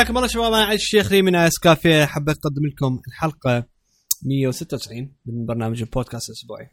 حياكم 0.00 0.16
الله 0.16 0.28
شباب 0.28 0.52
أنا 0.52 0.64
علي 0.64 0.82
الشيخلي 0.82 1.22
من 1.22 1.34
iOS 1.34 1.58
Cafe. 1.58 2.04
حبيت 2.04 2.36
أقدم 2.36 2.66
لكم 2.66 3.00
الحلقة 3.08 3.64
196 4.22 5.14
من 5.26 5.46
برنامج 5.46 5.82
البودكاست 5.82 6.28
الأسبوعي. 6.28 6.70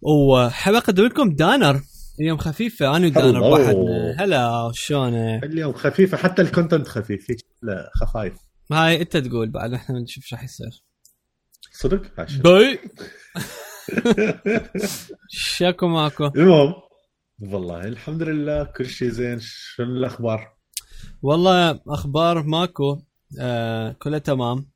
وحابب 0.00 0.76
أقدم 0.76 1.04
لكم 1.04 1.34
دانا 1.34 1.80
اليوم 2.20 2.38
خفيفة. 2.38 2.96
أنا 2.96 3.06
ودانا. 3.06 3.40
بوحدنا 3.40 4.16
هلا 4.18 4.70
شلونك؟ 4.74 5.44
اليوم 5.44 5.72
خفيفة 5.72 6.16
حتى 6.16 6.42
ال 6.42 6.48
content 6.48 6.88
خفيف 6.88 7.26
لا 7.62 7.90
خفايف. 7.94 8.34
هاي 8.72 9.00
أنت 9.00 9.16
تقول 9.16 9.50
بعد 9.50 9.72
إحنا 9.72 10.00
نشوف 10.00 10.24
إيش 10.24 10.32
راح 10.32 10.44
يصير. 10.44 10.84
صدق. 11.72 12.02
باي 12.42 12.78
شاكو 15.28 15.88
ماكو. 15.88 16.26
المهم 16.26 16.74
والله 17.40 17.80
الحمد 17.80 18.22
لله 18.22 18.64
كل 18.64 18.86
شيء 18.86 19.08
زين. 19.08 19.38
شنو 19.40 19.86
الأخبار؟ 19.86 20.57
والله 21.22 21.80
أخبار 21.88 22.42
ماكو. 22.42 22.98
آه 23.40 23.92
كلها 23.92 24.18
تمام. 24.18 24.70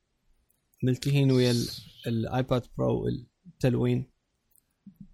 ملتهين 0.83 1.31
ويا 1.33 1.51
ال- 1.51 1.69
ال 2.07 2.18
iPad 2.18 2.63
Pro 2.79 3.09
التلوين. 3.47 4.13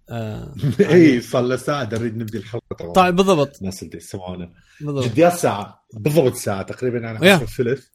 آه 0.09 0.53
إي 0.79 1.21
صار 1.21 1.41
له 1.43 1.55
ساعة 1.55 1.89
نريد 1.93 2.17
نبدي 2.17 2.37
الحلقة 2.37 2.75
طبعا. 2.79 2.93
طيب 2.93 3.15
بالضبط. 3.15 3.57
الناس 3.57 3.83
اللي 3.83 3.97
يسمعونا 3.97 4.53
بالضبط. 4.81 5.05
جديات 5.05 5.33
ساعة 5.33 5.85
بالضبط 5.93 6.33
ساعة 6.33 6.61
تقريبا 6.61 6.97
yeah. 7.23 7.33
10 7.35 7.45
ثلث 7.45 7.87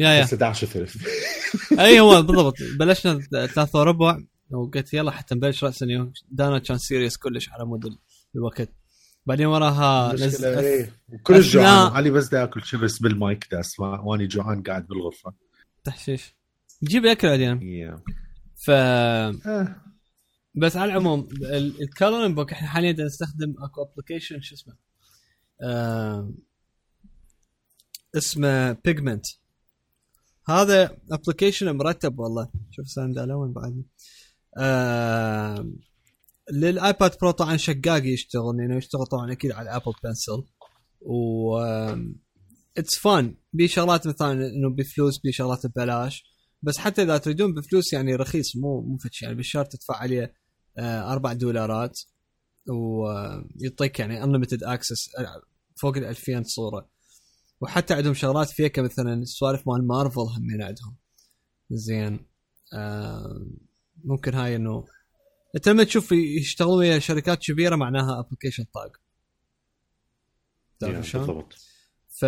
yeah 0.00 0.08
yeah. 0.10 0.22
بس 0.24 0.32
11 0.34 0.66
ثلث 0.66 0.96
أي 1.80 2.00
هو 2.00 2.22
بالضبط. 2.22 2.54
بلشنا 2.80 3.20
ثلاثة 3.20 3.78
وربع 3.78 4.18
وقلت 4.50 4.94
يلا 4.94 5.10
حتى 5.10 5.34
نبلش 5.34 5.64
راسا 5.64 5.86
اليوم. 5.86 6.12
دانا 6.30 6.58
كان 6.58 6.78
serious 6.78 7.16
كلش 7.16 7.48
على 7.48 7.64
مود 7.64 7.86
ال- 7.86 7.98
الوقت. 8.36 8.68
بعدين 9.26 9.46
وراها 9.46 10.12
نزل 10.12 10.44
إيه. 10.58 10.90
وكل 11.08 11.34
أثناء- 11.34 11.46
جوعان 11.46 11.92
علي 11.92 12.10
بس 12.10 12.28
دا 12.28 12.40
ياكل 12.40 12.62
شيبس 12.62 12.98
بالمايك 12.98 13.48
دا 13.52 13.60
أسمع. 13.60 14.00
واني 14.00 14.26
جوعان 14.26 14.62
قاعد 14.62 14.86
بالغرفة. 14.86 15.34
تحشيش. 15.84 16.34
نجيب 16.82 17.06
أكل 17.06 17.28
بعدين. 17.28 17.58
yeah. 17.60 18.00
ف 18.66 18.70
آه. 18.70 19.76
بس 20.54 20.76
على 20.76 20.90
العموم 20.92 21.28
ال 21.80 21.86
coloring 21.86 22.34
book 22.34 22.52
إحنا 22.52 22.68
حاليا 22.68 22.92
نستخدم 23.04 23.54
أكو 23.58 23.82
application 23.82 24.40
شو 24.40 24.54
اسمه؟ 24.54 24.76
آه 25.62 26.30
اسمه 28.16 28.72
Pigment 28.72 29.24
هذا 30.48 30.96
application 31.12 31.76
مرتب 31.76 32.18
والله. 32.18 32.48
شوف 32.70 32.88
stand 32.88 33.18
alone 33.18 33.52
بعد 33.52 33.82
آه 34.58 35.66
لل 36.52 36.73
iPad 36.73 37.16
Pro 37.20 37.30
طبعا 37.30 37.56
شقاق 37.56 38.06
يشتغل 38.06 38.56
لأنه 38.56 38.76
يشتغل 38.76 39.06
طبعا 39.06 39.32
أكيد 39.32 39.52
على 39.52 39.76
Apple 39.76 39.92
Pencil 40.04 40.44
و 41.00 41.58
it's 42.78 42.98
fun 42.98 43.36
بي 43.52 43.68
شغلات 43.68 44.06
مثلا 44.06 44.32
إنه 44.32 44.70
بفلوس 44.70 45.18
بي 45.18 45.32
شغلات 45.32 45.66
ببلاش. 45.66 46.24
بس 46.62 46.78
حتى 46.78 47.02
إذا 47.02 47.18
تريدون 47.18 47.54
بفلوس 47.54 47.92
يعني 47.92 48.14
رخيص 48.14 48.56
مو 48.56 48.80
مو 48.80 48.98
فد 48.98 49.06
شي. 49.06 49.22
يعني 49.22 49.34
بالشهر 49.34 49.64
تدفع 49.64 49.96
عليه 49.96 50.34
آه، 50.78 51.12
أربع 51.12 51.32
دولارات. 51.32 52.00
ويعطيك 52.68 53.98
يعني 54.00 54.24
unlimited 54.24 54.64
access 54.64 55.08
فوق 55.80 55.96
ال 55.96 56.04
2000 56.04 56.42
صورة. 56.42 56.88
وحتى 57.60 57.94
عندهم 57.94 58.14
شغلات 58.14 58.50
فيك 58.50 58.78
مثلا 58.78 59.14
السوالف 59.14 59.68
مال 59.68 59.86
مارفل 59.86 60.20
همين 60.20 60.62
عندهم 60.62 60.96
زين. 61.70 62.26
آه، 62.72 63.46
ممكن 64.04 64.34
هاي 64.34 64.56
إنه 64.56 64.84
انت 65.56 65.68
لما 65.68 65.84
تشوف 65.84 66.12
يشتغلون 66.12 66.78
ويا 66.78 66.98
شركات 66.98 67.38
كبيرة 67.38 67.76
معناها 67.76 68.20
application 68.20 68.64
طاق 68.74 68.96
تعرف 70.78 71.08
شلون؟ 71.08 71.26
بالضبط. 71.26 71.54
ف 72.08 72.24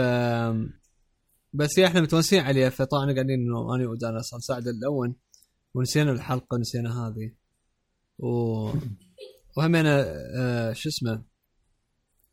بس 1.53 1.79
هي 1.79 1.87
إحنا 1.87 2.01
متونسين 2.01 2.41
عليه 2.41 2.69
فطبعا 2.69 3.13
قاعدين 3.13 3.31
إنه 3.31 3.75
أنا 3.75 3.89
ودانا 3.89 4.19
نساعد 4.37 4.69
الأول 4.69 5.15
ونسينا 5.75 6.13
الحلقة 6.13 6.55
ونسينا 6.55 7.07
هذه. 7.07 7.33
و 8.19 8.29
وهمنا 9.57 10.05
آه 10.37 10.73
شو 10.73 10.89
اسمه 10.89 11.25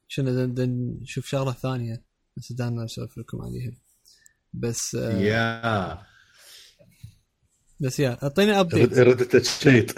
شنو 0.07 0.53
نشوف 1.01 1.25
شغلة 1.25 1.51
ثانية. 1.51 2.06
بس 2.38 2.51
دانا 2.51 2.83
نسولف 2.83 3.17
لكم 3.17 3.41
عليها. 3.41 3.77
بس 4.53 4.95
آه 4.95 5.17
يا 5.17 6.14
بس 7.80 8.00
يا 8.00 8.18
أعطيني 8.24 8.59
update 8.59 8.94
ردت 9.00 9.46
شيت 9.46 9.91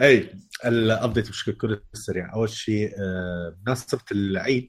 أي 0.00 0.34
ال 0.64 0.73
update 0.73 1.28
بشكل 1.28 1.52
كل 1.52 1.80
سريع 1.92 2.32
أول 2.34 2.50
شيء 2.50 2.92
آه، 2.98 3.56
بمناسبة 3.58 4.00
العيد 4.12 4.68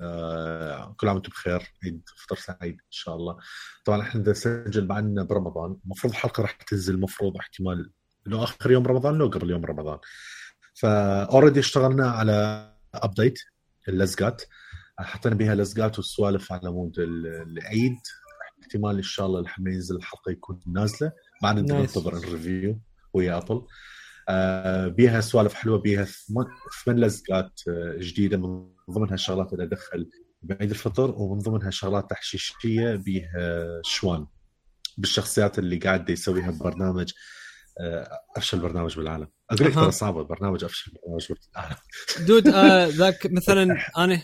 آه، 0.00 0.94
كل 0.98 1.08
عام 1.08 1.16
وأنتم 1.16 1.30
بخير. 1.30 1.72
عيد 1.84 2.02
فطر 2.16 2.36
سعيد 2.36 2.74
إن 2.74 2.90
شاء 2.90 3.16
الله. 3.16 3.36
طبعا 3.84 4.02
إحنا 4.02 4.20
بدنا 4.20 4.32
نسجل 4.32 4.86
بعدنا 4.86 5.22
برمضان 5.22 5.76
المفروض 5.84 6.12
الحلقة 6.12 6.40
راح 6.40 6.52
تنزل 6.52 6.94
المفروض 6.94 7.36
احتمال 7.36 7.90
إنه 8.26 8.44
آخر 8.44 8.70
يوم 8.70 8.86
رمضان 8.86 9.14
لو 9.18 9.26
قبل 9.28 9.50
يوم 9.50 9.64
رمضان. 9.64 9.98
ف 10.74 10.85
already 10.85 11.60
اشتغلنا 11.60 12.10
على 12.10 12.70
update 12.94 13.38
اللزقات. 13.88 14.42
حطينا 14.98 15.34
بها 15.34 15.54
لزقات 15.54 15.98
والسوالف 15.98 16.52
على 16.52 16.70
مود 16.70 16.98
ال- 16.98 17.26
العيد. 17.26 17.96
احتمال 18.64 18.96
إن 18.96 19.02
شاء 19.02 19.26
الله 19.26 19.40
لما 19.40 19.70
ينزل 19.70 19.96
الحلقة 19.96 20.30
يكون 20.32 20.60
نازلة. 20.66 21.12
بعد. 21.42 21.58
ننتظر 21.58 22.16
ال 22.16 22.25
review 22.25 22.80
ويا 23.14 23.36
Apple. 23.38 23.66
آه 24.28 24.88
بيها 24.88 25.20
سوالف 25.20 25.54
حلوة 25.54 25.78
بيها 25.78 26.06
ثمان 26.84 27.00
لزقات 27.00 27.60
آه 27.68 27.96
جديدة. 27.98 28.36
من 28.36 28.66
ضمنها 28.90 29.14
الشغلات 29.14 29.52
اللي 29.52 29.64
أدخل 29.64 30.10
بعيد 30.42 30.70
الفطر 30.70 31.10
ومن 31.10 31.38
ضمنها 31.38 31.70
شغلات 31.70 32.10
تحشيشية 32.10 32.94
بيها 32.94 33.68
شوان. 33.84 34.26
بالشخصيات 34.98 35.58
اللي 35.58 35.76
قاعد 35.76 36.10
يسويها 36.10 36.50
ببرنامج 36.50 37.12
آه، 37.80 38.08
أفشل 38.36 38.58
برنامج 38.60 38.96
بالعالم. 38.96 39.28
أقول 39.50 39.68
لك. 39.68 39.74
ترى 39.74 39.90
صعبة 39.90 40.22
برنامج 40.22 40.64
أفشل 40.64 40.92
برنامج 41.04 41.26
بالعالم. 41.28 41.76
دود 42.28 42.48
آه 42.48 42.86
ذاك 42.86 43.26
مثلا 43.26 43.76
أنا 43.98 44.22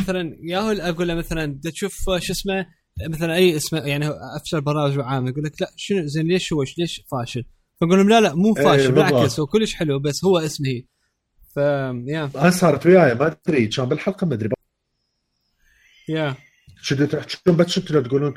مثلا 0.00 0.36
ياهو 0.42 0.70
أقول 0.70 1.08
له 1.08 1.14
مثلا 1.14 1.60
تشوف 1.64 1.94
شو 2.18 2.32
اسمه؟ 2.32 2.66
مثلا 3.08 3.34
أي 3.34 3.56
اسمه 3.56 3.80
يعني 3.80 4.08
أفشل 4.36 4.60
برنامج 4.60 5.00
عام 5.00 5.26
يقول 5.26 5.44
لك 5.44 5.62
لا 5.62 5.70
شنو 5.76 6.06
زين 6.06 6.26
ليش 6.26 6.52
هو 6.52 6.64
ليش 6.78 7.02
فاشل؟ 7.10 7.44
فاقول 7.80 7.98
لهم 7.98 8.08
لا 8.08 8.20
لا 8.20 8.34
مو 8.34 8.56
إيه، 8.56 8.64
فاشل 8.64 8.92
بالضبط. 8.92 9.12
بالعكس 9.12 9.40
هو 9.40 9.46
كلش 9.46 9.74
حلو 9.74 9.98
بس 9.98 10.24
هو 10.24 10.38
اسمه 10.38 10.68
هي. 10.68 10.84
ف 11.54 11.56
يا. 11.56 12.30
أنا 12.36 12.50
صارت 12.50 12.86
وياي 12.86 13.14
ما 13.14 13.36
أدري 13.46 13.66
كان 13.66 13.84
بالحلقة 13.86 14.26
ما 14.26 14.34
أدري. 14.34 14.48
yeah. 16.08 16.34
شو 16.82 17.06
تحكون 17.06 17.56
بس 17.56 17.74
تقولون؟ 17.74 18.34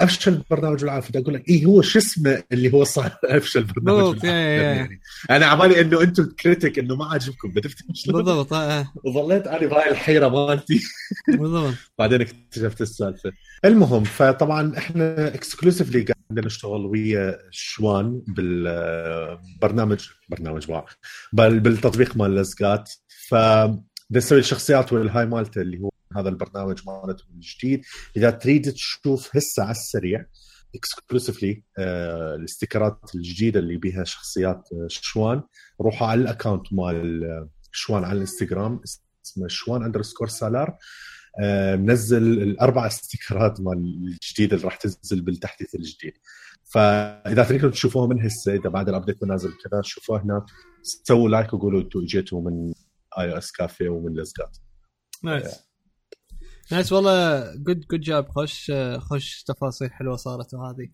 أفشل 0.00 0.42
برنامج 0.50 0.80
بالعالم 0.80 1.00
فدا 1.00 1.20
أقول 1.20 1.34
لك 1.34 1.48
اي 1.48 1.64
هو 1.66 1.82
شو 1.82 1.98
اسمه 1.98 2.42
اللي 2.52 2.72
هو 2.72 2.84
صار 2.84 3.18
أفشل 3.24 3.64
برنامج. 3.64 4.24
يعني 4.24 5.00
أنا 5.30 5.46
عبالي 5.46 5.80
إنه 5.80 6.02
أنتم 6.02 6.28
critic 6.40 6.78
إنه 6.78 6.96
ما 6.96 7.04
عاجبكم 7.04 7.52
شلون؟ 7.94 8.24
بالضبط 8.24 8.52
آه، 8.52 8.92
وظليت 9.04 9.46
أنا 9.46 9.66
بهاي 9.66 9.90
الحيرة 9.90 10.28
مالتي. 10.28 10.80
بالضبط. 11.28 11.74
بعدين 11.98 12.20
اكتشفت 12.20 12.80
السالفة. 12.80 13.32
المهم 13.64 14.04
فطبعا 14.04 14.78
إحنا 14.78 15.34
exclusively 15.34 16.02
قاعدين 16.02 16.46
نشتغل 16.46 16.86
ويا 16.86 17.38
شوان 17.50 18.22
بالبرنامج 18.28 20.08
برنامج 20.28 20.70
واو 20.70 20.84
بل 21.32 21.60
بالتطبيق 21.60 22.16
مال 22.16 22.34
لزقات 22.34 22.90
ف 23.28 23.34
نسوي 24.10 24.38
الشخصيات 24.38 24.92
والهاي 24.92 25.26
مالته 25.26 25.60
اللي 25.60 25.80
هو 25.80 25.90
هذا 26.16 26.28
البرنامج 26.28 26.80
مالته 26.86 27.24
الجديد 27.34 27.84
إذا 28.16 28.30
تريد 28.30 28.72
تشوف 28.72 29.36
هسه 29.36 29.62
على 29.62 29.70
السريع 29.70 30.26
exclusively 30.74 31.62
الاستيكرات 31.78 33.00
الجديدة 33.14 33.60
اللي 33.60 33.76
بيها 33.76 34.04
شخصيات 34.04 34.68
آه، 34.72 34.86
شوان 34.88 35.42
روحوا 35.80 36.06
على 36.06 36.20
ال 36.20 36.26
account 36.26 36.72
مال 36.72 37.24
آه، 37.24 37.48
شوان 37.72 38.04
على 38.04 38.12
الإنستغرام 38.12 38.80
اسمه 39.26 39.48
شوان 39.48 39.82
underscore 39.82 40.28
سالار. 40.28 40.68
آه، 40.68 40.78
منزل 41.76 42.22
الأربع 42.22 42.86
استيكرات 42.86 43.60
مال 43.60 43.78
الجديده 44.22 44.56
اللي 44.56 44.64
راح 44.64 44.76
تنزل 44.76 45.20
بالتحديث 45.20 45.74
الجديد. 45.74 46.12
فإذا 46.64 47.44
تريدون 47.44 47.70
تشوفوها 47.70 48.06
من 48.06 48.22
هسه 48.22 48.54
إذا 48.54 48.68
بعد 48.68 48.88
ال 48.88 48.93
update 48.93 49.24
نازل 49.24 49.50
كذا 49.50 49.82
شوفوها 49.82 50.22
هناك 50.22 50.42
سووا 50.82 51.28
like 51.28 51.54
وقولوا 51.54 51.80
أنتم 51.80 52.00
اجيتوا 52.00 52.40
من 52.40 52.72
iOS 53.18 53.52
Cafe 53.52 53.88
ومن 53.88 54.20
لزقات 54.20 54.56
نايس 55.22 55.72
نايس 56.72 56.92
والله 56.92 57.40
good 57.56 57.80
good 57.90 58.00
job 58.00 58.28
خوش 58.28 58.70
آه، 58.70 58.98
خوش 58.98 59.42
تفاصيل 59.42 59.92
حلوة 59.92 60.16
صارت 60.16 60.54
وهذه. 60.54 60.88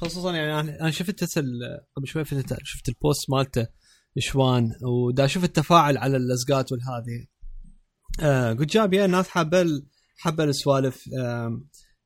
خصوصا 0.00 0.32
يعني 0.32 0.80
أنا 0.80 0.90
شفت 0.90 1.22
هسه 1.22 1.42
قبل 1.96 2.06
شوي 2.06 2.24
شفت 2.62 2.88
البوست 2.88 3.30
مالته 3.30 3.66
شوان 4.18 4.72
ودا 4.82 5.24
أشوف 5.24 5.44
التفاعل 5.44 5.98
على 5.98 6.16
اللزقات 6.16 6.72
والهذه. 6.72 7.26
good 8.54 8.66
job 8.66 8.94
yeah 8.94 9.04
الناس 9.04 9.28
حابه 9.28 9.64
حابه 10.18 10.44
السوالف. 10.44 11.04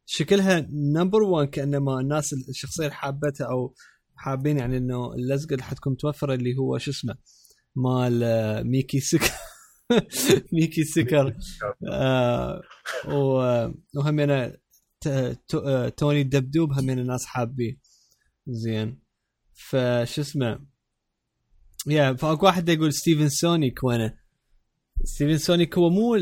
شكلها 0.07 0.67
number 0.71 1.23
1 1.23 1.49
كأنما 1.49 2.01
الناس 2.01 2.33
الشخصية 2.49 2.85
اللي 2.85 2.95
حابتها 2.95 3.47
أو 3.51 3.75
حابين 4.17 4.59
يعني 4.59 4.77
إنه 4.77 5.15
اللزقه 5.15 5.53
اللي 5.53 5.62
حتكون 5.65 5.93
متوفرة 5.93 6.35
اللي 6.35 6.57
هو 6.59 6.79
شو 6.79 6.91
اسمه؟ 6.91 7.15
مال 7.77 8.23
آه، 8.23 8.62
ميكي 8.62 9.01
سك 9.01 9.21
ميكي 10.53 10.85
سكر. 10.85 11.37
آه 11.91 12.62
وهمينا 13.95 14.57
ت- 15.01 15.55
آه، 15.55 15.89
توني 15.89 16.21
الدبدوب 16.21 16.73
همينا 16.73 17.03
الناس 17.03 17.27
حابين. 17.27 17.81
زين. 18.49 19.03
فش 19.55 20.19
اسمه؟ 20.19 20.67
يا 21.87 22.15
فاكو 22.15 22.47
واحد 22.47 22.69
يقول 22.69 22.93
ستيفن 22.93 23.29
سونيك 23.29 23.85
وينه؟ 23.85 24.20
ستيفن 25.05 25.38
سونيك 25.38 25.79
هو 25.79 25.91
مو 25.91 26.19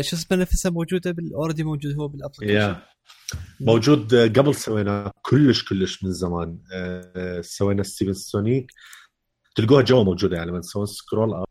شو 0.00 0.16
اسمه 0.16 0.36
نفسه 0.38 0.70
موجوده 0.70 1.10
بالاوردي 1.10 1.64
موجود 1.64 1.94
هو 1.98 2.08
بالابلكيشن 2.08 2.54
yeah 2.54 2.82
موجود 3.60 4.14
قبل 4.14 4.54
سوينا 4.54 5.12
كلش 5.22 5.64
كلش 5.64 6.04
من 6.04 6.12
زمان. 6.12 6.58
آه، 6.72 7.40
سوينا 7.40 7.82
ستيفن 7.82 8.12
سونيك. 8.12 8.66
تلقوها 9.56 9.82
جوا 9.82 10.04
موجودة 10.04 10.36
يعني 10.36 10.50
لما 10.50 10.60
تسوون 10.60 10.86
scroll 10.86 11.34
up 11.34 11.44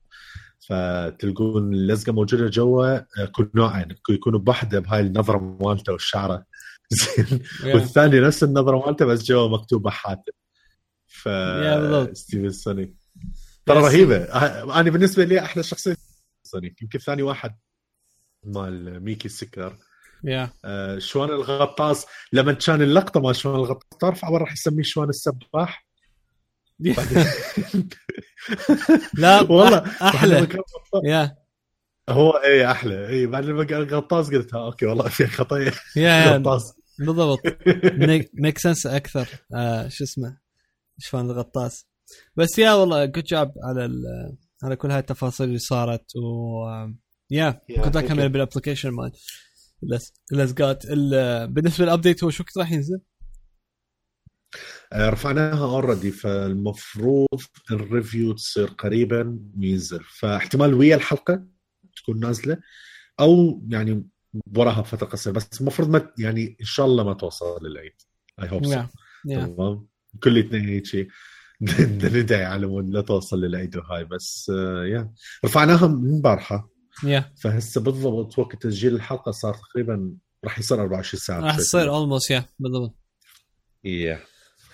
فتلقون 0.69 1.73
اللزقه 1.73 2.13
موجودة 2.13 2.47
جوا 2.47 2.95
آه، 2.95 3.25
كل 3.31 3.49
نوعين 3.55 3.87
يكونوا 4.09 4.39
بوحدة 4.39 4.79
بهاي 4.79 5.01
النظرة 5.01 5.57
مالته 5.61 5.93
والشعرة. 5.93 6.45
زين. 6.91 7.39
والثاني 7.65 8.19
نفس 8.19 8.43
النظرة 8.43 8.85
مالته 8.85 9.05
بس 9.05 9.23
جوا 9.23 9.47
مكتوبة 9.49 9.89
حاتم. 9.89 10.31
ف. 11.07 11.29
ستيفن 12.13 12.49
سونيك. 12.49 12.93
ترى 13.65 13.79
رهيبة. 13.79 14.17
آه، 14.17 14.79
أنا 14.79 14.89
بالنسبة 14.89 15.23
لي 15.23 15.39
أحلى 15.39 15.63
شخصية 15.63 15.95
سونيك 16.51 16.81
يمكن 16.81 16.99
ثاني 16.99 17.21
واحد 17.23 17.57
مال 18.43 19.03
ميكي 19.03 19.25
السكر. 19.25 19.77
yeah. 20.23 20.49
آه، 20.65 20.99
شوان 20.99 21.29
الغطاس. 21.29 22.05
لما 22.33 22.53
كان 22.53 22.81
اللقطة 22.81 23.19
مال 23.19 23.35
شوان 23.35 23.55
الغطاس 23.55 23.99
تعرف 23.99 24.25
عمر 24.25 24.41
راح 24.41 24.53
يسميه 24.53 24.83
شوان 24.83 25.09
السباح. 25.09 25.85
لا 29.17 29.41
والله 29.51 29.77
أحلى. 30.01 30.47
yeah. 31.05 31.37
هو 32.09 32.31
اي 32.31 32.71
أحلى. 32.71 33.07
اي 33.07 33.27
بعد 33.27 33.45
لما 33.45 33.63
غطاس 33.97 34.29
قلت 34.29 34.53
ها 34.53 34.65
okay 34.65 34.85
والله 34.85 35.09
في 35.09 35.27
خطيه 35.27 35.71
يا 35.95 36.37
غطاس. 36.37 36.73
بالضبط. 36.99 37.39
make 38.33 38.57
sense 38.57 38.85
أكثر. 38.87 39.27
آه 39.55 39.87
شو 39.87 40.03
اسمه؟ 40.03 40.37
شلون 40.99 41.25
الغطاس. 41.31 41.87
بس 42.35 42.59
yeah 42.59 42.73
والله 42.73 43.05
good 43.05 43.23
job 43.23 43.53
على 43.63 43.85
ال- 43.85 44.37
على 44.63 44.75
كل 44.75 44.91
هاي 44.91 44.99
التفاصيل 44.99 45.47
اللي 45.47 45.59
صارت 45.59 46.15
و 46.15 46.65
yeah 47.31 47.61
Yeah, 47.71 47.81
كنت 47.81 47.95
أكمل. 47.95 48.29
بال 48.29 48.39
application 48.39 48.89
مال 48.89 49.11
اللز- 49.83 50.13
اللزقات 50.31 50.85
ال- 50.85 51.47
بالنسبة 51.47 51.85
لل 51.85 51.95
update 51.95 52.23
هو 52.23 52.29
شو 52.29 52.43
وقت 52.43 52.57
راح 52.57 52.71
ينزل؟ 52.71 53.01
آه، 54.93 55.09
رفعناها 55.09 55.65
already 55.65 56.11
فالمفروض 56.11 57.27
ال 57.71 57.80
review 57.80 58.33
تصير 58.33 58.67
قريبا 58.67 59.39
وينزل. 59.57 60.03
فاحتمال 60.03 60.73
ويا 60.73 60.95
الحلقة 60.95 61.47
تكون 61.95 62.19
نازلة 62.19 62.57
أو 63.19 63.61
يعني 63.69 64.07
وراها 64.57 64.81
بفتره 64.81 65.07
قصيرة 65.07 65.33
بس 65.33 65.61
المفروض 65.61 65.89
ما 65.89 66.11
يعني 66.19 66.57
إن 66.61 66.65
شاء 66.65 66.85
الله 66.85 67.03
ما 67.03 67.13
توصل 67.13 67.65
للعيد. 67.65 67.93
I 68.43 68.49
hope 68.49 68.63
yeah 68.65 68.89
تمام؟ 69.35 69.87
كل 70.23 70.37
اثنين 70.39 70.69
هيك 70.69 70.85
شيء. 70.85 71.07
ندعي 71.61 72.45
على 72.45 72.67
مود 72.67 72.89
لا 72.89 73.01
توصل 73.01 73.41
للعيد 73.41 73.77
وهاي 73.77 74.05
بس 74.05 74.51
آه، 74.55 74.85
yeah. 74.85 75.13
رفعناها 75.45 75.87
من 75.87 76.15
البارحه 76.15 76.69
yeah. 77.03 77.33
فهسه 77.41 77.81
بالضبط 77.81 78.39
وقت 78.39 78.63
تسجيل 78.63 78.95
الحلقة 78.95 79.31
صار 79.31 79.53
تقريبا 79.53 80.17
راح 80.43 80.59
يصير 80.59 80.81
24 80.81 81.19
ساعة 81.19 81.39
راح 81.39 81.57
تصير 81.57 81.89
almost 81.89 82.31
yeah 82.31 82.45
بالضبط. 82.59 82.95
yeah. 83.87 84.17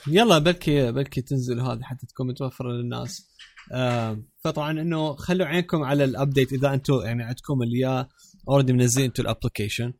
يلا 0.07 0.37
بلكي 0.37 0.91
بلكي 0.91 1.21
تنزل 1.21 1.59
هذه 1.59 1.81
حتى 1.81 2.07
تكون 2.07 2.27
متوفرة 2.27 2.71
للناس. 2.71 3.27
آه 3.71 4.23
فطبعا 4.43 4.71
إنه 4.71 5.15
خلوا 5.15 5.47
عينكم 5.47 5.83
على 5.83 6.03
ال 6.03 6.11
update 6.11 6.53
إذا 6.53 6.73
أنتم 6.73 7.01
يعني 7.03 7.23
عندكم 7.23 7.63
اللي 7.63 8.07
already 8.49 8.73
منزلين 8.73 9.05
أنتم 9.05 9.23
ال 9.23 9.29
application 9.29 9.93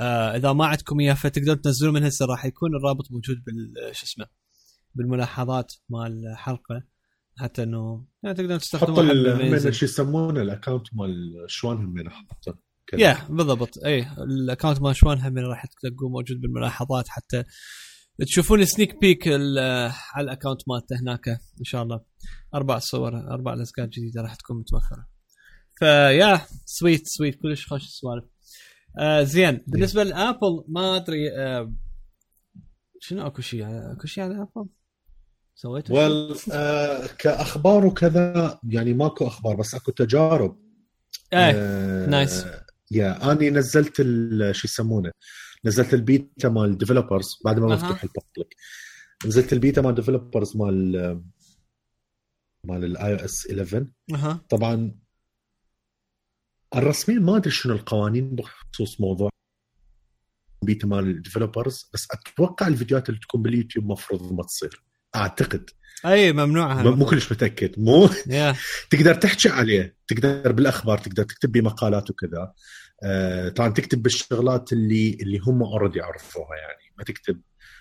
آه 0.00 0.36
إذا 0.36 0.52
ما 0.52 0.66
عندكم 0.66 1.00
اياه 1.00 1.14
فتقدروا 1.14 1.56
تنزلوه 1.56 1.92
من 1.92 2.04
هسه 2.04 2.26
راح 2.26 2.44
يكون 2.44 2.76
الرابط 2.76 3.12
موجود 3.12 3.36
بال 3.46 3.96
شو 3.96 4.04
اسمه 4.04 4.26
بالملاحظات 4.98 5.72
مال 5.88 6.26
الحلقة 6.32 6.82
حتى 7.38 7.62
إنه 7.62 8.06
يعني 8.22 8.58
حط 8.74 8.90
لما 8.90 9.34
همين 9.34 9.46
ينزل. 9.46 9.74
شو 9.74 9.84
يسمونه 9.84 10.42
ال 10.42 10.47
account 10.47 10.86
مال 10.92 11.44
شوان 11.46 11.76
همين 11.76 12.10
حطه 12.10 12.58
كذا. 12.86 13.00
yeah 13.00 13.28
بالضبط. 13.30 13.78
اي 13.84 14.06
ال 14.18 14.26
account 14.26 14.80
مال 14.82 14.96
شوان 14.96 15.18
هم 15.18 15.38
راح 15.38 15.66
تلقوه 15.66 16.08
موجود 16.08 16.40
بالملاحظات 16.40 17.08
حتى 17.08 17.44
تشوفون 18.26 18.64
sneak 18.64 19.00
peek 19.00 19.28
على 19.28 20.24
ال 20.24 20.28
account 20.28 20.60
مالته 20.68 21.00
هناك 21.00 21.28
إن 21.28 21.64
شاء 21.64 21.82
الله. 21.82 22.00
أربع 22.54 22.78
صور 22.78 23.16
أربع 23.16 23.54
لزقات 23.54 23.88
جديدة 23.88 24.22
راح 24.22 24.34
تكون 24.34 24.58
متوفرة. 24.58 25.08
ف 25.78 26.40
yeah 26.64 26.81
sweet 26.81 27.02
sweet 27.06 27.42
كلش 27.42 27.66
خوش 27.66 27.82
السوالف 27.82 28.24
آه 28.98 29.22
زين. 29.22 29.64
بالنسبة 29.66 30.02
لأبل 30.02 30.64
ما 30.68 30.96
أدري 30.96 31.36
آه 31.36 31.74
شنو 33.00 33.26
أكو 33.26 33.42
شيء 33.42 33.66
أكو 33.92 34.06
شيء 34.06 34.24
على 34.24 34.34
أبل؟ 34.34 34.68
سويته؟ 35.60 35.94
وال 35.94 36.36
آه 36.52 37.06
كأخبار 37.06 37.86
وكذا 37.86 38.58
يعني 38.68 38.94
ماكو 38.94 39.26
أخبار 39.26 39.56
بس 39.56 39.74
أكو 39.74 39.90
تجارب 39.92 40.58
إيه 41.32 41.38
آه 41.54 42.06
nice. 42.06 42.44
yeah 42.90 43.32
أني 43.32 43.50
نزلت 43.50 43.96
شو 44.52 44.68
يسمونه 44.68 45.12
نزلت 45.64 45.94
البيتا 45.94 46.48
مال 46.48 46.78
developers 46.78 47.38
بعد 47.44 47.58
ما 47.58 47.72
أها. 47.72 47.76
مفتوح 47.76 48.02
ال 48.02 48.10
public 48.10 48.56
نزلت 49.26 49.52
البيتا 49.52 49.80
مال 49.82 49.94
developers 49.94 50.56
مال 50.56 50.92
مال 52.64 52.84
ال 52.84 53.12
iOS 53.20 53.46
11 53.46 53.86
أها 54.14 54.40
طبعا 54.48 54.98
الرسميا 56.76 57.18
ما 57.18 57.36
أدري 57.36 57.50
شنو 57.50 57.72
القوانين 57.74 58.34
بخصوص 58.36 59.00
موضوع 59.00 59.30
بيتا 60.62 60.86
مال 60.86 61.04
ال 61.10 61.17
developers 61.17 61.90
بس 61.94 62.06
أتوقع 62.10 62.66
الفيديوهات 62.66 63.08
اللي 63.08 63.20
تكون 63.20 63.42
باليوتيوب 63.42 63.86
مفروض 63.86 64.32
ما 64.32 64.42
تصير 64.42 64.82
أعتقد. 65.16 65.70
أي 66.06 66.32
ممنوعه 66.32 66.82
مو 66.82 67.06
كلش 67.06 67.32
متأكد. 67.32 67.80
مو 67.80 68.10
تقدر 68.90 69.14
تحكي 69.14 69.48
عليه. 69.48 69.96
تقدر 70.08 70.52
بالأخبار 70.52 70.98
تقدر 70.98 71.22
تكتب 71.22 71.52
بمقالات 71.52 72.10
وكذا. 72.10 72.52
آه، 73.04 73.48
طبعا 73.48 73.68
تكتب 73.68 74.02
بالشغلات 74.02 74.72
اللي 74.72 75.18
اللي 75.20 75.38
هم 75.38 75.62
already 75.62 76.00
عرفوها 76.00 76.56
يعني. 76.56 76.94
ما 76.98 77.04
تكتب. 77.04 77.40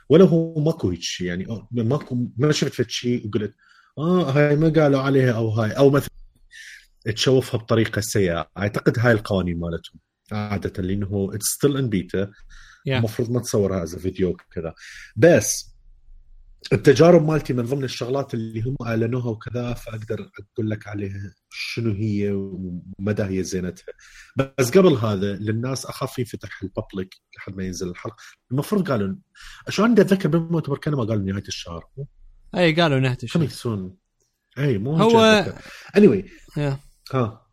ولا 0.10 0.25
هو 0.25 0.60
ماكو 0.60 0.89
هيك 0.89 1.01
شيء 1.01 1.27
يعني. 1.27 1.67
ماكو 1.72 2.27
ما 2.38 2.51
شفت 2.51 2.89
شيء 2.89 3.27
وقلت 3.27 3.55
آه 3.98 4.31
هاي 4.31 4.55
ما 4.55 4.69
قالوا 4.69 5.01
عليها 5.01 5.31
أو 5.31 5.50
هاي. 5.50 5.72
أو 5.72 5.89
مثلا 5.89 6.10
تشوفها 7.05 7.60
بطريقة 7.60 8.01
سيئة. 8.01 8.50
أعتقد 8.57 9.00
هاي 9.00 9.12
القوانين 9.12 9.60
مالتهم 9.60 10.00
عادة 10.31 10.84
لأنه 10.84 11.29
it's 11.34 11.46
still 11.46 11.77
in 11.77 11.89
beta 11.89 12.31
المفروض 12.88 13.31
ما 13.31 13.39
تصورها 13.39 13.84
as 13.84 13.96
video 13.96 14.38
كذا 14.51 14.74
بس 15.15 15.76
التجارب 16.74 17.27
مالتي 17.27 17.53
من 17.53 17.63
ضمن 17.63 17.83
الشغلات 17.83 18.33
اللي 18.33 18.62
هم 18.62 18.75
أعلنوها 18.86 19.29
وكذا 19.29 19.74
فأقدر 19.74 20.29
أقول 20.39 20.69
لك 20.69 20.88
عليها 20.88 21.33
شنو 21.50 21.93
هي 21.93 22.31
ومدى 22.31 23.24
هي 23.24 23.43
زينتها. 23.43 23.93
بس 24.36 24.77
قبل 24.77 24.93
هذا 24.93 25.33
للناس 25.33 25.86
اخاف 25.86 26.19
ينفتح 26.19 26.63
ال 26.63 26.71
public 26.71 27.15
لحد 27.38 27.55
ما 27.55 27.63
ينزل 27.63 27.89
الحلقة. 27.89 28.24
المفروض 28.51 28.91
قالوا 28.91 29.15
شو 29.69 29.83
عندي 29.83 30.01
أتذكر 30.01 30.29
بالمؤتمر 30.29 30.77
كانوا 30.77 31.00
ما 31.00 31.09
قالوا 31.09 31.24
نهاية 31.24 31.47
الشهر. 31.47 31.86
أي 32.55 32.74
قالوا 32.74 33.00
نهاية 33.00 33.17
الشهر. 33.24 33.47
soon 33.48 33.98
أي 34.57 34.77
مو 34.77 34.95
هو 34.95 35.19
اني 35.97 36.07
anyway, 36.07 36.29
yeah. 36.57 36.79
ها. 37.13 37.47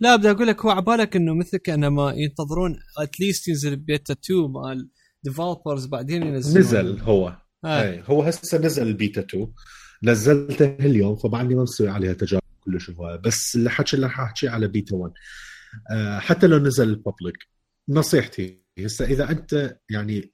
لا 0.00 0.16
بدي 0.16 0.30
أقول 0.30 0.46
لك 0.46 0.64
هو 0.64 0.70
عبالك 0.70 1.16
إنه 1.16 1.34
مثل 1.34 1.56
كانما 1.56 2.12
ينتظرون 2.16 2.76
at 2.98 3.12
least 3.12 3.48
ينزل 3.48 3.76
بيتا 3.76 4.12
2 4.12 4.40
مال 4.40 4.90
developers 5.22 5.86
بعدين 5.86 6.22
ينزلون. 6.22 6.58
نزل 6.58 7.00
هو. 7.00 7.36
آه. 7.64 7.82
اي 7.82 8.02
هو 8.06 8.22
هسه 8.22 8.58
نزل 8.58 8.86
البيتا 8.86 9.20
2 9.20 9.52
نزلته 10.02 10.76
اليوم 10.80 11.16
فبعدني 11.16 11.54
ما 11.54 11.62
مسوي 11.62 11.88
عليها 11.88 12.12
تجارب 12.12 12.42
كلش 12.60 12.90
هوايه 12.90 13.16
بس 13.16 13.56
الحكي 13.56 13.96
اللي 13.96 14.06
راح 14.06 14.20
احكيه 14.20 14.50
على 14.50 14.68
بيتا 14.68 14.96
1 14.96 15.12
آه، 15.90 16.18
حتى 16.18 16.46
لو 16.46 16.58
نزل 16.58 16.88
ال 16.88 16.97
public 16.97 17.48
نصيحتي 17.88 18.62
هسه 18.78 19.04
إذا 19.04 19.30
أنت 19.30 19.78
يعني 19.90 20.32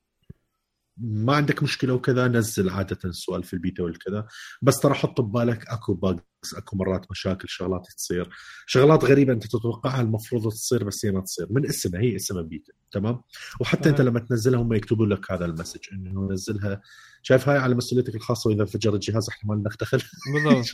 ما 0.99 1.37
عندك 1.37 1.63
مشكلة 1.63 1.95
وكذا 1.95 2.29
نزل 2.29 2.71
عادة 2.71 3.13
سؤال 3.13 3.45
في 3.45 3.53
البيتا 3.53 3.83
والكذا 3.83 4.27
بس 4.63 4.81
ترى 4.81 4.95
حط 4.95 5.21
ببالك 5.21 5.69
أكو 5.69 5.95
bugs 5.95 6.21
أكو 6.57 6.77
مرات 6.77 7.11
مشاكل 7.11 7.49
شغلات 7.49 7.87
تصير. 7.97 8.31
شغلات 8.67 9.05
غريبة 9.05 9.33
أنت 9.33 9.47
تتوقعها 9.47 10.01
المفروض 10.01 10.53
تصير 10.53 10.85
بس 10.85 11.07
هي 11.07 11.13
ما 11.13 11.21
تصير. 11.21 11.47
من 11.51 11.67
اسمها 11.67 12.01
هي 12.01 12.17
اسمها 12.17 12.43
بيتا. 12.43 12.73
تمام؟ 12.93 13.21
وحتى 13.61 13.89
أنت. 13.89 14.01
لما 14.01 14.21
تنزلها 14.21 14.61
هم 14.63 14.73
يكتبوا 14.73 15.07
لك 15.07 15.33
هذا 15.33 15.45
ال 15.45 15.49
message 15.49 15.81
إنه 15.93 16.29
نزلها. 16.33 16.81
شايف 17.23 17.49
هاي 17.49 17.59
على 17.59 17.75
مسؤوليتك 17.75 18.15
الخاصة 18.15 18.51
وإذا 18.51 18.61
انفجر 18.63 18.95
الجهاز 18.95 19.29
احتمال 19.29 19.57
انك 19.59 19.77
دخل 19.81 20.03
بالضبط. 20.35 20.67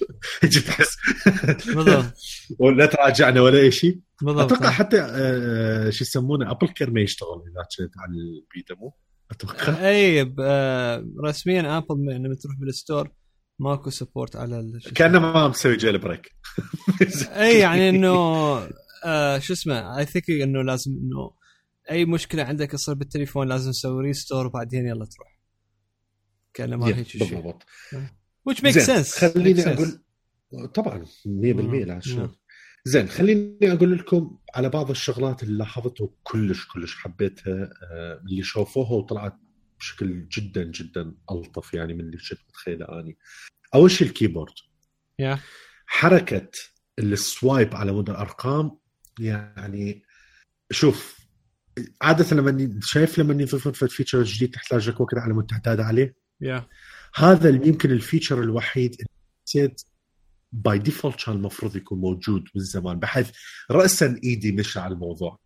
تحس 0.66 0.96
بالضبط. 1.66 2.14
ولا 2.58 2.86
تراجعنا 2.86 3.40
ولا 3.40 3.58
أي 3.58 3.70
شيء. 3.70 4.00
بالضبط. 4.22 4.52
أتوقع 4.52 4.70
حتى 4.70 5.00
آه، 5.00 5.90
شو 5.90 6.04
يسمونه 6.04 6.50
Apple 6.50 6.68
Care 6.68 6.90
ما 6.90 7.00
يشتغل 7.00 7.28
إذا 7.52 7.62
كنت 7.86 7.98
على 7.98 8.12
البيتا 8.12 8.74
مو 8.74 8.94
أتوقع. 9.30 9.88
إي 9.88 10.24
ب- 10.24 10.36
آه، 10.40 11.06
رسميا 11.24 11.76
أبل 11.78 11.94
لما 12.14 12.34
تروح 12.34 12.56
بال 12.60 12.75
store 12.75 13.10
ماكو 13.58 13.90
support 13.90 14.36
على 14.36 14.80
كأنه 14.94 15.18
ما 15.18 15.48
مسوي 15.48 15.76
jailbreak 15.76 16.30
إي 17.36 17.58
يعني 17.58 17.88
إنه 17.88 18.14
آه 19.04 19.38
شو 19.38 19.52
اسمه 19.52 19.98
I 19.98 20.06
think 20.06 20.30
إنه 20.30 20.62
لازم 20.62 20.90
إنه 20.92 21.30
أي 21.90 22.04
مشكلة 22.04 22.42
عندك 22.42 22.70
تصير 22.70 22.94
بالتليفون 22.94 23.48
لازم 23.48 23.70
تسوي 23.70 24.02
restore 24.02 24.46
وبعدين 24.46 24.86
يلا 24.86 25.04
تروح. 25.04 25.38
كأن 26.54 26.74
ما 26.74 26.86
هيك 26.86 27.06
شيء. 27.08 27.20
بالضبط. 27.20 27.62
Makes 28.50 28.78
زين، 28.78 29.02
sense 29.04 29.18
خليني. 29.18 29.62
أقول 29.66 30.00
طبعا 30.74 31.04
100% 31.04 31.26
مم. 31.26 31.74
لا 31.74 32.00
شلون 32.00 32.24
مم. 32.26 32.34
زين 32.84 33.08
خليني 33.08 33.72
أقول 33.72 33.98
لكم 33.98 34.38
على 34.54 34.68
بعض 34.68 34.90
الشغلات 34.90 35.42
اللي 35.42 35.58
لاحظتها 35.58 36.08
كلش 36.22 36.66
كلش 36.72 36.94
حبيتها 36.96 37.70
آه، 37.92 38.20
اللي 38.28 38.42
شافوها 38.42 38.90
وطلعت 38.92 39.38
بشكل 39.78 40.28
جدا 40.28 40.62
جدا 40.64 41.14
ألطف 41.30 41.74
يعني 41.74 41.94
من 41.94 42.00
اللي 42.00 42.16
كنت 42.16 42.38
متخيله 42.48 43.00
أني. 43.00 43.18
أول 43.74 43.90
شيء 43.90 44.08
ال 44.08 44.13
keyboard. 44.13 44.52
yeah 45.18 45.38
حركة 45.86 46.50
ال 46.98 47.11
swipe 47.11 47.74
على 47.74 47.92
مود 47.92 48.10
الأرقام 48.10 48.78
يعني 49.20 50.02
شوف 50.70 51.21
عادة 52.02 52.36
لما 52.36 52.80
شايف 52.82 53.18
لما 53.18 53.42
يضيفون 53.42 53.72
feature 53.72 54.22
جديد 54.22 54.50
تحتاج 54.50 54.88
لك 54.88 55.00
وقت 55.00 55.14
على 55.14 55.34
مود 55.34 55.46
تعتاد 55.46 55.80
عليه. 55.80 56.14
يا 56.40 56.66
هذا 57.14 57.48
اللي 57.48 57.68
يمكن 57.68 57.90
ال 57.90 57.97
feature 57.97 58.42
الوحيد 58.42 58.96
اللي 59.54 59.74
by 60.52 60.78
default 60.78 61.24
كان 61.24 61.34
المفروض 61.34 61.76
يكون 61.76 61.98
موجود 61.98 62.44
من 62.54 62.62
زمان 62.62 62.98
بحيث 62.98 63.30
راسا 63.70 64.20
إيدي 64.24 64.52
مشى 64.52 64.80
على 64.80 64.94
الموضوع. 64.94 65.38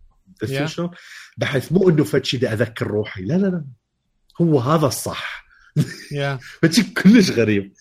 Yeah. 0.45 0.90
بحيث 1.37 1.73
مو 1.73 1.88
إنه 1.88 2.04
فد 2.04 2.25
شيء 2.25 2.52
أذكر 2.52 2.87
روحي. 2.87 3.23
لا 3.23 3.35
لا 3.35 3.47
لا. 3.47 3.64
هو 4.40 4.61
هذا 4.61 4.87
الصح. 4.87 5.47
شيء 6.73 6.85
كلش 6.85 7.30
غريب. 7.30 7.73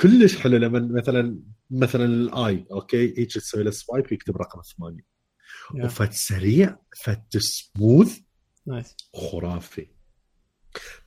كلش 0.00 0.36
حلو. 0.36 0.56
لما 0.56 0.88
مثلا 1.00 1.38
مثلا 1.70 2.04
الاي 2.04 2.66
أوكي 2.72 3.18
هيك 3.18 3.32
تسوي 3.32 3.62
له 3.62 3.70
swipe 3.70 4.12
يكتب 4.12 4.36
رقم 4.36 4.60
ثمانية. 4.76 5.13
يا 5.74 5.84
وفد 5.84 6.12
سريع 6.12 6.78
فد 7.02 7.24
smooth 7.38 8.18
nice 8.66 8.96
خرافي. 9.14 9.86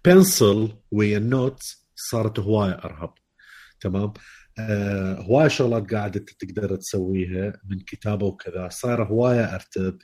pencil 0.05 0.77
ويا 0.91 1.17
ال 1.17 1.25
note 1.25 1.59
صارت 1.95 2.39
هواية 2.39 2.71
أرتب. 2.71 3.13
تمام؟ 3.79 4.13
آه 4.59 5.21
هواية 5.21 5.47
شغلات 5.47 5.93
قاعدة 5.93 6.25
تقدر 6.39 6.75
تسويها 6.75 7.61
من 7.65 7.79
كتابة 7.79 8.25
وكذا. 8.25 8.69
صايرة 8.69 9.03
هواية 9.03 9.55
أرتب 9.55 9.97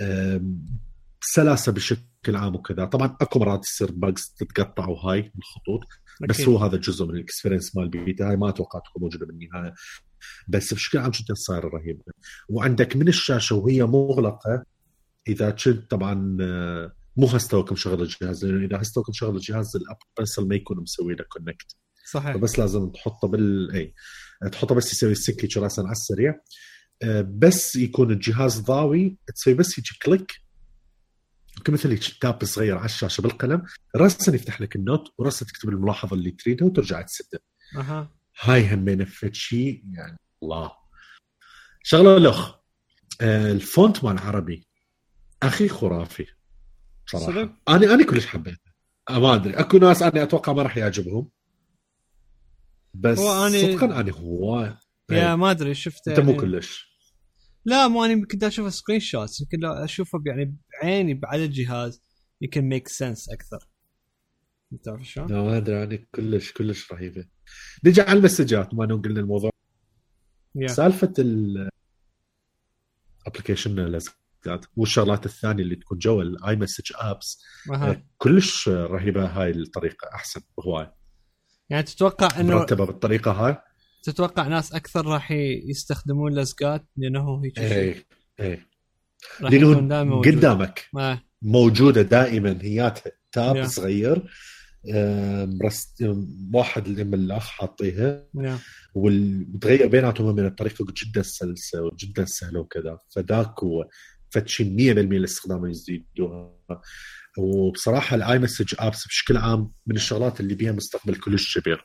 آم، 0.00 0.66
سلاسة 1.20 1.72
بشكل 1.72 2.36
عام 2.36 2.54
وكذا. 2.54 2.84
طبعا 2.84 3.16
أكو 3.20 3.38
مرات 3.38 3.62
تصير 3.62 3.92
bugs 3.92 4.34
تتقطع 4.38 4.88
وهاي 4.88 5.32
الخطوط 5.38 5.80
بس 6.28 6.34
أكيد. 6.34 6.48
هو 6.48 6.58
هذا 6.58 6.76
جزء 6.76 7.06
من 7.06 7.14
ال 7.14 7.20
experience 7.20 7.76
مال 7.76 7.88
بيتا 7.88 8.28
هاي 8.28 8.36
ما 8.36 8.48
أتوقع 8.48 8.78
تكون 8.78 9.02
موجودة 9.02 9.26
بالنهاية. 9.26 9.74
بس 10.48 10.74
بشكل 10.74 10.98
عام 10.98 11.10
جدا 11.10 11.34
صايره 11.34 11.68
رهيبه 11.68 12.02
وعندك 12.48 12.96
من 12.96 13.08
الشاشة 13.08 13.56
وهي 13.56 13.82
مغلقة 13.82 14.64
إذا 15.28 15.50
كنت 15.50 15.90
طبعا 15.90 16.36
آه، 16.40 16.92
مو 17.16 17.26
هستوك 17.26 17.72
مشغل 17.72 18.02
الجهاز 18.02 18.44
لأنه 18.44 18.66
إذا 18.66 18.82
هستوك 18.82 19.10
مشغل 19.10 19.36
الجهاز 19.36 19.76
الأب 19.76 19.96
بنسل 20.18 20.48
ما 20.48 20.54
يكون 20.54 20.80
مسوي 20.80 21.14
له 21.14 21.24
كونكت 21.28 21.76
صحيح. 22.12 22.36
فبس 22.36 22.58
لازم 22.58 22.90
تحطه 22.90 23.28
بال 23.28 23.72
اي 23.74 23.94
تحطه 24.52 24.74
بس 24.74 24.92
يسوي 24.92 25.12
السكي 25.12 25.60
راسا 25.60 25.80
على 25.80 25.92
السريع. 25.92 26.40
آه، 27.02 27.28
بس 27.38 27.76
يكون 27.76 28.10
الجهاز 28.10 28.60
ضاوي 28.60 29.16
تسوي 29.34 29.54
بس 29.54 29.78
يجي 29.78 29.98
كليك 30.02 30.32
كمثل 31.64 31.90
هيك 31.90 32.02
تاب 32.20 32.44
صغير 32.44 32.76
على 32.76 32.84
الشاشة 32.84 33.20
بالقلم 33.20 33.62
راسا 33.96 34.34
يفتح 34.34 34.60
لك 34.60 34.76
النوت 34.76 35.14
وراسا 35.18 35.46
تكتب 35.46 35.68
الملاحظة 35.68 36.16
اللي 36.16 36.30
تريدها 36.30 36.66
وترجع 36.66 37.02
تسده. 37.02 37.42
أها. 37.76 38.10
هاي 38.40 38.74
همين 38.74 39.04
فد 39.04 39.34
شيء 39.34 39.84
يعني. 39.92 40.16
الله. 40.42 40.72
شغلة 41.82 42.16
الأخ. 42.16 42.54
آه، 43.20 43.52
ال 43.52 43.62
font 43.62 44.04
مال 44.04 44.18
عربي. 44.18 44.66
أخي 45.42 45.68
خرافي. 45.68 46.26
صراحة؟ 47.06 47.62
أنا 47.68 47.94
أنا 47.94 48.04
كلش 48.04 48.26
حبيته. 48.26 48.70
آه، 49.10 49.18
ما 49.18 49.34
أدري. 49.34 49.54
أكو 49.54 49.78
ناس 49.78 50.02
أنا 50.02 50.22
أتوقع 50.22 50.52
ما 50.52 50.62
راح 50.62 50.76
يعجبهم. 50.76 51.30
بس 52.94 53.18
هو 53.18 53.48
أنا- 53.50 53.52
صدقا 53.76 54.00
أنا 54.00 54.12
هو 54.12 54.76
يا 55.10 55.34
ما 55.36 55.50
أدري 55.50 55.74
شفته 55.74 56.10
أنت 56.10 56.20
مو 56.20 56.30
يعني- 56.30 56.40
كلش. 56.42 56.94
لا 57.64 57.88
مو 57.88 58.04
أنا 58.04 58.26
كنت 58.26 58.44
أشوف 58.44 58.74
screenshots 58.74 59.40
يمكن 59.40 59.58
لو 59.58 59.72
أشوفه 59.72 60.22
يعني 60.26 60.56
بعيني 60.82 61.20
على 61.24 61.44
الجهاز. 61.44 62.02
يمكن 62.40 62.62
make 62.64 62.88
sense 62.88 63.28
أكثر. 63.28 63.68
انت 64.74 64.88
عارف 64.88 65.08
شلون؟ 65.08 65.26
لا 65.32 65.42
ما 65.42 65.56
أدري 65.56 65.82
أنا 65.82 65.98
كلش 66.14 66.52
كلش 66.52 66.92
رهيبة. 66.92 67.24
نجي 67.84 68.00
على 68.00 68.18
ال 68.18 68.24
messages 68.24 68.74
ما 68.74 68.86
قلنا 68.86 69.20
الموضوع 69.20 69.50
يا 70.54 70.66
سالفة 70.66 71.12
ال 71.18 71.68
application 73.26 73.80
لزقات 73.86 74.66
والشغلات 74.76 75.26
الثانية 75.26 75.62
اللي 75.62 75.76
تكون 75.76 75.98
جوا 75.98 76.22
ال 76.22 76.56
iMessage 76.56 76.92
apps 76.94 77.42
كلش 78.18 78.68
رهيبة 78.68 79.26
هاي 79.26 79.50
الطريقة 79.50 80.08
أحسن 80.14 80.40
هواي 80.66 80.90
يعني 81.70 81.82
تتوقع 81.82 82.40
انه 82.40 82.56
مرتبة 82.56 82.86
بالطريقة 82.86 83.30
هاي؟ 83.32 83.56
تتوقع 84.02 84.48
ناس 84.48 84.72
أكثر 84.72 85.06
راح 85.06 85.30
يستخدمون 85.70 86.34
لزقات 86.34 86.86
لأنه 86.96 87.42
هيك 87.44 87.58
راح 89.40 89.52
يكون 89.52 89.88
دائما 89.88 90.14
لأنه. 90.14 90.38
قدامك 90.38 90.88
موجودة 91.42 92.02
دائما 92.02 92.58
هياتها 92.62 93.12
tab 93.32 93.64
Yeah. 93.64 93.66
صغير. 93.66 94.30
آم، 94.94 95.58
رست 95.62 96.04
واحد 96.54 96.86
اللي 96.86 97.04
من 97.04 97.14
الاخ 97.14 97.48
حاطيها 97.48 98.26
وتغير 98.94 99.86
بيناتهم 99.86 100.36
من 100.36 100.46
الطريقة 100.46 100.84
جدا 101.04 101.22
سلسة 101.22 101.82
وجدا 101.82 102.24
سهلة 102.24 102.60
وكذا. 102.60 102.98
فذاك 103.16 103.60
هو. 103.64 103.88
فتشي 104.30 104.64
100% 104.64 104.96
الاستخدام 104.98 105.66
يزيدوها. 105.66 106.52
وبصراحة 107.38 108.16
ال 108.16 108.38
iMessage 108.38 108.74
apps 108.78 109.06
بشكل 109.06 109.36
عام 109.36 109.70
من 109.86 109.96
الشغلات 109.96 110.40
اللي 110.40 110.54
بيها 110.54 110.72
مستقبل 110.72 111.14
كلش 111.14 111.58
كبير. 111.58 111.84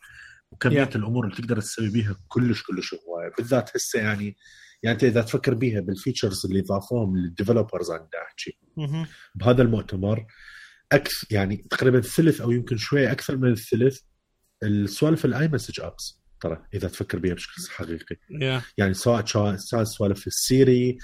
وكمية 0.52 0.86
Yeah. 0.86 0.96
الأمور 0.96 1.26
اللي 1.26 1.36
تقدر 1.36 1.62
تسوي 1.62 1.90
بيها 1.90 2.16
كلش 2.28 2.64
كلش 2.64 2.94
هواية. 3.08 3.32
بالذات 3.38 3.76
هسه 3.76 4.00
يعني 4.00 4.36
يعني 4.84 4.94
أنت 4.96 5.04
إذا 5.04 5.22
تفكر 5.22 5.54
بيها 5.54 5.80
بال 5.82 5.95
features 5.95 6.46
اللي 6.46 6.62
ضافوهم 6.62 7.18
لل 7.18 7.30
developers 7.30 7.92
دا 7.92 7.98
احكي. 8.28 8.58
بهذا 9.36 9.62
المؤتمر 9.62 10.26
أكثر 10.92 11.28
يعني 11.32 11.58
تقريبا 11.58 12.02
ثلث 12.02 12.42
أو 12.42 12.52
يمكن 12.52 12.78
شوية 12.78 13.12
أكثر 13.12 13.38
من 13.38 13.52
الثلث 13.52 14.00
السوالف 14.64 15.26
ال 15.26 15.48
iMessage 15.48 15.80
apps 15.82 16.20
ترى 16.42 16.66
إذا 16.74 16.88
تفكر 16.88 17.20
بها 17.20 17.34
بشكل 17.34 17.62
حقيقي. 17.70 18.16
يا 18.42 18.62
يعني 18.78 18.94
سواء 18.94 19.26
سواء 19.56 19.84
سوالف 19.84 20.28
ال 20.28 20.42
Siri 20.42 20.98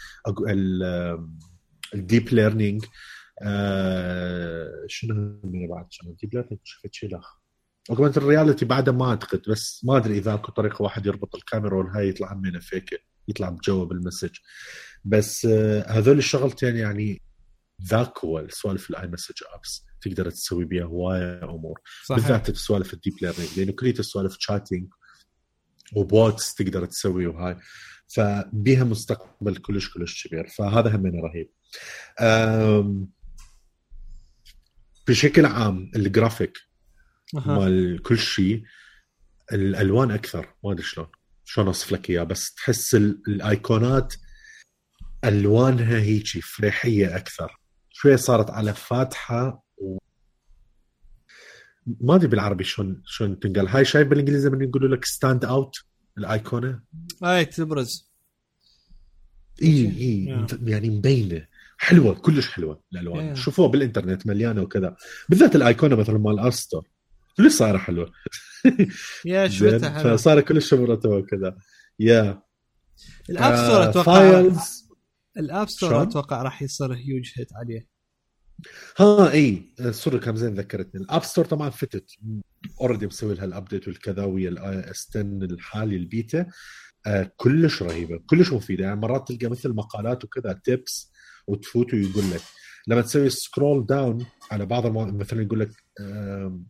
ال 1.93 2.01
deep 2.01 2.33
learning 2.33 2.85
آه، 3.41 4.85
شنو 4.87 5.39
من 5.43 5.67
بعد؟ 5.67 5.85
شنو؟ 5.89 6.11
ال 6.11 6.16
deep 6.16 6.33
learning 6.33 6.59
شفت 6.63 6.93
شيء 6.93 7.09
لا 7.09 7.21
augmented 7.89 8.17
reality 8.17 8.65
بعد 8.65 8.89
ما 8.89 9.09
أعتقد 9.09 9.41
بس 9.49 9.81
ما 9.85 9.97
أدري 9.97 10.17
إذا 10.17 10.33
أكو 10.33 10.51
طريقة 10.51 10.81
واحد 10.83 11.05
يربط 11.05 11.35
الكاميرا 11.35 11.77
والهاي 11.77 12.09
يطلع 12.09 12.33
منه 12.33 12.59
فيك 12.59 13.01
يطلع 13.27 13.49
بجوا 13.49 13.85
بال 13.85 13.96
message 13.96 14.35
بس 15.03 15.45
آه، 15.45 15.91
هذول 15.91 16.17
الشغلتين 16.17 16.75
يعني 16.75 17.21
ذاك 17.83 18.17
هو 18.19 18.39
السوالف 18.39 18.89
ال 18.89 19.07
iMessage 19.07 19.35
apps 19.53 19.85
تقدر 20.01 20.29
تسوي 20.29 20.65
بيها 20.65 20.85
هواية 20.85 21.43
أمور. 21.43 21.79
صحيح. 22.05 22.19
بالذات 22.21 22.51
بسوالف 22.51 22.93
ال 22.93 22.97
deep 22.97 23.13
learning 23.21 23.59
لأنه 23.59 23.71
كلية 23.71 23.99
السوالف 23.99 24.35
chatting 24.37 24.87
و 25.95 26.07
bots 26.07 26.53
تقدر 26.53 26.85
تسوي 26.85 27.27
وهاي. 27.27 27.57
فبيها 28.07 28.83
مستقبل 28.83 29.57
كلش 29.57 29.93
كلش 29.93 30.27
كبير. 30.27 30.47
فهذا 30.47 30.95
هم 30.95 31.05
رهيب. 31.05 31.51
بشكل 35.07 35.45
عام 35.45 35.91
الجرافيك. 35.95 36.57
مال 37.33 38.01
كل 38.03 38.17
شيء 38.17 38.63
الألوان 39.53 40.11
أكثر 40.11 40.53
ما 40.63 40.71
أدري 40.71 40.83
شلون. 40.83 41.07
شلون 41.45 41.67
أوصف 41.67 41.91
لك 41.91 42.09
إياه 42.09 42.23
بس 42.23 42.53
تحس 42.53 42.95
ال- 42.95 43.21
الأيقونات 43.27 44.13
ألوانها 45.25 45.97
هيجي 45.99 46.41
فريحية 46.41 47.15
أكثر. 47.17 47.57
شوية 47.97 48.15
صارت 48.15 48.49
على 48.49 48.73
فاتحة 48.73 49.63
و... 49.77 49.97
ما 52.01 52.15
أدري 52.15 52.27
بالعربي 52.27 52.63
شلون 52.63 53.01
شلون 53.05 53.39
تنقال. 53.39 53.67
هاي 53.67 53.85
شايف 53.85 54.07
بالإنجليزي 54.07 54.49
لما 54.49 54.63
يقولوا 54.63 54.95
لك 54.95 55.05
stand 55.05 55.45
out 55.45 55.75
الايقونه 56.17 56.79
اي 57.23 57.45
تبرز. 57.45 58.11
إي 59.61 59.85
إي. 59.85 60.45
يعني 60.63 60.89
مبينة. 60.89 61.47
حلوة 61.77 62.13
كلش 62.13 62.47
حلوة 62.51 62.81
الالوان 62.93 63.35
Yeah. 63.35 63.37
شوفوها 63.39 63.67
بالإنترنت 63.67 64.27
مليانة 64.27 64.61
وكذا. 64.61 64.95
بالذات 65.29 65.55
الايقونه 65.55 65.95
مثلا 65.95 66.17
مال 66.17 66.39
App 66.39 66.57
Store 66.57 66.87
كلش 67.37 67.53
صايرة 67.53 67.77
حلوة. 67.77 68.11
يا 69.25 69.47
زين 69.47 69.71
شفتها 69.71 69.89
حلو 69.89 70.17
فصار 70.17 70.41
كلش 70.41 70.73
مرتبه 70.73 71.15
وكذا. 71.15 71.57
يا 71.99 72.41
ال 73.29 73.36
App 73.36 73.55
Store 73.55 73.83
آه، 73.83 73.89
أتوقع 73.89 74.43
ال 75.37 75.45
App 75.45 75.69
Store؟ 75.69 76.03
أتوقع 76.03 76.41
راح 76.41 76.61
يصير 76.61 76.93
huge 76.93 77.31
hit 77.37 77.53
عليه. 77.55 77.87
ها 78.97 79.31
إي. 79.31 79.73
sorry 79.91 80.19
كم 80.19 80.35
زين 80.35 80.53
ذكرتني. 80.53 81.01
ال 81.01 81.07
App 81.07 81.23
Store 81.23 81.45
طبعا 81.45 81.69
فتت. 81.69 82.11
already 82.81 83.07
مسوي 83.07 83.33
لها 83.33 83.45
ال 83.45 83.51
update 83.51 83.87
والكذا 83.87 84.23
ويا 84.23 84.49
ال 84.49 84.91
iOS 84.91 85.07
10 85.09 85.21
الحالي 85.21 85.95
البيتا. 85.95 86.45
آه 87.05 87.31
كلش 87.37 87.83
رهيبة. 87.83 88.17
كلش 88.29 88.53
مفيدة. 88.53 88.83
يعني 88.83 88.99
مرات 88.99 89.27
تلقى 89.27 89.47
مثل 89.47 89.73
مقالات 89.73 90.23
وكذا 90.23 90.61
tips 90.63 91.11
وتفوت 91.47 91.93
ويقول 91.93 92.31
لك. 92.31 92.41
لما 92.87 93.01
تسوي 93.01 93.29
scroll 93.29 93.85
down 93.85 94.25
على 94.51 94.65
بعض. 94.65 94.87
مثلا 94.97 95.41
يقول 95.41 95.59
لك 95.59 95.84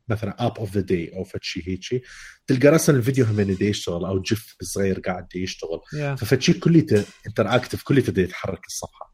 مثلا 0.08 0.46
app 0.46 0.58
of 0.58 0.74
the 0.74 0.82
day 0.82 1.16
أو 1.16 1.24
فد 1.24 1.40
شيء 1.44 1.64
هيك 1.68 2.04
تلقى 2.48 2.68
راسا 2.68 2.94
الفيديو 2.94 3.26
هم 3.26 3.42
دي 3.42 3.66
يشتغل 3.66 4.06
أو 4.06 4.22
GIF 4.22 4.56
صغير 4.62 5.00
قاعد 5.00 5.28
يشتغل. 5.36 5.80
Yeah. 5.80 6.20
ففد 6.20 6.42
شيء 6.42 6.60
كليته 6.60 7.06
interactive 7.28 7.84
كليته 7.84 8.20
يتحرك 8.20 8.66
الصفحة. 8.66 9.14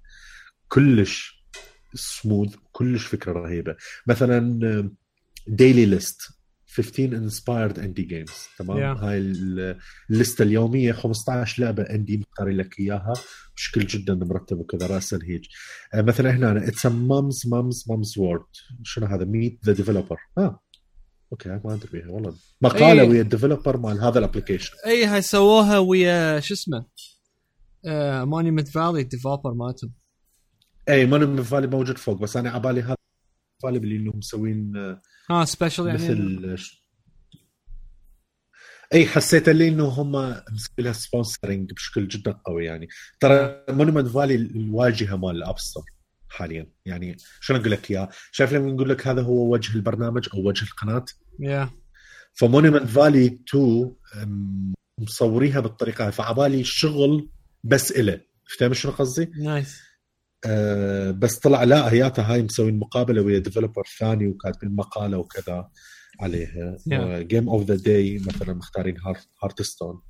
كلش 0.68 1.46
سموث 1.94 2.56
كلش 2.72 3.06
فكرة 3.06 3.32
رهيبة. 3.32 3.76
مثلا 4.08 4.92
daily 5.48 5.86
list 5.86 6.22
15 6.76 7.04
inspired 7.18 7.80
indie 7.80 8.02
games 8.04 8.32
تمام؟ 8.60 8.78
Yeah. 8.98 9.04
هاي 9.04 9.18
ال- 9.18 9.78
الليستة 10.10 10.44
اليومية 10.44 10.92
15 10.92 11.62
لعبة 11.64 11.84
indie 11.84 12.18
مختار 12.18 12.50
لك 12.50 12.80
إياها 12.80 13.14
بشكل 13.56 13.86
جدا 13.88 14.14
مرتب 14.14 14.58
وكذا 14.60 14.88
راسا 14.88 15.20
هيك. 15.24 15.42
آه، 15.94 16.02
مثلا 16.02 16.32
هنا 16.32 16.68
اتس 16.68 16.86
مامز 16.86 17.42
مامز 17.48 17.84
مامز 17.90 18.18
وورد 18.18 18.46
شنو 18.84 19.06
هذا؟ 19.06 19.26
ميت 19.26 19.60
ذا 19.66 19.74
ديفلوبر 19.74 20.18
آه. 20.38 20.60
أوكي 21.32 21.50
ما 21.50 21.74
أدري 21.74 21.90
بيها 21.94 22.08
والله. 22.12 22.34
مقالة 22.62 23.02
إيه. 23.02 23.10
ويا 23.10 23.22
الديفلوبر 23.22 23.78
مال 23.78 24.00
هذا 24.02 24.20
الابلكيشن 24.20 24.74
اي 24.86 25.06
هاي 25.06 25.22
سووها 25.22 25.78
ويا 25.78 26.40
شو 26.40 26.54
اسمه؟ 26.54 26.86
مونيمنت 28.26 28.68
فالي 28.68 29.02
الديفلوبر 29.02 29.54
مالتهم. 29.54 29.94
اي 30.90 31.06
مانو 31.06 31.44
فالي 31.44 31.68
موجود 31.68 31.98
فوق 31.98 32.18
بس 32.22 32.38
أنا 32.38 32.50
عبالي 32.50 32.82
هذا 32.82 32.96
فالي 33.64 33.78
اللي 33.78 33.96
انهم 33.96 34.18
مسوين 34.18 34.74
ها 35.30 35.46
سبيشل 35.46 35.88
يعني؟ 35.88 36.00
مثل 36.04 36.58
اي 38.94 39.06
حسيت 39.06 39.50
اللي 39.50 39.68
انه 39.68 39.86
هم 39.86 40.12
مسوي 40.52 40.76
لها 40.80 40.94
sponsoring 40.94 41.74
بشكل 41.74 42.08
جدا 42.08 42.32
قوي 42.32 42.66
يعني. 42.66 42.88
ترى 43.20 43.64
Monument 43.70 44.08
Valley 44.08 44.36
الواجهة 44.36 45.16
مال 45.16 45.36
ال 45.36 45.42
App 45.42 45.60
Store 45.60 45.84
حاليا. 46.30 46.72
يعني 46.86 47.18
شلون 47.42 47.60
أقول 47.60 47.72
لك 47.72 47.92
إياه؟ 47.92 48.10
شايف 48.32 48.54
لما 48.54 48.72
نقول 48.72 48.90
لك 48.90 49.08
هذا 49.08 49.22
هو 49.22 49.54
وجه 49.54 49.76
البرنامج 49.76 50.28
أو 50.34 50.48
وجه 50.48 50.64
القناة؟ 50.64 51.06
يا 51.40 51.70
ف 52.34 52.39
Monument 52.39 52.84
Valley 52.84 53.40
2 53.50 53.96
أم، 54.24 54.74
مصوريها 55.00 55.60
بالطريقة 55.60 56.06
هاي. 56.06 56.12
فعبالي 56.12 56.64
شغل 56.64 57.30
بس 57.64 57.92
إله. 57.92 58.22
فاهم 58.60 58.74
شنو 58.74 58.92
قصدي؟ 58.92 59.32
nice 59.44 59.82
أه 60.46 61.12
بس 61.12 61.40
طلع 61.40 61.64
لا 61.64 61.92
هياتها 61.92 62.34
هاي 62.34 62.44
مسوين 62.44 62.80
مقابلة 62.80 63.22
ويا 63.22 63.40
developer 63.40 63.84
ثاني 64.00 64.28
وكاتبين 64.28 64.76
مقالة 64.76 65.18
وكذا 65.18 65.70
عليها. 66.20 66.78
game 67.22 67.50
of 67.50 67.64
the 67.64 67.76
day 67.76 68.20
مثلا 68.20 68.54
مختارين 68.54 68.98
Hearthstone 69.44 70.02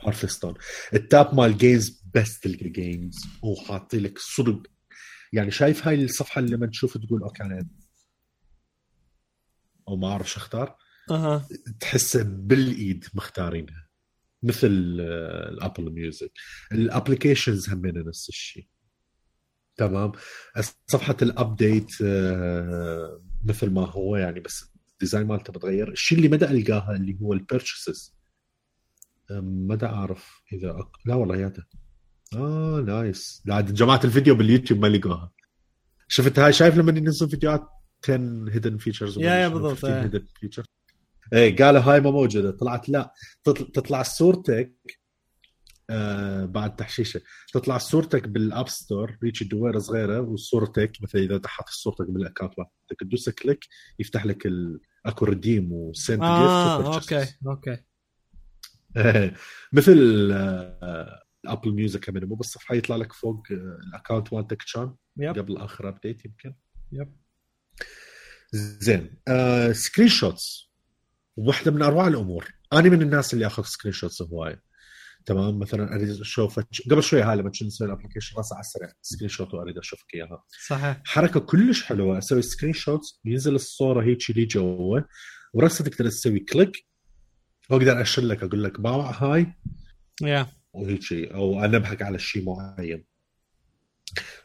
Hearthstone 0.00 0.54
ال 0.94 1.04
tab 1.04 1.34
مال 1.34 1.58
games 1.58 2.02
بس 2.14 2.40
تلقى 2.40 2.68
games 2.68 3.16
وحاطين 3.42 4.02
لك 4.02 4.18
صدق. 4.18 4.62
يعني 5.32 5.50
شايف 5.50 5.88
هاي 5.88 6.04
الصفحة 6.04 6.38
اللي 6.38 6.56
لما 6.56 6.66
تشوف 6.66 6.98
تقول 6.98 7.22
okay 7.22 7.42
أنا 7.42 7.68
أو 9.88 9.96
ما 9.96 10.08
أعرف 10.08 10.30
شو 10.30 10.40
أختار. 10.40 10.76
أها. 11.10 11.48
تحسه 11.80 12.22
بالإيد 12.22 13.04
مختارينها. 13.14 13.88
مثل 14.42 14.96
آه، 15.00 15.48
ال 15.48 15.55
Apple 15.55 15.92
Music 15.92 16.32
ال 16.72 16.79
applications 16.79 17.68
هم 17.68 17.86
نفس 17.86 18.28
الشيء. 18.28 18.68
تمام. 19.78 20.12
صفحة 20.86 21.16
ال 21.22 21.32
update 21.32 21.92
آه، 22.04 23.22
مثل 23.44 23.70
ما 23.70 23.86
هو 23.86 24.16
يعني 24.16 24.40
بس 24.40 24.72
ال 24.92 24.97
design 24.97 25.26
مالته 25.26 25.52
بتغير 25.52 25.92
الشيء 25.92 26.18
اللي 26.18 26.28
مدى 26.28 26.44
ألقاها 26.44 26.96
اللي 26.96 27.18
هو 27.22 27.32
ال 27.32 27.40
purchases 27.40 28.14
مدى 29.40 29.86
أعرف 29.86 30.42
إذا 30.52 30.70
أك... 30.70 30.88
لا 31.06 31.14
والله 31.14 31.36
ياته 31.36 31.62
آه 32.36 32.80
nice 32.80 33.42
لا 33.46 33.60
جماعة 33.60 34.00
الفيديو 34.04 34.34
باليوتيوب 34.34 34.80
ما 34.80 34.86
لقوها. 34.86 35.32
شفت 36.08 36.38
هاي 36.38 36.52
شايف 36.52 36.76
لما 36.76 36.98
ينزل 36.98 37.28
فيديوهات 37.30 37.68
10 38.04 38.14
hidden 38.50 38.76
features 38.78 39.18
yeah- 39.18 39.30
yeah 39.34 39.48
بالضبط،. 39.48 39.84
hidden 39.84 40.26
features 40.40 40.66
إيه 41.32 41.56
قالوا 41.56 41.80
هاي 41.80 42.00
ما 42.00 42.10
موجودة. 42.10 42.50
طلعت 42.50 42.88
لا 42.88 43.12
تطل- 43.44 43.72
تطلع 43.72 44.02
صورتك 44.02 44.74
آه 45.90 46.44
بعد 46.44 46.76
تحشيشه 46.76 47.20
تطلع 47.52 47.78
صورتك 47.78 48.28
بال 48.28 48.44
App 48.44 48.68
Store 48.68 49.18
هيك 49.24 49.42
دويرة 49.42 49.78
صغيرة 49.78 50.20
وصورتك 50.20 50.92
مثلا 51.02 51.22
إذا 51.22 51.40
حاطط 51.44 51.70
صورتك 51.70 52.10
بال 52.10 52.19
account 52.19 52.52
مالتك 52.58 53.00
تدوس 53.00 53.28
click 53.28 53.64
يفتح 53.98 54.26
لك 54.26 54.46
ال... 54.46 54.80
اكو 55.06 55.24
redeem 55.24 55.72
و 55.72 55.82
send 55.82 56.22
آه 56.22 56.94
okay 56.94 57.26
okay. 57.46 57.84
مثل 59.72 60.30
آه، 60.32 61.22
ال 61.44 61.49
Apple 61.49 61.72
Music 61.72 62.04
كمان 62.04 62.24
مو 62.24 62.34
بالصفحه 62.34 62.74
يطلع 62.74 62.96
لك 62.96 63.12
فوق 63.12 63.42
آه، 63.50 63.78
ال 63.88 63.94
account 63.94 64.32
مالتك 64.32 64.62
كان 64.74 64.94
قبل 65.32 65.56
آخر 65.56 65.88
update 65.88 66.24
يمكن. 66.24 66.54
yep 66.92 67.16
زين 68.52 69.20
آه 69.28 69.72
screenshots 69.72 70.70
واحدة 71.36 71.70
من 71.70 71.82
أروع 71.82 72.08
الأمور. 72.08 72.54
أنا 72.72 72.88
من 72.88 73.02
الناس 73.02 73.34
اللي 73.34 73.46
أخذ 73.46 73.62
screenshots 73.62 74.22
هوايه 74.22 74.67
تمام؟ 75.28 75.58
مثلا 75.58 75.94
أريد 75.94 76.20
أشوف 76.20 76.60
قبل 76.90 77.02
شوي 77.02 77.22
هاي 77.22 77.36
لما 77.36 77.50
كنت 77.50 77.62
نسوي 77.62 77.86
ال 77.86 77.90
application 77.90 78.36
راسا 78.36 78.54
على 78.54 78.60
السريع. 78.60 78.88
screenshot 79.02 79.54
وأريد 79.54 79.78
أشوفك 79.78 80.14
إياها. 80.14 80.44
صحيح. 80.66 81.02
حركة 81.04 81.40
كلش 81.40 81.84
حلوة. 81.84 82.18
أسوي 82.18 82.42
screenshot 82.42 83.00
ينزل 83.24 83.54
الصورة 83.54 84.04
هيك 84.04 84.30
لي 84.30 84.44
جوا 84.44 85.00
وراسا 85.54 85.84
تقدر 85.84 86.10
تسوي 86.10 86.40
click 86.40 86.86
وأقدر 87.70 88.02
اشر 88.02 88.22
لك 88.22 88.42
أقول 88.42 88.64
لك 88.64 88.80
باوع 88.80 89.10
هاي. 89.10 89.54
yeah 90.22 90.46
وهيك 90.72 91.02
شيء 91.02 91.34
أو 91.34 91.64
انبهك 91.64 92.02
على 92.02 92.18
شيء 92.18 92.44
معين. 92.44 93.04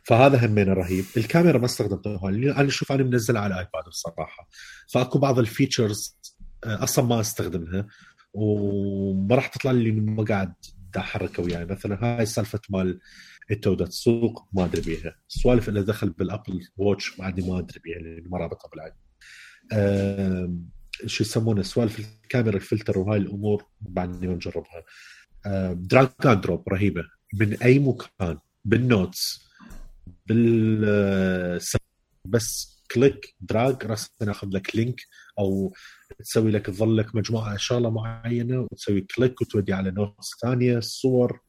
فهذا 0.04 0.46
همين 0.46 0.70
رهيب 0.70 1.06
الكاميرا 1.18 1.58
ما 1.58 1.66
استخدمتها 1.66 2.30
أنا 2.30 2.68
أشوف 2.68 2.92
أنا 2.92 3.04
منزلها 3.04 3.42
على 3.42 3.54
ال 3.54 3.60
iPad 3.60 3.84
بصراحة. 3.88 4.50
فأكو 4.94 5.20
بعض 5.20 5.40
الفيتشرز 5.40 6.18
آه، 6.66 6.84
أصلا 6.84 7.06
ما 7.06 7.20
أستخدمها. 7.20 7.88
وما 8.34 9.36
راح 9.36 9.48
تطلع 9.48 9.72
لي 9.72 9.92
ما 9.92 10.24
قاعد 10.24 10.54
دا 10.94 11.00
احركها 11.00 11.44
وياي. 11.46 11.66
مثلا 11.66 12.00
هاي 12.04 12.26
سالفة 12.26 12.60
مال 12.70 13.00
التودة 13.52 13.86
السوق 13.86 14.48
ما 14.54 14.66
أدري 14.66 14.82
بيها. 14.82 15.16
السوالف 15.30 15.70
اللي 15.70 15.84
دخل 15.84 16.10
بالأبل 16.10 16.68
واتش 16.78 17.22
عندي 17.22 17.50
ما 17.50 17.60
أدري 17.60 17.80
بيها 17.84 18.00
لأن 18.00 18.30
ما 18.30 18.38
رابطها 18.38 18.70
بالعين 18.70 18.94
شو 21.06 21.24
يسمونه؟ 21.24 21.62
سوالف 21.62 22.00
الكاميرا 22.00 22.56
الفلتر 22.56 23.00
وهاي 23.00 23.18
الأمور 23.18 23.66
بعدني 23.82 24.28
ما 24.28 24.34
مجربها 24.36 24.84
دراج 25.74 26.08
كان 26.22 26.42
دروب 26.42 26.70
رهيبة. 26.70 27.04
من 27.34 27.54
أي 27.54 27.80
مكان 27.80 28.38
بالنوتس 28.66 29.48
بال 30.26 31.60
بس 32.26 32.73
click 32.94 33.36
drag 33.40 33.86
راسا 33.86 34.10
ناخذ 34.22 34.48
لك 34.52 34.76
link 34.76 35.02
أو 35.40 35.74
تسوي 36.20 36.52
لك 36.52 36.66
تظل 36.66 36.98
لك 36.98 37.16
مجموعة 37.16 37.58
شغله 37.58 37.90
معينة 37.90 38.60
وتسوي 38.60 39.02
click 39.02 39.42
وتودي 39.42 39.74
على 39.74 39.92
notes 39.92 40.30
ثانية 40.42 40.80
صور 40.80 41.40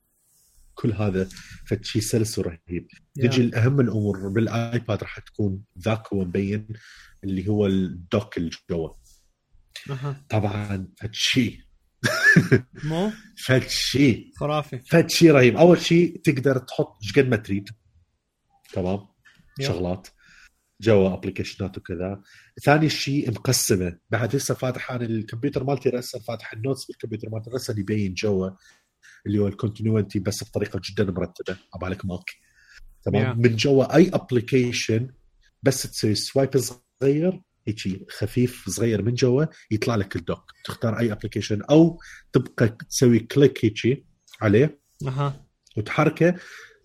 كل 0.74 0.92
هذا. 0.92 1.28
فشي 1.66 2.00
سلس 2.00 2.38
ورهيب 2.38 2.86
نجي 3.18 3.42
لاهم 3.42 3.80
الأمور 3.80 4.28
بال 4.28 4.53
iPad 4.53 5.02
راح 5.02 5.18
تكون 5.18 5.64
ذاك 5.78 6.12
هو 6.12 6.24
مبين 6.24 6.68
اللي 7.24 7.48
هو 7.48 7.66
ال 7.66 7.80
dock 7.80 8.36
اللي 8.36 8.50
جوا. 8.70 8.90
أها. 9.90 10.24
طبعا 10.28 10.88
فشي. 11.00 11.68
مو؟ 12.84 13.12
فشي. 13.46 14.32
خرافي. 14.36 14.78
فد 14.78 15.10
شيء 15.10 15.30
رهيب. 15.30 15.56
أول 15.56 15.80
شيء 15.80 16.20
تقدر 16.24 16.58
تحط 16.58 16.98
إيش 17.02 17.12
قد 17.18 17.28
ما 17.28 17.36
تريد. 17.36 17.68
تمام؟ 18.72 19.00
yep. 19.60 19.66
شغلات. 19.66 20.08
جوا 20.84 21.14
ابلكيشنات 21.14 21.78
وكذا. 21.78 22.20
ثاني 22.64 22.88
شيء 22.88 23.30
مقسمة. 23.30 23.98
بعد 24.10 24.36
هسه 24.36 24.54
فاتح 24.54 24.90
أنا 24.92 25.04
الكمبيوتر 25.04 25.64
مالتي 25.64 25.88
راسا 25.88 26.18
فاتح 26.18 26.52
ال 26.52 26.58
notes 26.58 26.84
بالكمبيوتر 26.84 27.28
مالتي 27.30 27.50
راسا 27.50 27.74
يبين 27.78 28.14
جوا 28.14 28.50
اللي 29.26 29.38
هو 29.38 29.48
ال 29.48 29.55
continuity 29.55 30.18
بس 30.18 30.44
بطريقة 30.44 30.80
جدا 30.84 31.04
مرتبة. 31.04 31.56
عبالك 31.74 32.06
Mac. 32.06 32.30
تمام؟ 33.04 33.34
Yeah. 33.34 33.46
من 33.46 33.56
جوا 33.56 33.96
أي 33.96 34.10
application 34.14 35.10
بس 35.62 35.82
تسوي 35.82 36.14
swipe 36.14 36.50
صغير 36.56 37.42
هيك 37.68 38.10
خفيف 38.10 38.68
صغير 38.68 39.02
من 39.02 39.14
جوا 39.14 39.44
يطلع 39.70 39.96
لك 39.96 40.16
ال 40.16 40.22
dock. 40.22 40.52
تختار 40.64 40.98
أي 40.98 41.12
application 41.12 41.62
أو 41.62 42.00
تبقى 42.32 42.68
تسوي 42.68 43.18
click 43.18 43.64
هيك 43.64 44.04
عليه. 44.40 44.80
أها. 45.06 45.46
وتحركه 45.76 46.34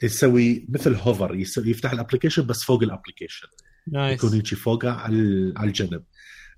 يسوي 0.03 0.65
مثل 0.69 0.95
hover 0.95 1.35
يسوي 1.35 1.69
يفتح 1.69 1.91
ال 1.91 1.96
application 1.96 2.45
بس 2.45 2.63
فوق 2.63 2.83
ال 2.83 2.89
application 2.89 3.47
nice 3.87 4.19
يكون 4.23 4.33
هيك 4.33 4.55
فوقه 4.55 4.89
على 4.91 5.13
ال- 5.15 5.53
على 5.57 5.67
الجنب. 5.67 6.03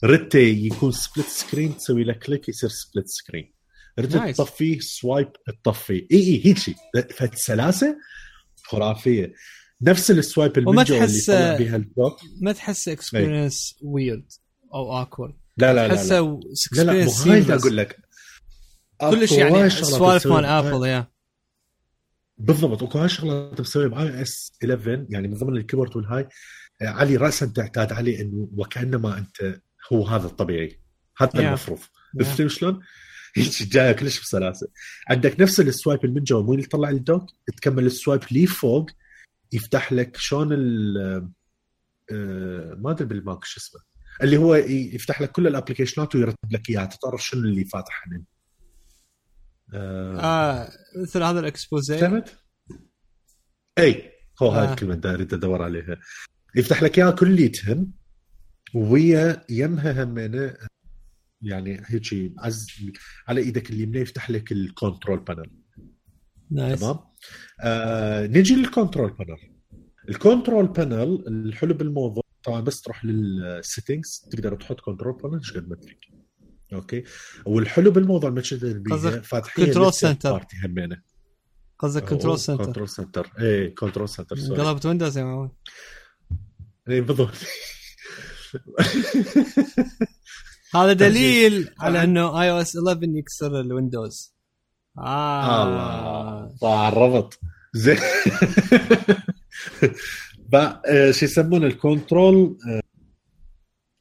رتي 0.03 0.65
يكون 0.65 0.91
split 0.91 1.27
screen 1.27 1.77
تسوي 1.77 2.03
له 2.03 2.13
click 2.13 2.49
يصير 2.49 2.69
split 2.69 3.07
screen 3.07 3.53
Nice. 4.01 4.35
تطفيه 4.37 4.79
swipe 4.79 5.27
تطفيه. 5.63 6.07
إي 6.11 6.17
إي 6.17 6.45
هيك 6.45 6.57
شيء 6.57 6.75
فسلاسه 7.15 7.95
خرافية. 8.63 9.33
نفس 9.81 10.11
ال 10.11 10.19
swipe 10.19 10.57
اللي 10.57 10.69
وما 10.69 10.81
اللي 10.81 10.99
تحس- 10.99 11.29
بها 11.29 11.75
ال 11.75 11.84
dock 11.84 12.19
ما 12.41 12.51
تحس 12.51 12.87
experience 12.87 13.75
weird 13.81 14.31
أو 14.73 14.97
awkward 14.99 15.33
لا 15.57 15.73
لا 15.73 15.87
لا 15.87 15.87
لا. 15.87 15.95
تحسه 15.95 16.39
لا 16.71 16.81
لا 16.83 16.91
هاي 16.93 17.39
اللي 17.39 17.55
أقول 17.55 17.77
لك. 17.77 17.99
كلش 19.01 19.31
يعني 19.31 19.69
سوالف 19.69 20.27
مال 20.27 20.45
Apple 20.45 20.87
yeah 20.87 21.11
بالضبط 22.37 22.81
وكل 22.81 22.99
هالشغله 22.99 23.49
انت 23.51 23.61
مسويها 23.61 23.87
ب 23.87 24.21
iOS 24.21 24.51
11 24.63 25.05
يعني 25.09 25.27
من 25.27 25.33
ضمن 25.33 25.57
ال 25.57 25.61
keyboard 25.61 25.95
والهاي. 25.97 26.27
علي 26.81 27.17
راسا 27.17 27.45
تعتاد 27.45 27.93
عليه 27.93 28.21
إنه 28.21 28.49
وكأنما 28.55 29.17
أنت 29.17 29.61
هو 29.93 30.07
هذا 30.07 30.25
الطبيعي 30.27 30.79
هذا 31.17 31.31
Yeah. 31.31 31.35
المفروض 31.35 31.79
Yeah. 31.79 32.23
فهمت 32.23 32.51
شلون؟ 32.51 32.79
هيك 33.35 33.63
جاية 33.63 33.91
كلش 33.91 34.21
بسلاسة 34.21 34.67
عندك 35.09 35.41
نفس 35.41 35.59
ال 35.59 35.67
swipe 35.67 36.05
اللي 36.05 36.15
من 36.15 36.23
جوا 36.23 36.43
مو 36.43 36.53
اللي 36.53 36.65
تطلع 36.65 36.89
ال 36.89 36.96
dock 36.96 37.25
تكمل 37.57 37.85
ال 37.85 37.91
swipe 37.91 38.21
لي 38.31 38.45
فوق 38.45 38.89
يفتح 39.51 39.93
لك 39.93 40.17
شلون 40.17 40.53
ال 40.53 40.97
آه، 42.11 42.75
ما 42.77 42.91
أدري 42.91 43.07
بال 43.07 43.22
Mac 43.22 43.45
شو 43.45 43.59
اسمه 43.59 43.81
اللي 44.23 44.37
هو 44.37 44.55
يفتح 44.55 45.21
لك 45.21 45.31
كل 45.31 45.47
الأبلكيشنات 45.47 46.15
ويرتب 46.15 46.51
لك 46.51 46.69
إياها 46.69 46.85
تعرف 46.85 47.25
شنو 47.25 47.41
اللي 47.41 47.65
فاتح 47.65 48.07
هنا 48.07 48.23
آه. 49.73 50.19
آه 50.19 50.69
مثل 50.95 51.23
هذا 51.23 51.39
ال 51.39 51.48
Exposé 51.48 51.99
كانت؟ 51.99 52.29
اي 53.77 54.11
هو 54.41 54.49
هاي 54.49 54.67
آه. 54.67 54.71
الكلمة 54.71 54.93
اللي 54.93 55.13
أريد 55.13 55.33
أدور 55.33 55.61
عليها 55.61 55.97
يفتح 56.55 56.83
لك 56.83 56.99
إياها 56.99 57.11
كليتهن 57.11 57.91
ويا 58.73 59.45
يمها 59.49 60.03
همينة 60.03 60.53
يعني 61.41 61.81
هيك 61.85 62.33
عز 62.39 62.67
على 63.27 63.41
إيدك 63.41 63.69
اليمنى 63.69 63.99
يفتح 63.99 64.29
لك 64.29 64.51
ال 64.51 64.60
control 64.60 65.19
panel. 65.19 65.51
nice. 66.51 66.79
تمام؟ 66.79 66.99
آه 67.61 68.27
نجي 68.27 68.55
لل 68.55 68.68
control 68.68 69.13
panel. 69.13 69.37
ال 70.09 70.16
control 70.16 70.67
panel 70.67 71.23
الحلو 71.27 71.73
بالموضوع 71.73 72.23
طبعا 72.43 72.61
بس 72.61 72.81
تروح 72.81 73.05
لل 73.05 73.30
settings 73.30 74.27
تقدر 74.31 74.55
تحط 74.55 74.79
control 74.79 75.17
panel 75.23 75.37
إيش 75.37 75.53
قد 75.53 75.69
ما 75.69 75.75
تريد 75.75 75.97
okay؟ 76.73 77.03
والحلو 77.45 77.91
بالموضوع 77.91 78.29
قصدك 78.91 79.23
فاتحين 79.23 79.65
لسه 79.65 80.13
center. 80.13 80.23
party 80.23 80.57
همينة. 80.65 81.01
قصدك 81.79 82.09
control 82.09 82.39
center 82.39 82.65
control 82.65 82.89
center 82.89 83.31
إيه 83.39 83.75
control 83.75 84.09
center 84.09 84.35
قلبت 84.35 84.85
Windows 84.85 85.17
يا 85.17 85.23
معود. 85.23 85.51
إيه 86.89 87.01
بالضبط. 87.01 87.33
هذا 90.75 90.93
دليل 90.93 91.69
على 91.79 92.03
إنه 92.03 92.41
iOS 92.41 92.77
11 92.77 92.99
يكسر 93.17 93.59
ال 93.59 93.67
Windows. 93.67 94.33
آه. 94.97 95.63
الله. 95.63 96.57
طلع 96.61 96.87
الربط 96.87 97.39
زين. 97.73 97.97
آه، 100.53 101.11
شو 101.11 101.25
يسمونه 101.25 101.65
ال 101.67 101.78
control 101.78 102.57
آه، 102.69 102.81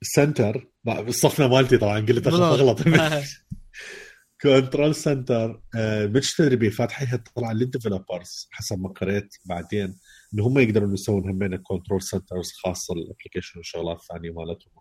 center. 0.02 0.70
بقى 0.84 1.04
بالصفنه 1.04 1.48
مالتي 1.48 1.78
طبعا 1.78 2.00
قلت 2.00 2.26
أغلط. 2.26 2.80
control 4.42 4.94
center 4.94 5.62
آه، 5.76 6.06
مش 6.06 6.34
تدري 6.34 6.56
بيه 6.56 6.70
فاتحيها 6.70 7.24
طلع 7.34 7.52
لل 7.52 7.68
developers 7.68 8.48
حسب 8.50 8.80
ما 8.80 8.88
قريت 8.88 9.36
بعدين. 9.44 9.96
ان 10.34 10.40
هم 10.40 10.58
يقدرون 10.58 10.94
يسوون 10.94 11.30
همين 11.30 11.56
control 11.56 12.02
centers 12.02 12.52
خاصة 12.64 12.94
لل 12.94 13.04
application 13.04 13.58
والشغلات 13.58 13.96
الثانية 14.00 14.30
مالتهم. 14.30 14.72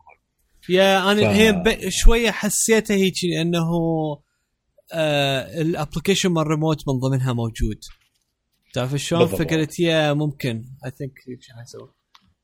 yeah 0.69 1.11
أنا 1.11 1.21
ف- 1.21 1.35
هي 1.35 1.51
ب... 1.51 1.89
شوية 1.89 2.31
حسيتها 2.31 2.95
هيك 2.95 3.13
انه 3.41 3.69
آه 4.93 5.61
ال 5.61 5.67
application 5.67 6.29
مال 6.29 6.47
ريموت 6.47 6.87
من 6.87 6.99
ضمنها 6.99 7.33
موجود. 7.33 7.79
تعرف 8.73 8.95
شلون؟ 8.95 9.25
فقلت 9.27 9.79
yeah 9.79 10.13
ممكن. 10.13 10.65
I 10.85 10.91
think 10.91 11.19
هيك 11.27 11.39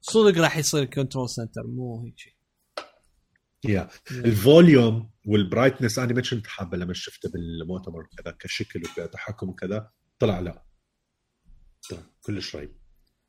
صدق 0.02 0.42
راح 0.42 0.58
يصير 0.58 0.86
control 0.86 1.30
center 1.30 1.68
مو 1.68 2.04
هيك 2.06 2.36
yeah. 3.66 3.90
ال 4.12 4.26
volume 4.26 5.10
وال 5.28 5.40
brightness 5.40 6.00
أنا 6.00 6.14
ما 6.14 6.22
كنت 6.22 6.48
حابه 6.48 6.78
لما 6.78 6.94
شفته 6.94 7.30
بالمؤتمر 7.32 8.08
كذا 8.18 8.36
كشكل 8.40 8.82
وكتحكم 8.84 9.50
وكذا 9.50 9.90
طلع 10.20 10.40
لا. 10.40 10.66
طلع 11.90 12.00
كلش 12.22 12.56
رهيب. 12.56 12.76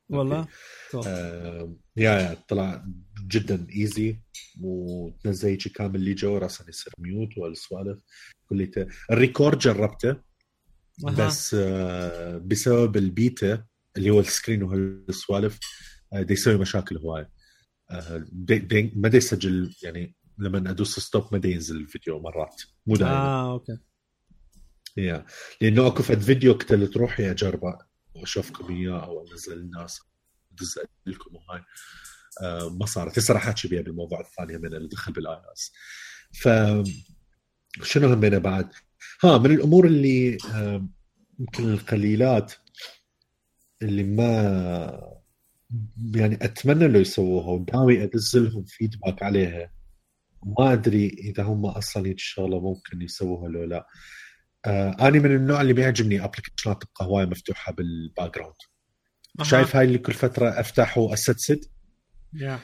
والله؟ 0.09 0.47
طب. 0.91 1.01
آه 1.07 1.75
yeah 1.97 2.11
yeah 2.11 2.37
طلع 2.47 2.85
جدا 3.27 3.67
easy 3.75 4.19
وتنزل 4.61 5.49
هيك 5.49 5.67
كامل 5.67 5.95
اللي 5.95 6.13
جوا 6.13 6.39
راسا 6.39 6.65
يصير 6.69 6.93
mute 6.99 7.37
والسوالف 7.37 7.99
كليته 8.49 8.87
ال 9.11 9.18
record 9.18 9.59
جربته. 9.59 10.15
بس 11.03 11.53
آه 11.59 12.37
بسبب 12.37 12.97
البيتا 12.97 13.65
اللي 13.97 14.09
هو 14.09 14.19
ال 14.19 14.25
screen 14.25 14.63
وهالسوالف 14.63 15.59
آه 16.13 16.21
دي 16.21 16.33
يسوي 16.33 16.57
مشاكل 16.57 16.97
هوايه 16.97 17.29
آه 17.91 18.25
دي 18.31 18.59
دي 18.59 18.91
ما 18.95 19.09
دي 19.09 19.17
يسجل 19.17 19.75
يعني 19.83 20.15
لما 20.37 20.69
أدوس 20.69 20.99
stop 20.99 21.23
ما 21.31 21.37
دي 21.37 21.51
ينزل 21.51 21.75
الفيديو 21.77 22.19
مرات. 22.19 22.61
مو 22.87 22.95
دائما 22.95 23.15
آه 23.15 23.51
okay. 23.51 23.77
yeah. 24.97 25.25
لأنه 25.61 25.87
أكو 25.87 26.03
فد 26.03 26.19
فيديو 26.19 26.57
كنت 26.57 26.73
اللي 26.73 26.87
تروحي 26.87 27.31
اجربه 27.31 27.77
واشوفكم 28.21 28.75
اياه 28.75 29.05
أو 29.05 29.27
انزل 29.31 29.53
الناس 29.59 30.01
ادز 30.51 30.79
لكم 31.05 31.35
وهاي 31.35 31.61
آه 32.41 32.69
ما 32.69 32.85
صارت. 32.85 33.17
هسه 33.19 33.33
راح 33.33 33.47
أحكي 33.47 33.67
بيها 33.67 33.81
بالموضوع 33.81 34.19
الثاني 34.19 34.57
من 34.57 34.73
اللي 34.73 34.87
دخل 34.87 35.13
بال 35.13 35.41
iOS 35.53 35.71
ف 36.41 36.49
شنو 37.83 38.13
همينه 38.13 38.37
بعد؟ 38.37 38.69
ها 39.23 39.37
من 39.37 39.51
الأمور 39.51 39.85
اللي 39.87 40.37
آه 40.53 40.87
يمكن 41.39 41.73
القليلات 41.73 42.53
اللي 43.81 44.03
ما 44.03 45.17
يعني 46.15 46.35
أتمنى 46.41 46.87
لو 46.87 46.99
يسووها 46.99 47.47
وناوي 47.47 48.03
أدز 48.03 48.37
لهم 48.37 48.63
feedback 48.65 49.23
عليها. 49.23 49.71
ما 50.43 50.73
أدري 50.73 51.07
إذا 51.07 51.43
هم 51.43 51.65
أصلا 51.65 52.07
هيك 52.07 52.15
الشغله 52.15 52.59
ممكن 52.59 53.01
يسووها 53.01 53.49
لو 53.49 53.63
لا. 53.63 53.87
آه 54.67 54.95
أنا 55.07 55.19
من 55.19 55.35
النوع 55.35 55.61
اللي 55.61 55.73
بيعجبني 55.73 56.23
application 56.23 56.78
ات 56.78 56.83
تبقى 56.83 57.05
هوايه 57.05 57.25
مفتوحة 57.25 57.71
بال 57.73 58.35
background. 58.35 58.55
شايف 59.41 59.75
هاي 59.75 59.85
اللي 59.85 59.97
كل 59.97 60.13
فترة 60.13 60.49
افتح 60.59 60.97
واسدسد 60.97 61.59
yeah 62.33 62.59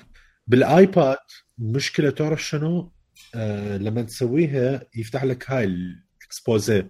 بالآيباد 0.48 1.18
المشكلة 1.60 2.10
تعرف 2.10 2.44
شنو؟ 2.44 2.92
آه 3.36 3.78
لما 3.78 4.02
تسويها 4.02 4.84
يفتح 4.96 5.24
لك 5.24 5.52
هاي 5.52 5.63
ال 5.63 5.81
exposé 5.81 6.86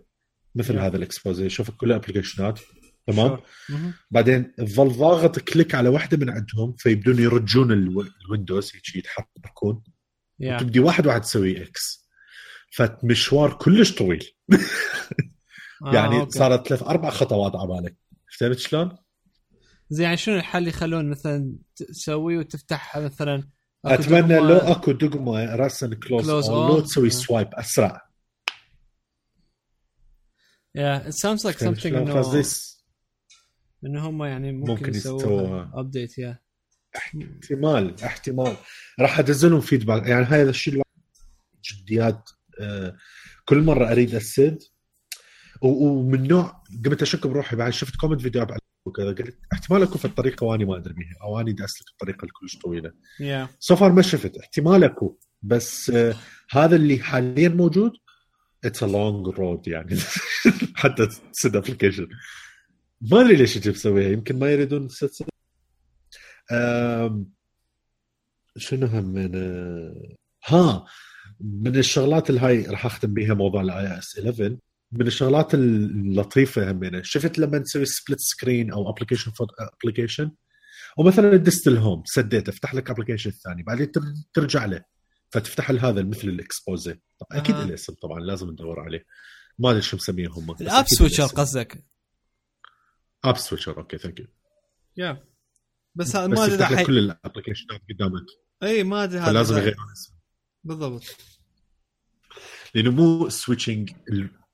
مثل 0.55 0.73
Yeah. 0.75 0.81
هذا 0.81 0.97
ال 0.97 1.05
exposé 1.05 1.49
شوفك 1.49 1.73
كل 1.75 1.87
ال 1.91 1.96
application 1.96 2.54
ات 2.54 2.59
تمام؟ 3.07 3.39
مهم. 3.69 3.93
بعدين 4.11 4.55
تظل 4.55 4.89
ضاغط 4.89 5.39
click 5.39 5.75
على 5.75 5.89
واحدة 5.89 6.17
من 6.17 6.29
عندهم 6.29 6.75
فيبدون 6.77 7.19
يرجون 7.19 7.71
الو- 7.71 8.05
ال 8.25 8.31
windows 8.31 8.71
هيك 8.75 8.95
يتحركون 8.95 9.83
yeah 10.39 10.57
تبدي 10.57 10.79
واحد 10.79 11.07
واحد 11.07 11.21
تسوي 11.21 11.63
X 11.63 12.02
فمشوار 12.75 13.53
كلش 13.53 13.95
طويل 13.95 14.31
آه، 15.85 15.93
يعني 15.93 16.19
okay. 16.19 16.31
صارت 16.37 16.67
ثلاث 16.67 16.83
أربع 16.83 17.09
خطوات 17.09 17.55
على 17.55 17.67
بالك 17.67 17.95
فهمت 18.39 18.59
شلون؟ 18.59 18.97
زين 19.89 20.03
يعني 20.05 20.17
شنو 20.17 20.35
الحل 20.35 20.67
يخلون 20.67 21.09
مثلا 21.09 21.55
تسوي 21.75 22.37
وتفتح 22.37 22.97
مثلا 22.97 23.49
أتمنى 23.85 24.27
دقمة- 24.39 24.41
لو 24.43 24.57
أكو 24.57 24.91
دقمة 24.91 25.55
راسا 25.55 25.95
close 26.07 26.29
أو 26.49 26.67
لو. 26.67 26.79
تسوي 26.79 27.07
آه. 27.07 27.11
swipe 27.11 27.47
أسرع 27.53 28.13
Yeah, 30.77 31.07
it 31.07 31.13
sounds 31.13 31.43
something 31.43 31.79
شلون 31.79 32.43
إنه 33.85 34.09
هم 34.09 34.23
يعني 34.23 34.51
ممكن, 34.51 34.71
ممكن 34.71 34.89
يسووها. 34.95 35.71
update 35.73 36.17
yeah 36.17 36.39
احتمال 36.97 38.03
احتمال 38.03 38.55
راح 38.99 39.19
ادزلهم 39.19 39.61
feedback 39.61 40.07
يعني 40.07 40.25
هذا 40.25 40.49
الشيء 40.49 40.73
الواحد 40.73 40.89
جديات 41.63 42.29
آه، 42.29 42.42
كل 43.45 43.61
مرة 43.61 43.91
أريد 43.91 44.15
اسد 44.15 44.57
ومن 45.61 46.27
نوع 46.27 46.63
قمت 46.85 47.01
أشك 47.01 47.27
بروحي 47.27 47.55
بعد 47.55 47.73
شفت 47.73 47.95
comment 47.95 48.21
فيديو 48.21 48.47
وكذا 48.85 49.07
قلت 49.07 49.37
احتمال 49.53 49.83
اكو 49.83 49.97
في 49.97 50.05
الطريقة 50.05 50.45
وأني 50.45 50.65
ما 50.65 50.77
أدري 50.77 50.93
بيها 50.93 51.15
أو 51.23 51.39
أني 51.39 51.53
بدي 51.53 51.63
اسلك 51.65 51.87
الطريقة 51.89 52.25
الكلش 52.25 52.57
طويلة. 52.57 52.91
yeah 53.19 53.47
so 53.59 53.75
far 53.75 53.91
ما 53.91 54.01
شفت 54.01 54.37
احتمال 54.37 54.83
اكو 54.83 55.17
بس 55.41 55.89
آه، 55.89 56.15
هذا 56.51 56.75
اللي 56.75 56.99
حاليا 56.99 57.49
موجود 57.49 57.91
it's 58.65 58.83
a 58.83 58.87
long 58.87 59.27
road 59.27 59.67
يعني 59.67 59.95
حتى 60.75 61.07
تسد 61.33 61.55
application 61.55 62.07
ما 63.01 63.21
أدري 63.21 63.35
ليش 63.35 63.55
يجي 63.55 63.69
مسويها 63.69 64.09
يمكن 64.09 64.39
ما 64.39 64.51
يريدون 64.51 64.87
أم، 66.51 67.31
شنو 68.57 68.87
هم 68.87 69.05
من 69.05 69.31
آه، 69.35 70.15
ها 70.47 70.85
من 71.39 71.75
الشغلات 71.77 72.29
الهاي 72.29 72.61
راح 72.65 72.85
أختم 72.85 73.13
بيها 73.13 73.33
موضوع 73.33 73.61
ال 73.61 73.97
iOS 73.99 74.19
11 74.19 74.57
من 74.91 75.07
الشغلات 75.07 75.53
اللطيفة 75.53 76.71
همينة. 76.71 77.01
شفت 77.03 77.39
لما 77.39 77.57
تسوي 77.59 77.85
split 77.85 78.19
screen 78.19 78.71
أو 78.71 78.89
application 78.89 79.31
فور 79.31 79.47
application 79.83 80.31
ومثلا 80.97 81.35
دست 81.37 81.67
ال 81.67 81.74
home 81.74 82.03
سديته 82.05 82.49
افتح 82.49 82.73
لك 82.75 82.89
application 82.89 83.31
ثاني 83.31 83.63
بعدين 83.63 83.91
تر- 83.91 84.13
ترجع 84.33 84.65
له 84.65 84.83
فتفتح 85.31 85.71
هذا 85.71 86.03
مثل 86.03 86.27
ال 86.27 86.37
exposé 86.37 86.93
طبعا 87.19 87.41
أكيد 87.41 87.55
أها. 87.55 87.65
له 87.65 87.73
اسم 87.73 87.93
طبعا 87.93 88.19
لازم 88.19 88.49
ندور 88.49 88.79
عليه. 88.79 89.05
ما 89.59 89.71
أدري 89.71 89.81
شو 89.81 89.97
مسميه 89.97 90.27
هم 90.27 90.51
ال 90.61 90.68
app 90.68 90.87
switcher 90.87 91.25
اسم. 91.25 91.35
قصدك؟ 91.37 91.83
app 93.23 93.37
switcher 93.37 93.77
okay 93.77 93.97
thank 93.97 94.19
you 94.19 94.25
yeah 94.97 95.23
بس 95.95 96.15
ما 96.15 96.45
أدري 96.45 96.85
كل 96.85 96.97
ال 96.97 97.04
application 97.04 97.75
ات 97.75 97.81
قدامك. 97.89 98.25
إي 98.63 98.83
ما 98.83 99.03
أدري 99.03 99.19
هذا 99.19 99.25
فلازم 99.31 99.57
يغيرون 99.57 99.91
اسمه. 99.91 100.12
بالضبط. 100.63 101.03
لأنه 102.75 102.91
مو 102.91 103.29
switching 103.29 103.91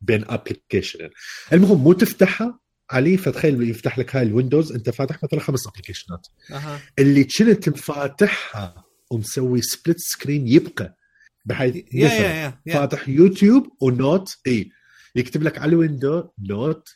بين 0.02 0.26
application 0.28 1.10
المهم 1.54 1.84
مو 1.84 1.93
تفتحها 1.93 2.60
عليه 2.91 3.17
فتخيل 3.17 3.69
يفتح 3.69 4.00
لك 4.00 4.15
هاي 4.15 4.24
ال 4.23 4.30
windows 4.30 4.71
أنت 4.72 4.89
فاتح 4.89 5.24
مثلا 5.24 5.39
خمس 5.39 5.67
application 5.67 6.22
ات 6.22 6.28
أها. 6.52 6.82
اللي 7.00 7.24
كنت 7.24 7.69
مفاتحها 7.69 8.84
ومسوي 9.12 9.62
split 9.62 9.97
screen 9.99 10.47
يبقى 10.48 10.98
بحيث 11.45 11.76
yeah 11.75 12.10
yeah 12.10 12.60
yeah 12.65 12.73
فاتح 12.74 13.10
يوتيوب 13.10 13.67
و 13.82 13.93
Note 13.93 14.38
إي 14.48 14.72
يكتب 15.15 15.43
لك 15.43 15.58
على 15.58 15.69
ال 15.69 15.78
window 15.78 16.30
Note 16.39 16.89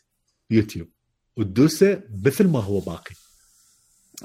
يوتيوب 0.50 0.88
وتدوسه 1.38 2.04
مثل 2.26 2.48
ما 2.48 2.60
هو 2.60 2.80
باقي. 2.80 3.16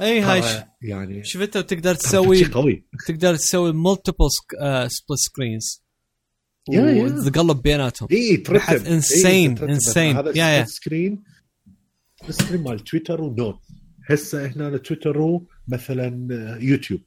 اي 0.00 0.20
هاي 0.20 0.64
يعني 0.82 1.24
شفت 1.24 1.56
وتقدر 1.56 1.94
تسوي 1.94 2.44
قوي. 2.44 2.84
تقدر 3.08 3.36
تسوي 3.36 3.72
multiple 3.72 4.28
split 4.86 5.18
screens. 5.18 5.82
وتقلب 6.68 7.62
بيناتهم. 7.62 8.08
اي 8.12 8.36
ترتب. 8.36 8.84
insane. 9.00 9.98
هذا 9.98 10.32
yeah- 10.38 10.58
yeah. 10.58 10.64
screen 10.64 11.22
screen 12.30 12.62
مال 12.62 12.78
تويتر 12.84 13.20
و 13.20 13.28
Note 13.28 13.60
هسه 14.10 14.46
هنا 14.46 14.76
تويتر 14.76 15.18
ومثلا 15.18 16.28
يوتيوب 16.60 17.00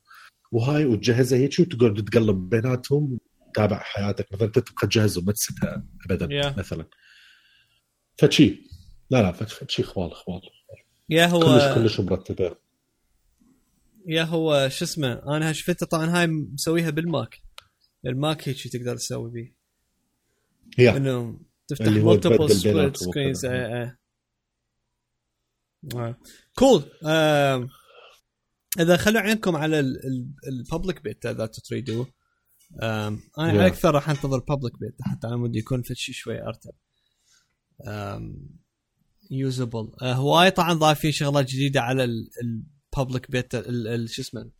وهاي 0.52 0.86
وتجهزها 0.86 1.40
هيك 1.40 1.60
وتقعد 1.60 2.06
تقلب 2.06 2.50
بيناتهم 2.50 3.18
تتابع 3.54 3.80
حياتك. 3.80 4.34
مثلا 4.34 4.48
تبقى 4.48 4.88
تجهز 4.88 5.18
وما 5.18 5.32
تسدها 5.32 5.86
ابدا 6.06 6.36
yeah. 6.36 6.56
مثلا. 6.58 6.86
فشي. 8.18 8.62
لا 9.10 9.22
لا 9.22 9.32
فشي 9.32 9.84
خوال 9.84 10.14
خوال. 10.16 10.42
yeah 11.10 11.26
هو 11.26 11.40
كلش 11.40 11.76
كلش 11.76 12.00
مرتبة. 12.00 12.56
yeah 14.08 14.24
هو 14.24 14.70
شو 14.70 14.86
اسمه 14.86 15.14
أنا 15.38 15.54
شفتها 15.54 15.86
طبعا 15.86 16.06
هاي 16.06 16.28
مسويها 16.28 16.90
بالماك. 16.90 17.42
الماك 18.06 18.50
هيك 18.50 18.68
تقدر 18.68 18.98
تسوي 18.98 19.32
بيه. 19.32 19.56
هي 20.78 20.98
إنه 20.98 21.40
تفتح 21.68 21.88
multiple 21.88 22.52
split 22.52 22.98
screens. 22.98 23.46
cool 26.56 26.84
إذا 28.80 28.98
خلوا 28.98 29.22
عينكم 29.22 29.56
على 29.56 29.80
ال 30.48 30.56
public 30.56 31.04
beta 31.04 31.32
إذا 31.32 31.46
تريدوا. 31.46 32.06
أنا 32.82 33.20
Yeah. 33.38 33.72
أكثر 33.72 33.96
راح 33.96 34.10
أنتظر 34.10 34.40
public 34.40 34.80
beta 34.80 35.04
حتى 35.04 35.28
على 35.28 35.38
مود 35.38 35.56
يكون 35.56 35.82
في 35.82 35.96
شيء 35.96 36.16
شوي 36.16 36.42
أرتب. 36.42 36.72
usable 39.32 39.92
هواي 40.02 40.52
طبعا 40.52 40.74
ضايفين 40.74 41.12
شغلات 41.12 41.46
جديدة 41.46 41.82
على 41.82 42.08
ال 42.98 43.03
public 43.03 43.32
beta 43.32 43.62
شو 44.08 44.22
اسمه 44.22 44.52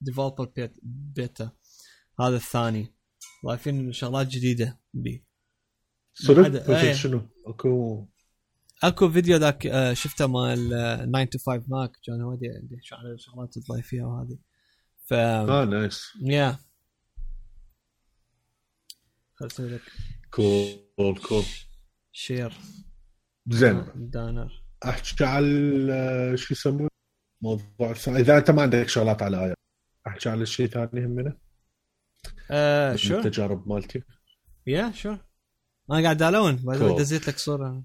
ال 0.00 0.05
developer 0.05 0.52
beta 0.82 1.50
هذا 2.20 2.36
الثاني. 2.36 2.94
ضايفين 3.46 3.92
شغلات 3.92 4.26
جديدة. 4.26 4.80
بيه 4.94 5.24
صدق؟ 6.14 6.70
إيه. 6.70 6.92
شنو؟ 6.92 7.28
اكو 7.46 8.06
أكو 8.84 9.10
فيديو 9.10 9.36
ذاك 9.36 9.66
آه، 9.66 9.92
شفته 9.92 10.26
مال 10.26 10.74
آه، 10.74 11.04
9 11.04 11.24
to 11.24 11.38
5 11.46 11.64
Mac 11.68 11.92
كان 12.06 12.20
هو 12.22 12.34
دي- 12.34 12.60
دي 12.62 12.80
show 12.82 12.96
على 12.96 13.12
الشغلات 13.12 13.54
فيها 13.82 14.06
وهذه. 14.06 14.38
ف 15.06 15.12
آه 15.12 15.64
nice 15.64 16.02
yeah 16.22 16.58
خل 19.34 19.46
أسوي 19.46 19.68
لك. 19.70 19.82
كول 20.30 21.18
كول 21.28 21.44
شير 22.12 22.52
زين. 23.48 23.84
دانر 23.96 24.62
أحكي 24.84 25.24
على 25.24 25.46
ال- 25.46 26.38
شو 26.38 26.54
يسمونه؟ 26.54 26.88
موضوع 27.42 27.90
الس- 27.90 28.08
إذا 28.08 28.38
أنت 28.38 28.50
ما 28.50 28.62
عندك 28.62 28.88
شغلات 28.88 29.22
على 29.22 29.44
آية 29.46 29.54
احكي 30.06 30.28
على 30.28 30.46
شيء 30.46 30.66
ثاني 30.66 31.06
همنا 31.06 31.38
آه 32.50 32.96
شو 32.96 33.18
التجارب 33.18 33.68
مالتي. 33.68 34.02
يا 34.66 34.90
شو 34.92 35.16
أنا 35.90 36.02
قاعد 36.02 36.22
الون 36.22 36.56
بعد 36.56 36.78
Cool. 36.78 36.98
دزيت 36.98 37.28
لك 37.28 37.38
صورة. 37.38 37.84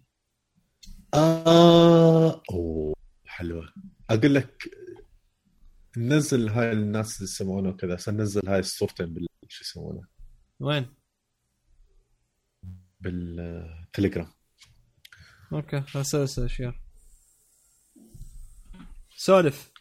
آه 1.13 2.41
أوه 2.51 2.95
حلوة. 3.25 3.73
أقول 4.09 4.35
لك 4.35 4.63
نزل 5.97 6.49
هاي 6.49 6.71
الناس 6.71 7.15
اللي 7.17 7.23
يسمونه 7.31 7.71
كذا 7.73 7.97
سننزل 7.97 8.41
هاي 8.47 8.59
الصورتين 8.59 9.13
بال 9.13 9.27
شو 9.47 9.63
يسمونه؟ 9.63 10.01
وين؟ 10.59 10.93
بالتليجرام. 13.01 14.27
okay 15.53 15.83
أسوي 15.95 16.49
share 16.49 16.82
سولف 19.17 19.71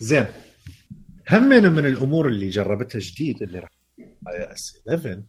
زين. 0.00 0.26
همنا 1.30 1.68
من 1.68 1.86
الأمور 1.86 2.28
اللي 2.28 2.48
جربتها 2.48 2.98
جديد 2.98 3.42
اللي 3.42 3.58
راح 3.58 3.70
iOS 4.28 4.82
11 4.88 5.22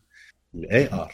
ال 0.56 0.94
AR. 0.94 1.14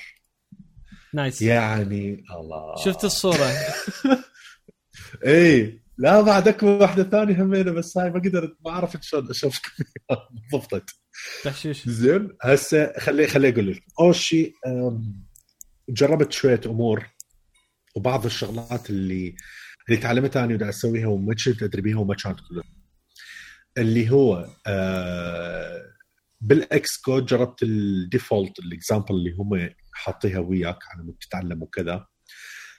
nice. 1.13 1.41
يعني 1.41 2.23
الله. 2.31 2.75
شفت 2.85 3.03
الصورة. 3.03 3.45
اي 5.25 5.81
لا 5.97 6.21
بعد 6.21 6.47
اكو 6.47 6.65
واحدة 6.67 7.03
ثانية 7.03 7.41
همينه 7.43 7.71
بس 7.71 7.97
هاي 7.97 8.09
ما 8.09 8.19
قدرت 8.19 8.57
ما 8.65 8.71
عرفت 8.71 9.03
شلون 9.03 9.29
أشوف 9.29 9.59
ضبطت 10.53 10.89
تحشيش. 11.43 11.89
زين. 11.89 12.29
هسه 12.41 12.93
خلي 12.99 13.27
خلي 13.27 13.49
أقول 13.49 13.71
لك. 13.71 13.83
اول 13.99 14.15
شيء 14.15 14.53
جربت 15.89 16.31
شوية 16.31 16.61
أمور 16.65 17.07
وبعض 17.95 18.25
الشغلات 18.25 18.89
اللي 18.89 19.35
اللي 19.89 20.01
تعلمتها 20.01 20.43
أنا 20.43 20.53
ودا 20.53 20.69
أسويها 20.69 21.07
وما 21.07 21.35
كنت 21.45 21.63
ادري 21.63 21.81
بيها 21.81 21.97
وما 21.97 22.15
كانت 22.15 22.39
كلها 22.49 22.63
اللي 23.77 24.09
هو 24.09 24.49
آه 24.67 25.91
بال 26.41 26.97
Xcode 26.97 27.25
جربت 27.25 27.63
ال 27.63 27.75
default 27.75 28.59
ال 28.59 28.66
example 28.66 29.15
اللي 29.15 29.31
هم 29.39 29.69
حاطيها 29.93 30.39
وياك 30.39 30.77
على 30.93 31.03
مود 31.03 31.15
تتعلم 31.21 31.63
وكذا. 31.63 32.07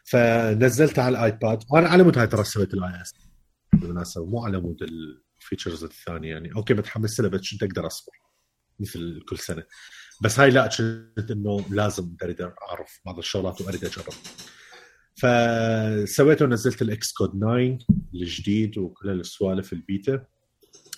فنزلتها 0.05 1.05
على 1.05 1.19
الآيباد. 1.19 1.63
وأنا 1.71 1.89
على 1.89 2.03
مود 2.03 2.19
هاي 2.19 2.27
ترى 2.27 2.45
سويت 2.45 2.75
ال 2.75 3.03
iOS 3.03 3.15
بالمناسبه 3.73 4.27
مو 4.27 4.45
على 4.45 4.61
مود 4.61 4.77
ال 4.83 4.94
features 4.94 5.85
الثانية 5.85 6.31
يعني. 6.31 6.55
okay 6.57 6.75
متحمس 6.75 7.21
لها 7.21 7.31
بس 7.31 7.41
كنت 7.51 7.63
أقدر 7.63 7.87
أصبر 7.87 8.13
مثل 8.81 9.21
كل 9.29 9.39
سنة. 9.39 9.65
بس 10.23 10.41
هاي 10.41 10.51
لا 10.51 10.67
كنت 10.67 11.31
إنه 11.31 11.65
لازم 11.71 12.17
أريد 12.23 12.41
أعرف 12.41 13.01
بعض 13.07 13.19
الشغلات 13.19 13.61
وأريد 13.61 13.85
أجرب. 13.85 14.15
فسويته 15.15 16.45
ونزلت 16.45 16.83
ال 16.83 17.13
Xcode 17.13 17.31
9 17.41 17.79
الجديد 18.15 18.79
وكل 18.79 19.11
السوالف 19.11 19.73
البيتا 19.73 20.25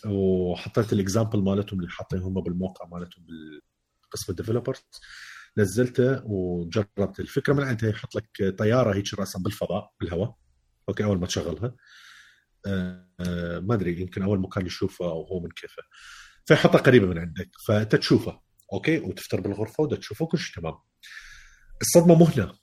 وحطيت 0.07 0.93
ال 0.93 0.99
example 0.99 1.43
مالتهم 1.43 1.81
اللي 1.81 1.91
حاطين 1.91 2.19
هم 2.19 2.41
بالموقع 2.41 2.87
مالتهم 2.87 3.27
بالقسم 3.27 4.33
ال 4.33 4.36
developers. 4.36 4.79
نزلته 5.59 6.25
وجربت 6.27 7.21
الفكرة. 7.21 7.53
من 7.53 7.63
عندها 7.63 7.91
يحط 7.91 8.15
لك 8.17 8.55
طيارة 8.59 8.95
هيك 8.95 9.15
راسا 9.15 9.39
بالفضاء 9.39 9.93
بالهواء. 10.01 10.37
okay 10.89 11.05
أول 11.05 11.19
ما 11.19 11.27
تشغلها. 11.27 11.75
آه 12.67 13.61
ما 13.61 13.75
أدري 13.75 14.01
يمكن 14.01 14.23
أول 14.23 14.41
مكان 14.41 14.67
يشوفه 14.67 15.05
أو 15.05 15.23
هو 15.23 15.41
من 15.41 15.51
كيفه. 15.51 15.83
فيحطها 16.47 16.79
قريبة 16.79 17.07
من 17.07 17.19
عندك 17.19 17.51
فأنت 17.67 17.97
تشوفه. 17.97 18.41
okay 18.73 18.99
وتفتر 18.99 19.41
بالغرفة 19.41 19.83
وده 19.83 19.97
تشوفه 19.97 20.27
كل 20.27 20.39
شيء 20.39 20.63
تمام. 20.63 20.75
الصدمة 21.81 22.15
مو 22.15 22.25
هنا 22.25 22.55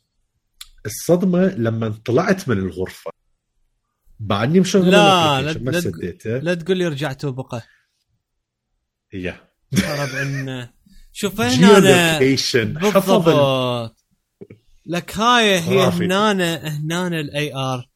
الصدمة 0.85 1.45
لما 1.45 1.89
طلعت 2.05 2.49
من 2.49 2.57
الغرفة. 2.57 3.11
بعدني 4.19 4.59
مشغل 4.59 4.91
لا، 4.91 5.41
لا- 5.41 5.59
ما 5.59 5.79
سديته. 5.79 6.37
لا 6.37 6.53
تقول 6.53 6.77
لي 6.77 6.87
رجعت 6.87 7.25
وبقى 7.25 7.61
هي 9.13 9.35
ربع 9.73 10.21
ان 10.21 10.67
شوف 11.13 11.41
هنا 11.41 11.77
ال- 11.77 12.23
بالضبط. 12.93 13.95
لك 14.85 15.17
هاي 15.17 15.59
هي. 15.59 15.83
هنا 15.87 16.31
هنا 16.67 17.07
ال 17.07 17.55
AR 17.55 17.89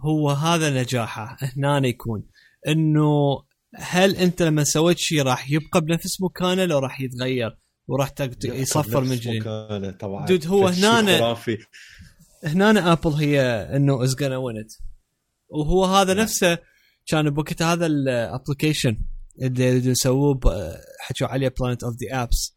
هو 0.00 0.30
هذا 0.30 0.82
نجاحه. 0.82 1.36
هنا 1.56 1.86
يكون. 1.86 2.22
إنه 2.68 3.42
هل 3.76 4.16
أنت 4.16 4.42
لما 4.42 4.64
سويت 4.64 4.98
شيء 4.98 5.22
راح 5.22 5.50
يبقى 5.50 5.80
بنفس 5.80 6.20
مكانه 6.22 6.64
لو 6.64 6.78
راح 6.78 7.00
يتغير 7.00 7.56
وراح 7.88 8.10
يصفر 8.44 9.00
من 9.00 9.16
جديد؟ 9.16 9.42
طبعا. 10.00 10.26
dude، 10.26 10.46
هو 10.46 10.66
هنا- 10.68 11.18
خرافي. 11.18 11.58
هنا 12.44 12.92
آبل 12.92 13.10
هي 13.10 13.40
إنه 13.76 14.02
is 14.02 14.14
gonna 14.14 14.18
win 14.40 14.64
it 14.64 14.82
وهو 15.48 15.84
هذا. 15.84 16.14
نفسه 16.14 16.58
كان 17.06 17.30
بوقت 17.30 17.62
هذا 17.62 17.86
ال 17.86 17.95
application 17.95 18.96
اللي 19.42 19.94
ب- 20.34 20.74
حكوا 21.00 21.26
عليه 21.26 21.54
Planet 21.60 21.84
of 21.84 21.94
the 21.94 22.22
Apps 22.22 22.54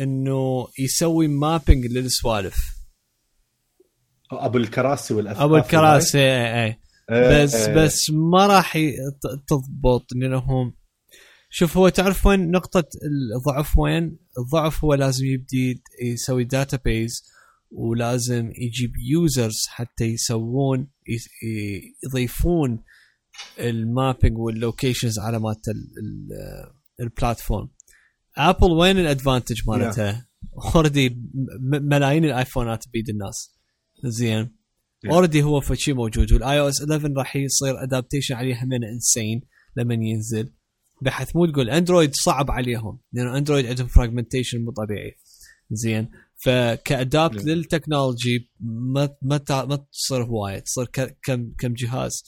إنه 0.00 0.66
يسوي 0.78 1.28
mapping 1.28 1.86
للسوالف 1.86 2.56
أبو 4.32 4.58
الكراسي 4.58 5.14
والاثاث 5.14 5.42
أبو 5.42 5.56
الكراسي 5.56 6.18
اي 6.18 6.64
اي 6.64 6.78
إيه، 7.10 7.42
بس 7.44 7.54
إيه. 7.54 7.74
بس 7.74 8.10
ما 8.10 8.46
راح 8.46 8.78
تضبط 9.48 10.06
لانهم 10.14 10.74
شوف 11.50 11.76
هو 11.76 11.88
تعرف 11.88 12.26
وين 12.26 12.50
نقطة 12.50 12.84
الضعف 13.36 13.78
وين؟ 13.78 14.18
الضعف 14.38 14.84
هو 14.84 14.94
لازم 14.94 15.26
يبدي 15.26 15.82
يسوي 16.02 16.44
database 16.44 17.24
ولازم 17.76 18.52
يجيب 18.58 18.92
users 19.10 19.66
حتى 19.68 20.04
يسوون 20.04 20.88
يضيفون 22.04 22.84
ال 23.58 23.68
mapping 23.68 24.38
وال 24.38 24.53
locations 24.53 25.18
على 25.18 25.38
مالت 25.40 25.68
ال- 25.68 25.74
ال- 25.74 26.72
ال 27.00 27.08
platform 27.08 27.68
ابل 28.36 28.70
وين 28.72 28.98
ال 28.98 29.04
advantage 29.04 29.60
مالتها؟ 29.66 30.28
already 30.74 31.16
ملايين 31.62 32.24
الآيفونات 32.24 32.84
بيد 32.92 33.08
الناس. 33.08 33.54
زين. 34.04 34.56
already 35.10 35.42
هو 35.42 35.60
فشي 35.60 35.92
موجود. 35.92 36.32
وال 36.32 36.60
iOS 36.60 36.80
11 36.82 37.12
راح 37.16 37.36
يصير 37.36 37.82
adaptation 37.82 38.34
عليه 38.34 38.62
همين 38.64 38.84
insane 38.84 39.40
لما 39.76 39.94
ينزل. 39.94 40.52
بحيث 41.02 41.36
مو 41.36 41.46
تقول 41.46 41.70
اندرويد 41.70 42.14
صعب 42.14 42.50
عليهم 42.50 42.98
لأنه 43.12 43.38
اندرويد 43.38 43.66
عندهم 43.66 43.86
fragmentation 43.86 44.64
مو 44.64 44.70
طبيعي. 44.70 45.16
زين. 45.70 46.10
فك 46.44 46.71
adapt 46.71 47.40
Yeah. 47.40 47.46
لل 47.46 47.63
technology 47.63 48.50
ما 48.60 49.08
ما 49.22 49.40
ما 49.50 49.86
تصير 49.92 50.24
هوايه 50.24 50.58
تصير 50.58 50.84
كم 51.22 51.52
كم 51.58 51.74
جهاز. 51.74 52.24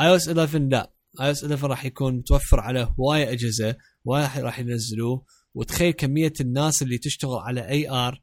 اي 0.00 0.08
أو 0.08 0.16
اس 0.16 0.28
11 0.28 0.58
لا 0.58 0.92
اي 1.20 1.26
أو 1.26 1.30
اس 1.30 1.42
11 1.44 1.66
راح 1.70 1.84
يكون 1.84 2.14
متوفر 2.16 2.60
على 2.60 2.94
هواية 3.00 3.32
أجهزة 3.32 3.76
واحد 4.04 4.42
راح 4.42 4.58
ينزلوه. 4.58 5.24
وتخيل 5.54 5.90
كمية 5.92 6.32
الناس 6.40 6.82
اللي 6.82 6.98
تشتغل 6.98 7.38
على 7.38 7.68
AR 7.68 8.22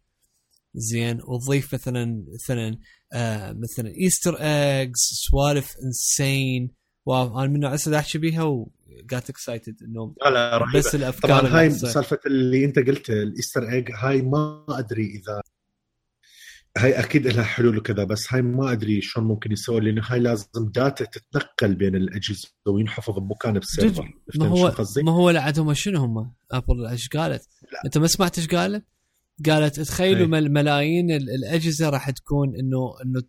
زين 0.76 1.20
وتضيف 1.28 1.74
مثلا 1.74 2.26
مثلا 2.34 2.78
آه 3.14 3.52
مثلا 3.52 3.90
Easter 4.04 4.36
eggs 4.40 5.00
سوالف 5.30 5.74
insane 5.86 6.72
wow 7.06 7.40
أنا 7.40 7.48
من 7.48 7.60
نوع 7.60 7.74
هسه 7.74 8.00
أحكي 8.00 8.18
بيها 8.18 8.66
و 9.06 9.12
got 9.12 9.30
excited 9.30 9.76
انه 9.84 10.16
لا 10.26 10.30
لا 10.30 10.58
رهيبة. 10.58 10.80
بس 10.80 10.96
الأفكار 10.96 11.40
طبعا 11.40 11.60
هاي. 11.60 11.70
سالفة 11.70 12.20
اللي 12.26 12.66
أنت 12.66 12.80
قلت 12.80 13.10
ال 13.10 13.18
Easter 13.18 13.70
egg 13.72 13.90
هاي 13.96 14.22
ما 14.22 14.66
أدري 14.70 15.06
إذا 15.06 15.42
هاي 16.78 17.00
أكيد 17.00 17.28
لها 17.28 17.44
حلول 17.44 17.78
وكذا 17.78 18.04
بس 18.04 18.34
هاي 18.34 18.42
ما 18.42 18.72
أدري 18.72 19.02
شلون 19.02 19.28
ممكن 19.28 19.52
يسوي 19.52 19.80
لأنه 19.82 20.02
هاي 20.06 20.20
لازم 20.20 20.48
data 20.56 21.06
تتنقل 21.06 21.76
بين 21.76 21.96
الأجهزة 21.96 22.48
وينحفظ 22.68 23.20
بمكان 23.20 23.60
ب 23.60 23.65
server؟ 23.65 24.04
ما 24.36 24.46
فهمت 24.46 24.60
هو 24.60 24.70
شو 24.70 24.76
قصدي؟ 24.76 25.04
ما 25.04 25.12
هو 25.12 25.30
لا 25.30 25.42
عندهم 25.42 25.74
شنو 25.74 26.00
هم 26.00 26.34
أبل 26.52 26.86
إيش 26.86 27.10
قالت؟ 27.10 27.48
أنت 27.86 27.98
ما 27.98 28.08
سمعت 28.08 28.38
إيش 28.40 28.48
قالت؟ 28.48 28.86
قالت 29.46 29.80
تخيلوا 29.80 30.20
إيه. 30.22 30.28
مل- 30.28 30.52
ملايين 30.52 31.12
ال- 31.12 31.30
الأجهزة 31.30 31.90
راح 31.90 32.10
تكون 32.10 32.56
إنه 32.56 32.94
إنه 33.06 33.22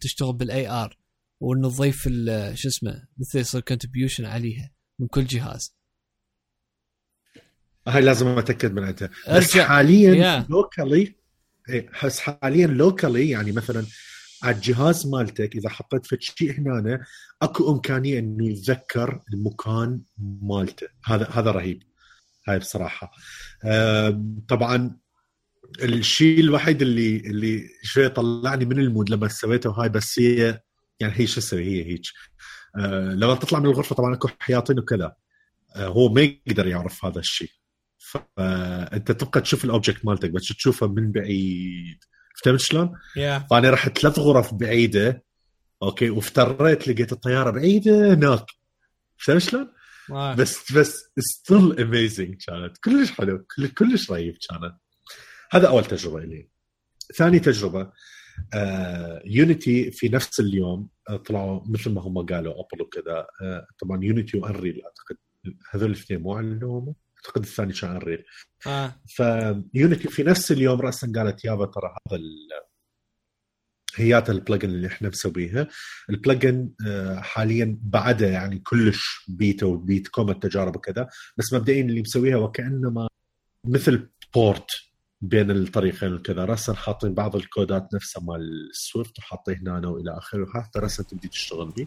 تشتغل 0.00 0.32
بال 0.32 0.68
AR 0.70 0.96
وانه 1.40 1.70
تضيف 1.70 2.06
ال- 2.06 2.58
شو 2.58 2.68
اسمه 2.68 3.08
مثل 3.18 3.38
يصير 3.38 3.60
contribution 3.60 4.24
عليها 4.24 4.70
من 4.98 5.06
كل 5.06 5.24
جهاز. 5.24 5.74
هاي 7.88 8.02
لازم 8.02 8.26
أتأكد 8.26 8.72
من 8.72 8.84
عندها 8.84 9.10
بس 9.36 9.56
حاليا. 9.58 10.46
locally 10.50 11.14
بس 12.04 12.20
حاليا 12.20 12.66
locally 12.66 13.30
يعني 13.30 13.52
مثلا 13.52 13.86
على 14.42 14.56
الجهاز 14.56 15.06
مالتك 15.06 15.56
إذا 15.56 15.68
حطيت 15.68 16.06
فد 16.06 16.20
شيء 16.20 16.58
هنا 16.58 17.04
أكو 17.42 17.72
إمكانية 17.74 18.18
إنه 18.18 18.48
يتذكر 18.48 19.22
المكان 19.34 20.02
مالته. 20.42 20.86
هذا 21.04 21.28
هذا 21.30 21.50
رهيب. 21.50 21.82
هاي 22.48 22.58
بصراحة. 22.58 23.12
طبعا 24.48 24.98
الشيء 25.82 26.40
الوحيد 26.40 26.82
اللي 26.82 27.16
اللي 27.16 27.68
شوي 27.82 28.08
طلعني 28.08 28.64
من 28.64 28.78
ال 28.78 28.84
mood 28.84 29.10
لما 29.10 29.28
سويته 29.28 29.70
هاي 29.70 29.88
بس 29.88 30.18
هي 30.18 30.60
يعني 31.00 31.12
هي 31.16 31.26
شو 31.26 31.40
أسوي 31.40 31.64
هي 31.64 31.84
هيك. 31.92 32.02
آه، 32.78 33.14
لما 33.14 33.34
تطلع 33.34 33.58
من 33.58 33.66
الغرفة 33.66 33.94
طبعا 33.94 34.14
أكو 34.14 34.28
حياطين 34.38 34.78
وكذا. 34.78 35.14
آه، 35.76 35.86
هو 35.86 36.08
ما 36.08 36.20
يقدر 36.20 36.66
يعرف 36.66 37.04
هذا 37.04 37.18
الشيء. 37.18 37.50
فانت 38.36 39.12
تبقى 39.12 39.40
تشوف 39.40 39.64
ال 39.64 39.70
object 39.70 40.04
مالتك 40.04 40.30
بس 40.30 40.48
تشوفه 40.48 40.86
من 40.86 41.12
بعيد. 41.12 41.98
فهمت 42.44 42.60
شلون؟ 42.60 42.92
yeah 43.16 43.38
فأنا 43.50 43.70
رحت 43.70 43.98
ثلاث 43.98 44.18
غرف 44.18 44.54
بعيدة 44.54 45.24
okay 45.82 46.10
وافتريت 46.10 46.88
لقيت 46.88 47.12
الطيارة 47.12 47.50
بعيدة 47.50 48.14
هناك. 48.14 48.46
فهمت 49.16 49.42
شلون؟ 49.42 49.72
بس 50.34 50.72
بس 50.72 50.94
still 51.18 51.80
amazing 51.80 52.34
كانت. 52.46 52.78
كلش 52.84 53.10
حلو. 53.10 53.46
كل- 53.56 53.68
كلش 53.68 54.10
رهيب 54.10 54.36
كانت. 54.50 54.74
هذا 55.50 55.68
أول 55.68 55.84
تجربة 55.84 56.20
لي. 56.20 56.48
ثاني 57.16 57.38
تجربة. 57.38 57.80
آه 57.80 57.92
يونيتي 59.24 59.90
في 59.90 60.08
نفس 60.08 60.40
اليوم 60.40 60.88
آه 61.08 61.16
طلعوا 61.16 61.60
مثل 61.68 61.90
ما 61.90 62.00
هم 62.00 62.26
قالوا 62.26 62.52
ابل 62.52 62.82
وكذا 62.82 63.26
آه 63.42 63.66
طبعا 63.78 64.04
يونيتي 64.04 64.38
وانريل 64.38 64.82
أعتقد 64.84 65.16
هذول 65.70 65.90
الاثنين 65.90 66.20
مو 66.20 66.36
اعلنوهم 66.36 66.94
أعتقد 67.16 67.42
الثاني 67.42 67.72
كان 67.72 67.90
انريل 67.90 68.24
آه. 68.66 68.94
ف 69.06 69.23
Unity 69.23 70.08
في 70.08 70.22
نفس 70.22 70.52
اليوم 70.52 70.80
راسا 70.80 71.12
قالت 71.16 71.44
يابا 71.44 71.66
ترى 71.66 71.94
هذا 72.08 72.16
ال- 72.16 72.48
هيات 73.96 74.30
ال 74.30 74.35
plugin 74.35 74.68
اللي 74.68 74.86
إحنا 74.86 75.08
مسويها 75.08 75.68
ال 76.10 76.19
plugin 76.19 76.70
آه، 76.86 77.16
حاليا 77.20 77.78
بعدها 77.82 78.28
يعني 78.28 78.58
كلش 78.58 79.24
بيتا 79.28 79.66
وبيت 79.66 80.08
كوم 80.08 80.30
التجارب 80.30 80.76
وكذا 80.76 81.08
بس 81.36 81.52
مبدئيا 81.52 81.82
اللي 81.84 82.00
مسويها 82.00 82.36
وكأنما 82.36 83.08
مثل 83.66 84.08
port 84.34 84.66
بين 85.20 85.50
الطريقين 85.50 86.14
وكذا. 86.14 86.44
راسا 86.44 86.74
حاطين 86.74 87.14
بعض 87.14 87.36
الكودات 87.36 87.94
نفسها 87.94 88.22
مال 88.22 88.68
ال 88.70 88.78
Swift 88.78 89.18
وحاطيه 89.18 89.56
هنا 89.56 89.88
وإلى 89.88 90.18
آخره. 90.18 90.46
حتى 90.54 90.78
راسا 90.78 91.02
تبدي 91.02 91.28
تشتغل 91.28 91.70
بيه. 91.70 91.86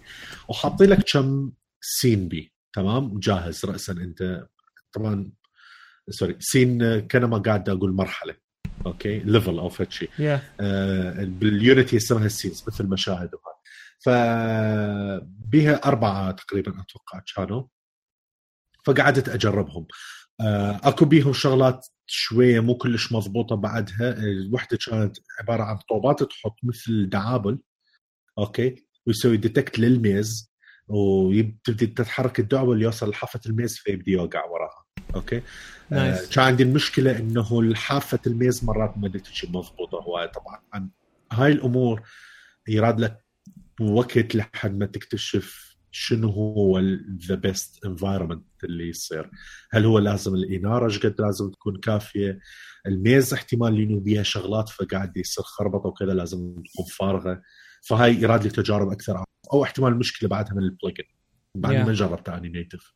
وحاطين 0.49 0.89
لك 0.89 1.03
كم 1.13 1.51
scene 1.81 2.27
بيه. 2.27 2.49
تمام؟ 2.73 3.19
جاهز 3.19 3.65
راسا 3.65 3.93
أنت. 3.93 4.47
طبعا 4.93 5.31
sorry 6.09 6.35
scene 6.39 6.99
كانما 6.99 7.37
قاعد 7.37 7.69
أقول 7.69 7.93
مرحلة. 7.93 8.35
okay؟ 8.85 9.19
level 9.19 9.59
أو 9.59 9.69
فد 9.69 9.91
شيء. 9.91 10.09
يا 10.19 10.41
آه، 10.59 11.23
بال 11.23 11.44
Unity 11.44 11.97
اسمها 11.97 12.25
ال 12.25 12.31
scenes 12.31 12.63
مثل 12.67 12.87
مشاهد 12.87 13.29
وهذا. 13.33 13.61
فبيها 14.05 15.75
أربعة 15.85 16.31
تقريبا 16.31 16.71
أتوقع 16.71 17.21
كانوا. 17.35 17.63
فقعدت 18.85 19.29
أجربهم. 19.29 19.87
آه، 20.41 20.79
أكو 20.83 21.05
بيهم 21.05 21.33
شغلات 21.33 21.87
شوية 22.11 22.59
مو 22.59 22.75
كلش 22.75 23.11
مضبوطة 23.11 23.55
بعدها. 23.55 24.13
الوحدة 24.17 24.77
كانت 24.85 25.17
عبارة 25.39 25.63
عن 25.63 25.77
طوبات 25.77 26.23
تحط 26.23 26.55
مثل 26.63 27.09
دعابل 27.09 27.59
okay؟ 28.37 28.75
ويسوي 29.07 29.37
detect 29.37 29.79
للميز 29.79 30.51
وتبدي 30.87 31.87
تتحرك 31.87 32.39
الدعبل 32.39 32.81
يوصل 32.81 33.09
لحافة 33.09 33.39
الميز 33.45 33.77
فيبدي 33.77 34.11
يوقع 34.11 34.45
وراها. 34.45 34.85
أوكي؟ 35.15 35.37
آه، 35.37 35.41
nice. 35.91 36.29
كان 36.29 36.45
عندي 36.45 36.63
المشكلة 36.63 37.19
إنه 37.19 37.75
حافه 37.75 38.19
الميز 38.27 38.63
مرات 38.65 38.97
ما 38.97 39.07
تجي 39.07 39.47
مضبوطة 39.47 39.97
هو 39.97 40.31
طبعا. 40.35 40.89
هاي 41.31 41.51
الأمور 41.51 42.01
يراد 42.67 42.99
لك 42.99 43.25
وقت 43.81 44.35
لحد 44.35 44.79
ما 44.79 44.85
تكتشف 44.85 45.70
شنو 45.91 46.29
هو 46.29 46.79
the 47.27 47.35
best 47.35 47.85
environment 47.85 48.45
اللي 48.63 48.89
يصير؟ 48.89 49.31
هل 49.71 49.85
هو 49.85 49.99
لازم 49.99 50.35
الإنارة 50.35 50.85
إيش 50.85 51.05
قد 51.05 51.15
لازم 51.21 51.51
تكون 51.51 51.77
كافية؟ 51.79 52.39
الميز 52.87 53.33
احتمال 53.33 53.75
لأنه 53.75 53.99
بيها 53.99 54.23
شغلات 54.23 54.69
فقاعد 54.69 55.17
يصير 55.17 55.43
خربطة 55.43 55.87
وكذا 55.89 56.13
لازم 56.13 56.53
تكون 56.73 56.85
فارغة. 56.85 57.41
فهاي 57.81 58.15
يراد 58.15 58.43
لي 58.43 58.49
تجارب 58.49 58.91
أكثر 58.91 59.23
أو 59.53 59.63
احتمال 59.63 59.91
المشكلة 59.93 60.29
بعدها 60.29 60.53
من 60.53 60.63
ال 60.63 60.69
plugin 60.69 61.03
بعد 61.55 61.73
Yeah. 61.73 61.87
ما 61.87 61.93
جربت 61.93 62.29
أني 62.29 62.49
native 62.49 62.93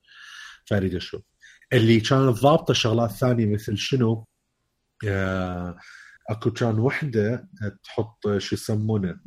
فأريد 0.66 0.96
أشوف. 0.96 1.22
اللي 1.74 2.00
كانت 2.00 2.38
ضابطة 2.40 2.74
شغلات 2.74 3.12
ثانية 3.12 3.46
مثل 3.46 3.78
شنو؟ 3.78 4.28
آه، 5.08 5.78
أكو 6.30 6.52
كان 6.52 6.80
وحدة 6.80 7.50
تحط 7.84 8.38
شو 8.38 8.56
يسمونه 8.56 9.20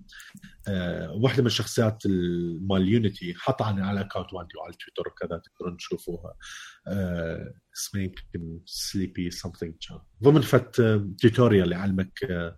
آه، 0.68 1.12
وحدة 1.12 1.40
من 1.42 1.46
الشخصيات 1.46 2.06
ال- 2.06 2.66
مال 2.68 2.88
Unity 2.88 3.34
حطها 3.34 3.66
على 3.66 4.00
ال 4.00 4.04
account 4.04 4.26
عندي 4.34 4.54
وعلى 4.58 4.74
تويتر 4.74 5.08
وكذا 5.10 5.38
تقدرون 5.44 5.76
تشوفوها. 5.76 6.34
آه، 6.86 7.54
اسمه 7.76 8.00
يمكن 8.02 8.60
sleepy 8.66 9.30
something 9.30 9.74
كان. 9.88 9.98
ضمن 10.22 10.40
فت 10.40 10.80
tutorial 11.22 11.72
يعلمك 11.72 12.24
آه، 12.30 12.56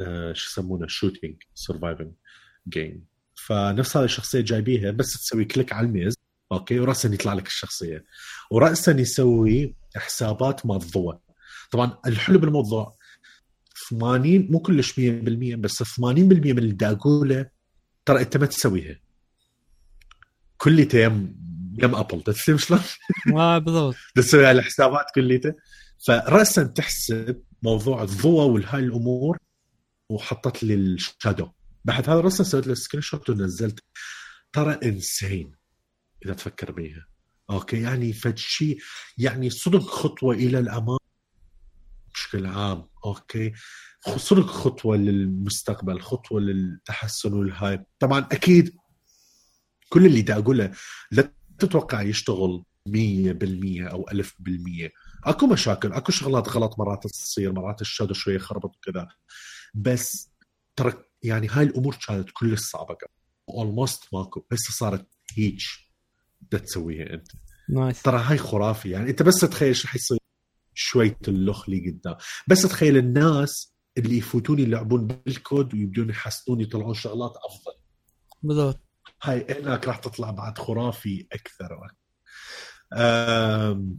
آه، 0.00 0.32
شو 0.32 0.50
يسمونه 0.50 0.86
shooting 0.86 1.42
surviving 1.54 2.12
game 2.68 3.06
فنفس 3.34 3.96
هذه 3.96 4.04
الشخصية 4.04 4.40
جايبيها 4.40 4.90
بس 4.90 5.12
تسوي 5.12 5.44
click 5.44 5.72
على 5.72 5.86
الميز 5.86 6.14
okay 6.52 6.80
وراسا 6.80 7.08
يطلع 7.14 7.32
لك 7.34 7.46
الشخصية. 7.46 8.04
وراسا 8.50 8.92
يسوي 9.00 9.76
حسابات 9.96 10.66
مال 10.66 10.78
ضوء 10.78 11.18
طبعا 11.70 11.98
الحلو 12.06 12.38
بالموضوع 12.38 12.96
80 13.90 14.48
مو 14.50 14.60
كلش 14.60 14.92
100% 14.92 14.94
بس 15.56 15.82
80% 15.82 15.98
من 15.98 16.58
الداقوله 16.58 17.46
ترى 18.04 18.20
انت 18.20 18.36
ما 18.36 18.46
تسويها. 18.46 18.98
كليته 20.56 20.98
يم 20.98 21.36
يم 21.82 21.94
Apple 21.94 22.22
تفهم 22.22 22.58
شلون؟ 22.58 22.80
ما 23.26 23.58
بالضبط. 23.64 23.94
تسوي 24.14 24.46
على 24.46 24.58
الحسابات 24.58 25.06
كليته. 25.14 25.54
فراسا 26.06 26.62
تحسب 26.62 27.42
موضوع 27.62 28.02
الضوء 28.02 28.42
والهاي 28.44 28.80
الأمور 28.80 29.38
وحطت 30.08 30.62
لي 30.64 30.74
ال 30.74 30.83
shadow. 30.83 31.48
بعد 31.84 32.10
هذا 32.10 32.20
راسا 32.20 32.44
سويت 32.44 32.66
له 32.66 32.74
screenshot 32.74 33.30
ونزلت. 33.30 33.80
ترى 34.52 34.78
insane 34.84 35.52
إذا 36.24 36.34
تفكر 36.34 36.72
بيها. 36.72 37.06
okay 37.50 37.80
يعني 37.82 38.12
فد 38.12 38.38
شيء 38.38 38.78
يعني 39.18 39.50
صدق 39.50 39.80
خطوة 39.82 40.34
إلى 40.34 40.58
الأمام. 40.58 40.98
بشكل 42.14 42.46
عام 42.46 42.88
okay؟ 43.04 43.52
صدق 44.16 44.46
خطوة 44.46 44.96
للمستقبل 44.96 46.00
خطوة 46.00 46.40
للتحسن 46.40 47.32
والهاي 47.32 47.84
طبعا 47.98 48.28
أكيد 48.32 48.76
كل 49.88 50.06
اللي 50.06 50.22
دا 50.22 50.38
أقوله 50.38 50.72
لا 51.10 51.32
تتوقع 51.58 52.02
يشتغل 52.02 52.64
100% 52.88 52.92
أو 53.90 54.06
1000% 54.10 54.90
أكو 55.24 55.46
مشاكل 55.46 55.92
أكو 55.92 56.12
شغلات 56.12 56.48
غلط 56.48 56.78
مرات 56.78 57.06
تصير 57.06 57.52
مرات 57.52 57.80
ال 57.80 57.85
shadow 57.85 58.14
شوية 58.14 58.38
خربط 58.38 58.76
وكذا. 58.76 59.08
بس 59.74 60.30
ترى 60.76 60.92
يعني 61.22 61.48
هاي 61.48 61.64
الأمور 61.64 61.96
كانت 62.06 62.28
كلش 62.32 62.60
صعبه 62.60 62.96
almost 63.48 64.04
ماكو 64.14 64.44
هسه 64.52 64.72
صارت 64.72 65.06
بدك 66.40 66.60
تسويها 66.60 67.14
انت 67.14 67.28
nice 67.68 68.02
ترى 68.02 68.18
هاي 68.18 68.38
خرافي 68.38 68.90
يعني 68.90 69.10
أنت 69.10 69.22
بس 69.22 69.40
تخيل 69.40 69.76
شو 69.76 69.88
حيصير. 69.88 70.18
شوية 70.74 71.18
اللخ 71.28 71.64
اللي 71.68 71.90
قدام. 71.90 72.16
بس 72.46 72.62
تخيل 72.62 72.96
الناس 72.96 73.74
اللي 73.98 74.18
يفوتون 74.18 74.58
يلعبون 74.58 75.06
بالكود 75.06 75.74
ويبدون 75.74 76.10
يحسنون 76.10 76.60
يطلعون 76.60 76.94
شغلات 76.94 77.32
أفضل. 77.50 77.78
بالضبط. 78.42 78.80
هاي 79.22 79.46
هناك 79.50 79.88
راح 79.88 79.96
تطلع 79.96 80.30
بعد 80.30 80.58
خرافي 80.58 81.26
أكثر 81.32 81.78
أم... 82.92 83.98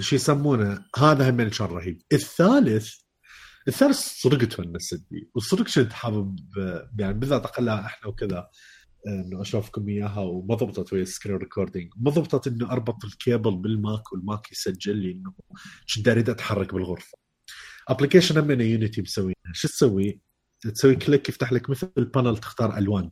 شو 0.00 0.16
يسمونه؟ 0.16 0.84
هذا 0.96 1.30
هم 1.30 1.48
كان 1.48 1.66
رهيب 1.66 2.02
الثالث 2.12 2.94
الثالث 3.68 3.98
صدق 3.98 4.48
تونست 4.48 5.06
وصدق 5.34 5.70
كنت 5.74 5.92
حابب 5.92 6.38
يعني 6.98 7.14
بالذات 7.14 7.44
أقلها 7.44 7.86
إحنا 7.86 8.08
وكذا. 8.08 8.48
إنه 9.06 9.42
أشوفكم 9.42 9.88
إياها 9.88 10.20
وما 10.20 10.54
ضبطت 10.54 10.92
ويا 10.92 11.02
ال 11.02 11.07
screen 11.07 11.36
recording 11.36 11.92
ما 11.96 12.10
ضبطت 12.10 12.46
إنه 12.46 12.70
أربط 12.70 13.04
الكيبل 13.04 13.56
بال 13.56 13.78
Mac 13.78 14.12
وال 14.12 14.28
Mac 14.28 14.52
يسجل 14.52 14.96
لي 14.96 15.12
إنه 15.12 15.32
كنت 15.94 16.08
اريد 16.08 16.30
أتحرك 16.30 16.74
بالغرفة. 16.74 17.18
application 17.88 18.38
هم 18.38 18.50
Unity 18.60 19.02
مسويها. 19.02 19.34
شو 19.52 19.68
تسوي؟ 19.68 20.20
تسوي 20.60 20.96
click 20.96 21.28
يفتح 21.28 21.52
لك 21.52 21.70
مثل 21.70 21.90
ال 21.98 22.05
panel 22.05 22.38
تختار 22.38 22.78
ألوان. 22.78 23.10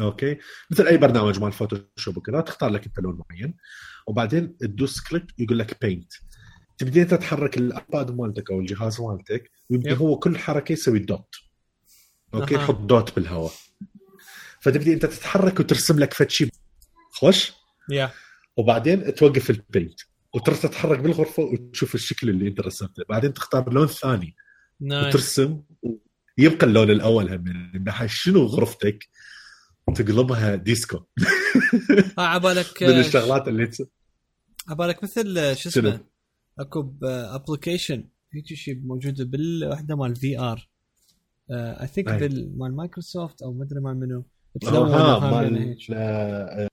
okay؟ 0.00 0.38
مثل 0.70 0.86
أي 0.86 0.96
برنامج 0.96 1.40
مال 1.40 1.52
Photoshop 1.52 2.16
وكذا 2.16 2.40
تختار 2.40 2.70
لك 2.70 2.86
أنت 2.86 2.98
لون 2.98 3.22
معين. 3.30 3.54
وبعدين 4.06 4.56
تدوس 4.56 5.00
click 5.00 5.24
يقول 5.38 5.58
لك 5.58 5.80
paint 5.80 6.12
تبدي 6.78 7.02
أنت 7.02 7.14
تحرك 7.14 7.58
ال 7.58 7.70
iPad 7.70 8.16
مالتك 8.16 8.50
أو 8.50 8.60
الجهاز 8.60 9.00
مالتك 9.00 9.50
ويبدا 9.70 9.94
هو 9.94 10.18
كل 10.18 10.38
حركة 10.38 10.72
يسوي 10.72 10.98
dot 10.98 11.34
okay؟ 12.34 12.54
يحط 12.54 12.80
dot 12.80 13.16
بالهواء. 13.16 13.52
فتبدي 14.68 14.94
أنت 14.94 15.06
تتحرك 15.06 15.60
وترسم 15.60 15.98
لك 15.98 16.14
فد 16.14 16.30
شيء 16.30 16.48
خوش 17.10 17.52
يا. 17.90 18.10
وبعدين 18.56 19.14
توقف 19.14 19.50
ال 19.50 19.58
paint 19.58 20.00
وتروح 20.34 20.58
تتحرك 20.58 20.98
بالغرفة 20.98 21.42
وتشوف 21.42 21.94
الشكل 21.94 22.28
اللي 22.28 22.48
أنت 22.48 22.60
رسمته. 22.60 23.02
بعدين 23.08 23.32
تختار 23.32 23.72
لون 23.72 23.86
ثاني. 23.86 24.36
nice 24.80 25.06
وترسم. 25.06 25.62
يبقى 26.38 26.66
اللون 26.66 26.90
الأول 26.90 27.34
هم 27.34 27.44
من 27.74 27.84
ناحية 27.84 28.06
شنو 28.06 28.44
غرفتك 28.44 29.08
تقلبها 29.94 30.54
ديسكو. 30.54 30.98
ها 32.18 32.22
عبالك 32.24 32.82
من 32.82 33.00
الشغلات 33.00 33.48
اللي 33.48 33.66
تس... 33.66 33.82
عبالك 34.68 35.02
مثل 35.02 35.56
شو؟ 35.56 35.68
اسمه؟ 35.68 36.00
أكو 36.58 36.94
application 37.02 38.08
هيك 38.34 38.46
شيء 38.54 38.80
موجودة 38.84 39.24
بالوحده 39.24 39.96
مال 39.96 40.16
VR 40.16 40.68
I 41.50 41.86
think 41.86 42.08
مال 42.56 42.76
مايكروسوفت 42.76 43.42
أو 43.42 43.52
مدري 43.52 43.80
مال 43.80 44.00
منو. 44.00 44.18
آه، 44.18 44.37
مال 44.62 45.68
هيك. 45.68 45.78
آه، 45.92 46.68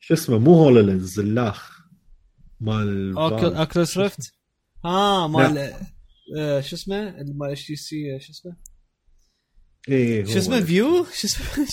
شو 0.00 0.14
اسمه 0.14 0.38
مو 0.38 0.54
HoloLens 0.54 1.18
اللاخ 1.18 1.80
مال 2.60 3.16
Ocul 3.16 3.54
Oculus 3.56 3.98
Rift 3.98 4.32
آه 4.84 5.28
مال 5.28 5.72
آه، 6.38 6.60
شو 6.60 6.76
اسمه؟ 6.76 7.10
مال 7.22 7.50
HTC 7.50 8.20
شو 8.20 8.32
اسمه؟ 8.32 8.56
إيه 9.88 10.24
شو 10.24 10.38
اسمه؟ 10.38 10.60
فيو 10.60 11.04
شو 11.04 11.26
اسمه؟ 11.26 11.66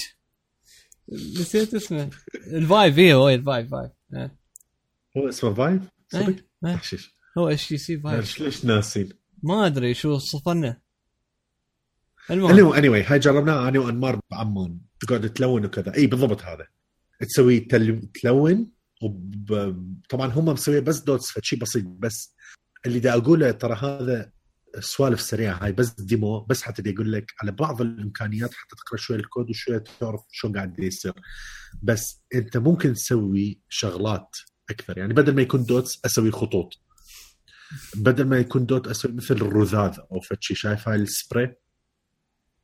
نسيت 1.11 1.73
اسمه. 1.73 2.09
ال 2.47 2.57
Vive 2.57 2.97
إيه 2.97 3.13
هو 3.13 3.29
ال 3.29 3.38
Vive 3.38 3.71
Vive 3.71 3.91
آه. 4.13 4.37
هو 5.17 5.29
اسمه 5.29 5.53
Vive 5.53 5.81
صدق؟ 6.11 6.45
إيه، 6.65 6.65
إيه. 6.65 6.79
هو 7.37 7.47
HTC 7.49 7.67
Vive 7.67 8.19
ليش 8.19 8.41
ليش 8.41 8.65
ناسين؟ 8.65 9.09
ما 9.43 9.65
أدري 9.65 9.93
شو 9.93 10.17
صفنا 10.17 10.81
المهم. 12.31 12.73
اني 12.73 12.89
anyway, 12.89 13.11
هاي 13.11 13.19
جربناها 13.19 13.69
أنا 13.69 13.79
وأنمار 13.79 14.19
بعمان 14.31 14.79
تقعد 14.99 15.29
تلون 15.29 15.65
وكذا. 15.65 15.95
إي 15.95 16.07
بالضبط 16.07 16.41
هذا. 16.41 16.67
تسوي 17.19 17.59
تل... 17.59 18.01
تلون 18.21 18.71
وب... 19.01 19.97
طبعا 20.09 20.27
هم 20.27 20.45
مسوية 20.45 20.79
بس 20.79 20.99
dots 20.99 21.31
فشي 21.31 21.55
بسيط. 21.55 21.85
بس 21.85 22.35
اللي 22.85 22.99
دا 22.99 23.13
أقوله 23.13 23.51
ترى 23.51 23.75
هذا 23.75 24.31
سوالف 24.79 25.21
سريعة. 25.21 25.63
هاي 25.63 25.71
بس 25.71 25.89
demo 25.89 26.39
بس 26.39 26.61
حتى 26.61 26.81
دي 26.81 26.93
أقول 26.93 27.11
لك 27.11 27.31
على 27.41 27.51
بعض 27.51 27.81
الإمكانيات 27.81 28.53
حتى 28.53 28.75
تقرأ 28.75 28.97
شوي 28.97 29.15
الكود 29.15 29.49
وشوية 29.49 29.83
تعرف 29.99 30.21
شو 30.31 30.53
قاعد 30.53 30.79
يصير. 30.79 31.13
بس 31.81 32.23
أنت 32.35 32.57
ممكن 32.57 32.93
تسوي 32.93 33.59
شغلات 33.69 34.35
أكثر. 34.69 34.97
يعني 34.97 35.13
بدل 35.13 35.35
ما 35.35 35.41
يكون 35.41 35.63
dots 35.63 36.01
أسوي 36.05 36.31
خطوط. 36.31 36.73
بدل 37.95 38.23
ما 38.23 38.37
يكون 38.37 38.65
dot 38.65 38.87
أسوي 38.87 39.11
مثل 39.11 39.35
الرذاذ 39.35 39.99
أو 40.11 40.19
فشي 40.19 40.55
شايف 40.55 40.87
هاي 40.89 40.95
السبراي 40.95 41.57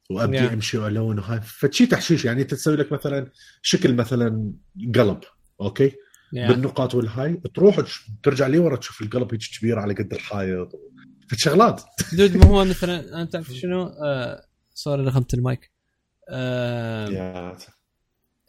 وأبدي 0.09 0.49
Yeah. 0.49 0.53
أمشي 0.53 0.77
وألون 0.77 1.19
وهاي 1.19 1.41
فشي 1.41 1.85
تحشيش 1.85 2.25
يعني 2.25 2.41
أنت 2.41 2.53
تسوي 2.53 2.75
لك 2.75 2.91
مثلا 2.91 3.31
شكل 3.61 3.95
مثلا 3.95 4.53
قلب 4.95 5.19
أوكي؟ 5.61 5.91
يا. 6.33 6.47
بالنقاط 6.47 6.95
والهاي 6.95 7.41
تروح 7.55 7.79
ترجع 8.23 8.47
لي 8.47 8.57
ورا 8.59 8.75
تشوف 8.75 9.01
القلب 9.01 9.33
هيك 9.33 9.41
كبير 9.59 9.79
على 9.79 9.93
قد 9.93 10.13
الحائط. 10.13 10.71
فشغلات 11.29 11.81
dude 12.13 12.37
ما 12.37 12.45
هو 12.45 12.65
مثلا 12.73 13.21
انت 13.21 13.33
تعرف 13.33 13.53
شنو؟ 13.53 13.83
آه 13.83 14.45
sorry 14.73 15.11
المايك. 15.33 15.71
آه 16.29 17.09
يا 17.09 17.57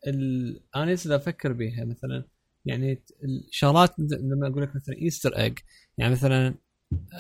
ال... 0.07 0.61
أنا 0.76 0.92
إذا 0.92 1.16
أفكر 1.16 1.52
بها 1.52 1.84
مثلا 1.84 2.24
يعني 2.64 3.02
الشغلات 3.24 3.94
لما 3.98 4.48
أقول 4.48 4.62
لك 4.62 4.76
مثلا 4.76 4.94
Easter 5.02 5.36
egg 5.36 5.59
يعني 5.98 6.12
مثلا 6.12 6.55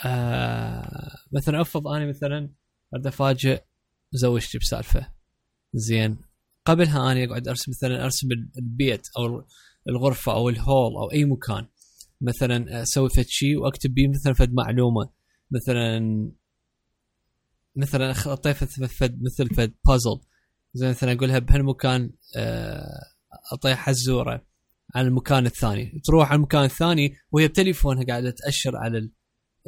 آه 0.04 1.10
مثلا 1.32 1.60
افرض 1.60 1.88
أنا 1.88 2.06
مثلا 2.06 2.50
أريد 2.94 3.06
أفاجئ 3.06 3.62
زوجتي 4.14 4.58
بسالفه. 4.58 5.12
زين. 5.74 6.16
قبلها 6.66 7.12
أنا 7.12 7.24
أقعد 7.24 7.48
أرسم 7.48 7.72
مثلا 7.72 8.04
أرسم 8.04 8.32
ال- 8.32 8.50
البيت 8.58 9.08
أو 9.18 9.44
الغرفة 9.88 10.32
أو 10.32 10.48
الهول 10.48 10.92
أو 10.96 11.12
أي 11.12 11.24
مكان. 11.24 11.66
مثلا 12.20 12.82
أسوي 12.82 13.08
فد 13.08 13.26
شيء 13.26 13.56
وأكتب 13.58 13.94
بيه 13.94 14.08
مثلا 14.08 14.32
فد 14.32 14.52
معلومة. 14.52 15.10
مثلا 15.50 16.00
مثلا 17.76 18.10
أطيف 18.32 18.64
فد 18.64 19.22
مثل 19.22 19.54
فد 19.54 19.74
بازل 19.88 20.20
زي 20.74 20.88
مثلا 20.88 21.12
أقولها 21.12 21.38
بهالمكان 21.38 22.10
آه، 22.36 23.00
اعطيها 23.52 23.74
حزوره 23.74 24.46
عن 24.94 25.06
المكان 25.06 25.46
الثاني. 25.46 26.00
تروح 26.04 26.28
على 26.28 26.36
المكان 26.36 26.64
الثاني 26.64 27.16
وهي 27.32 27.48
بتليفونها 27.48 28.04
قاعدة 28.04 28.30
تأشر 28.30 28.76
على 28.76 28.98
ال- 28.98 29.12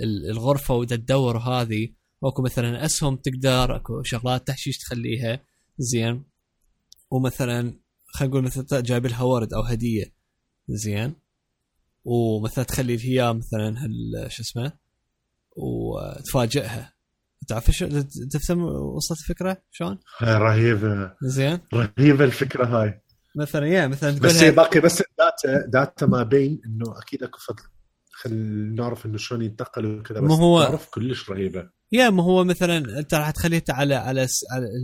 ال- 0.03 0.31
الغرفة 0.31 0.75
ودا 0.75 0.97
تدور 0.97 1.39
هذه. 1.39 1.89
اكو 2.29 2.43
مثلا 2.43 2.85
أسهم 2.85 3.16
تقدر 3.16 3.77
اكو 3.77 4.03
شغلات 4.03 4.47
تحشيش 4.47 4.79
تخليها 4.79 5.41
زين. 5.79 6.24
ومثلا 7.11 7.81
خلينا 8.07 8.31
نقول 8.35 8.45
مثلا 8.45 8.81
جايب 8.81 9.07
لها 9.07 9.22
ورد 9.22 9.53
أو 9.55 9.62
هدية 9.62 10.05
زين. 10.68 11.14
ومثلا 12.05 12.64
تخلي 12.64 13.05
هي 13.05 13.33
مثلا 13.33 13.85
هال 13.85 14.27
شو 14.33 14.43
اسمه 14.43 14.72
وتفاجئها. 15.57 16.93
تعرف 17.49 17.70
شو 17.70 17.87
تفهم 18.31 18.61
وصلت 18.64 19.18
الفكرة 19.20 19.62
شلون؟ 19.70 19.99
هاي 20.18 20.35
رهيبه 20.35 21.12
زين. 21.22 21.59
رهيبه 21.74 22.24
الفكرة 22.24 22.64
هاي. 22.66 23.01
مثلا 23.37 23.66
يا 23.66 23.87
مثلا 23.87 24.18
بس 24.18 24.43
هي 24.43 24.51
باقي 24.51 24.81
بس 24.81 25.01
ال 25.03 25.15
data 25.15 25.67
data 25.67 26.07
ما 26.07 26.22
بين 26.22 26.61
إنه 26.66 26.99
أكيد 26.99 27.22
أكو 27.22 27.39
فضل. 27.39 27.62
خل 28.12 28.35
نعرف 28.74 29.07
إنه 29.07 29.18
شلون 29.18 29.43
ينتقل 29.43 29.87
وكذا 29.87 30.20
بس 30.20 30.31
ما 30.31 30.37
هو- 30.37 30.62
تعرف 30.64 30.89
كلش 30.91 31.31
رهيبة. 31.31 31.70
يا 31.93 32.11
ما 32.11 32.22
هو 32.22 32.45
مثلا 32.45 32.99
أنت 32.99 33.14
راح 33.14 33.30
تخليه 33.30 33.64
على 33.68 33.95
على 33.95 34.26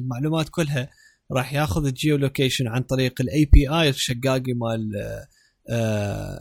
المعلومات 0.01 0.49
كلها 0.51 0.91
راح 1.33 1.53
ياخذ 1.53 1.87
ال 1.87 2.17
geolocation 2.17 2.69
عن 2.69 2.83
طريق 2.83 3.21
ال 3.21 3.45
API 3.45 3.89
الشقاقي 3.89 4.53
مال 4.55 4.91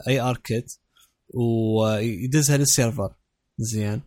ARKit 0.08 0.72
ويدزها 1.34 2.56
لل 2.56 2.69
server. 2.69 3.14
زين. 3.58 4.00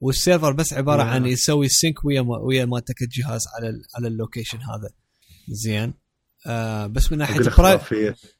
وال 0.00 0.13
server 0.13 0.52
بس 0.52 0.72
عبارة 0.72 1.02
عن. 1.02 1.26
يسوي 1.26 1.68
sync 1.68 2.04
ويا 2.04 2.22
ما- 2.22 2.38
ويا 2.38 2.64
مالتك 2.64 3.02
الجهاز 3.02 3.40
على 3.56 3.72
على 3.96 4.08
ال 4.08 4.14
location 4.14 4.58
هذا. 4.58 4.90
زين. 5.48 5.94
آه 6.46 6.86
بس 6.86 7.12
من 7.12 7.18
ناحية 7.18 7.40
priv... 7.58 7.78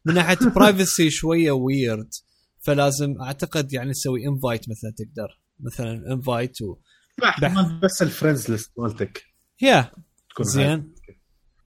من 0.04 0.14
ناحية 0.14 0.38
privacy 0.56 1.10
شوية 1.10 1.50
weird 1.50 2.10
فلازم 2.60 3.20
أعتقد 3.20 3.72
يعني 3.72 3.92
تسوي 3.92 4.26
invite 4.26 4.60
مثلا 4.68 4.92
تقدر. 4.96 5.40
مثلا 5.60 6.12
invite 6.12 6.62
و... 6.62 6.76
بس 7.82 8.02
ال 8.02 8.08
friends 8.08 8.50
list 8.50 8.72
مالتك. 8.78 9.24
يا. 9.62 9.92
زين. 10.40 10.94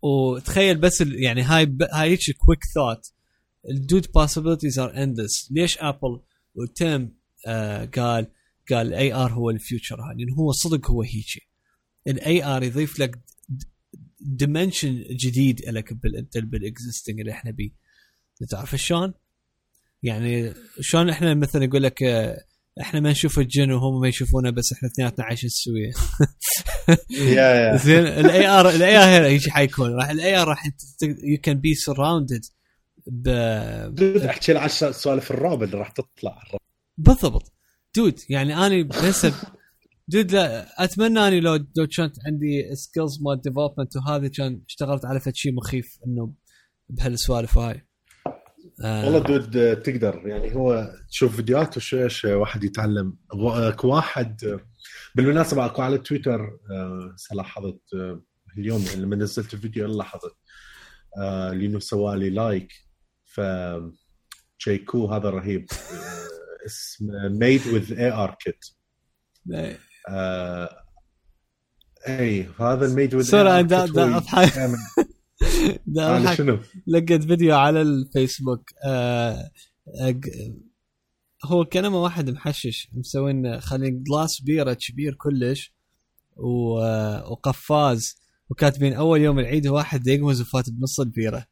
وتخيل 0.02 0.78
بس. 0.78 1.00
يعني 1.00 1.42
هاي 1.42 1.66
ب... 1.66 1.82
هاي 1.82 2.11
هيك 2.11 2.20
quick 2.47 2.64
thought 2.74 3.12
ال 3.70 3.78
dude 3.78 4.07
possibilities 4.07 4.78
are 4.78 4.93
endless. 4.92 5.48
ليش 5.50 5.78
ابل 5.78 6.20
و 6.55 6.70
Tim 6.70 7.16
آه 7.46 7.84
قال 7.84 8.26
قال 8.70 8.86
ال 8.87 9.14
AR 9.14 9.32
هو 9.32 9.50
ال 9.51 9.58
future 9.58 10.01
هاي؟ 10.00 10.16
لأن 10.16 10.30
هو 10.30 10.52
صدق 10.52 10.90
هو 10.90 11.02
هيجي. 11.02 11.48
ال 12.07 12.45
AR 12.45 12.62
يضيف 12.62 12.98
لك 12.98 13.18
dimension 14.20 15.05
جديد 15.11 15.61
لك 15.68 15.92
بال 15.92 16.28
بال 16.35 16.52
existing 16.52 17.20
اللي 17.20 17.32
إحنا 17.32 17.50
بيه. 17.50 17.70
تعرف 18.50 18.74
شلون؟ 18.74 19.14
يعني 20.02 20.55
شلون 20.80 21.09
إحنا 21.09 21.34
مثلا 21.34 21.64
يقول 21.64 21.82
لك 21.82 22.02
آه، 22.02 22.44
إحنا 22.81 23.01
ما 23.01 23.11
نشوف 23.11 23.39
الجن 23.39 23.72
وهم 23.72 24.01
ما 24.01 24.09
يشوفونا 24.09 24.51
بس 24.51 24.72
إحنا 24.72 24.89
اثنيناتنا 24.89 25.25
عايشين 25.25 25.51
سويه 25.51 25.93
يا 27.11 27.55
يا. 27.55 27.77
زين 27.87 28.07
ال 28.07 28.47
AR 28.47 28.68
ال 28.68 28.97
AR 28.97 29.24
إيش 29.25 29.49
حيكون. 29.49 29.95
راح 29.95 30.11
ال 30.11 30.37
AR 30.37 30.49
راح 30.49 30.66
you 31.03 31.39
can 31.43 31.61
be 31.61 31.74
surrounded 31.74 32.41
ب 33.07 33.29
أحكي 34.27 34.59
عن 34.59 34.68
سوالف 34.68 35.31
الرعب 35.31 35.62
اللي 35.62 35.79
راح 35.79 35.89
تطلع. 35.89 36.43
بالضبط. 36.99 37.53
dude 37.97 38.20
يعني 38.29 38.57
أنا 38.57 38.83
بس 38.83 39.27
dude 40.09 40.32
لا 40.33 40.85
أتمنى 40.85 41.29
أني 41.29 41.41
لو 41.41 41.55
لو 41.55 41.87
كانت 41.97 42.16
عندي 42.27 42.75
skills 42.74 43.22
مال 43.22 43.41
development 43.41 43.97
وهذه 43.97 44.31
كان 44.37 44.62
اشتغلت 44.68 45.05
على 45.05 45.20
فد 45.20 45.35
شيء 45.35 45.55
مخيف 45.55 45.99
إنه 46.07 46.33
بهالسوالف 46.89 47.59
هاي. 47.59 47.87
آه، 48.83 49.05
والله 49.05 49.18
dude 49.18 49.82
تقدر. 49.83 50.22
يعني 50.25 50.55
هو 50.55 50.95
تشوف 51.09 51.37
فيديوهات 51.37 51.77
وشوي 51.77 52.09
شوي 52.09 52.35
واحد 52.35 52.64
يتعلم. 52.64 53.16
اكو 53.33 53.89
واحد 53.89 54.61
بالمناسبة 55.14 55.66
اكو 55.66 55.83
على 55.83 55.99
تويتر 55.99 56.59
آه، 56.70 57.16
لاحظت 57.35 57.81
آه، 57.95 58.22
اليوم 58.59 58.85
لما 58.97 59.16
نزلت 59.16 59.55
الفيديو 59.55 59.87
لاحظت 59.87 60.37
آه، 61.18 61.51
لأنه 61.51 61.79
سوى 61.79 62.16
لي 62.16 62.31
like. 62.30 62.72
ف 63.25 63.41
جيكو 64.64 65.07
هذا 65.07 65.31
رهيب. 65.31 65.66
آه، 65.72 66.66
اسمه 66.66 67.29
Made 67.28 67.66
with 67.66 67.93
ARKit 67.93 68.64
اي 72.09 72.49
هذا 72.61 72.87
ال 72.87 72.92
Made 72.92 73.14
with 73.14 73.30
دا 73.31 73.61
دا 73.61 74.16
أضحك. 74.16 74.53
شنو؟ 76.34 76.59
لقيت 76.86 77.22
فيديو 77.24 77.55
على 77.57 77.82
الفيسبوك 77.82 78.70
آه 78.86 79.51
أق- 79.88 80.53
هو 81.45 81.64
كانما 81.64 81.99
واحد 81.99 82.30
محشش 82.30 82.88
مسوين 82.92 83.61
خلين 83.61 84.03
glass 84.03 84.41
بيره 84.42 84.72
كبير 84.72 85.14
كلش 85.14 85.74
و- 86.36 86.78
آه، 86.78 87.30
وقفاز 87.30 88.16
وكاتبين 88.51 88.92
أول 88.92 89.20
يوم 89.20 89.38
العيد 89.38 89.66
واحد 89.66 90.07
يقمز 90.07 90.40
وفات 90.40 90.70
بنص 90.70 91.01
البيرة. 91.01 91.47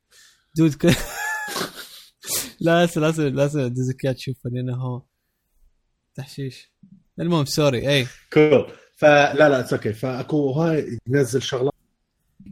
dude 0.57 0.75
ك... 0.75 0.87
لازم 2.61 3.01
لازم 3.01 3.23
لازم 3.27 3.61
ادزك 3.61 4.05
اياه 4.05 4.13
تشوفه 4.13 4.51
لأنه 4.51 4.77
هو 4.77 5.03
تحشيش. 6.15 6.73
المهم 7.21 7.45
sorry 7.45 7.89
اي 7.89 8.07
كول 8.33 8.67
فلا 8.97 9.35
لا 9.49 9.61
it's 9.61 9.73
okay 9.73 9.93
فاكو 9.93 10.51
هاي 10.53 10.99
ينزل 11.07 11.43
شغلات 11.43 11.72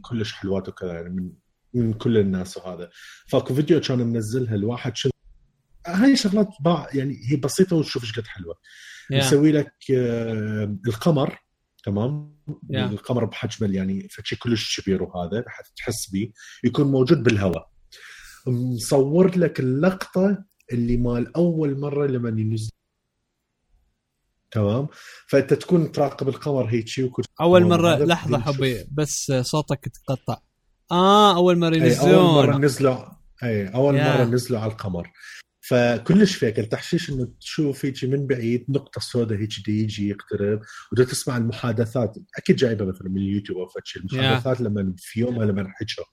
كلش 0.01 0.33
حلوات 0.33 0.69
وكذا 0.69 0.93
يعني 0.93 1.09
من 1.09 1.31
من 1.73 1.93
كل 1.93 2.17
الناس 2.17 2.57
وهذا. 2.57 2.89
فاكو 3.27 3.53
فيديو 3.55 3.81
كان 3.81 3.99
منزلها 3.99 4.55
الواحد 4.55 4.95
شنو 4.97 5.11
هاي 5.87 6.15
شغلات 6.15 6.49
باع 6.61 6.87
يعني 6.93 7.15
هي 7.29 7.35
بسيطة 7.35 7.75
وتشوف 7.75 8.03
إيش 8.03 8.19
قد 8.19 8.27
حلوة. 8.27 8.55
يا. 9.11 9.17
يسوي 9.17 9.51
لك 9.51 9.73
آه، 9.95 10.77
القمر 10.87 11.39
تمام؟ 11.83 12.35
Yeah. 12.49 12.75
القمر 12.75 13.25
بحجم 13.25 13.73
يعني 13.73 14.07
فشي 14.09 14.35
كلش 14.35 14.81
كبير 14.81 15.03
وهذا 15.03 15.43
حتى 15.47 15.69
تحس 15.75 16.09
به 16.13 16.31
يكون 16.63 16.87
موجود 16.87 17.23
بالهواء. 17.23 17.71
مصور 18.47 19.37
لك 19.37 19.59
اللقطة 19.59 20.43
اللي 20.73 20.97
مال 20.97 21.35
أول 21.35 21.79
مرة 21.79 22.07
لما 22.07 22.29
ينزل. 22.29 22.71
تمام؟ 24.51 24.87
فأنت 25.27 25.53
تكون 25.53 25.91
تراقب 25.91 26.29
القمر 26.29 26.65
هيك 26.65 26.89
وكل 26.99 27.23
أول 27.41 27.63
هو 27.63 27.69
مرة 27.69 27.95
لحظة. 27.95 28.39
حبي 28.39 28.85
بس 28.91 29.33
صوتك 29.41 29.91
تقطع. 30.07 30.41
آه 30.91 31.35
أول 31.35 31.57
مرة 31.57 31.75
اي 31.75 31.99
أول 31.99 32.11
مرة 32.11 32.45
ينزلون 32.45 32.65
نزلوا. 32.65 32.97
اي 33.43 33.67
أول 33.67 33.95
يا. 33.95 34.17
مرة 34.17 34.23
نزلوا 34.23 34.59
على 34.59 34.71
القمر. 34.71 35.11
فكلش 35.61 36.35
فيك 36.35 36.59
التحشيش 36.59 37.09
إنه 37.09 37.27
تشوف 37.39 37.85
هيك 37.85 38.03
من 38.03 38.27
بعيد 38.27 38.65
نقطة 38.69 39.01
سوداء 39.01 39.39
هيك 39.39 39.67
يجي 39.67 40.09
يقترب 40.09 40.61
ودا 40.91 41.03
تسمع 41.03 41.37
المحادثات. 41.37 42.17
أكيد 42.37 42.55
جايبة 42.55 42.85
مثلا 42.85 43.09
من 43.09 43.17
اليوتيوب 43.17 43.57
أو 43.57 43.67
فد 43.67 43.81
شيء 43.85 44.01
المحادثات 44.01 44.61
لما 44.61 44.93
في 44.97 45.19
يوم 45.19 45.43
لما 45.43 45.73
حكوا 45.75 46.05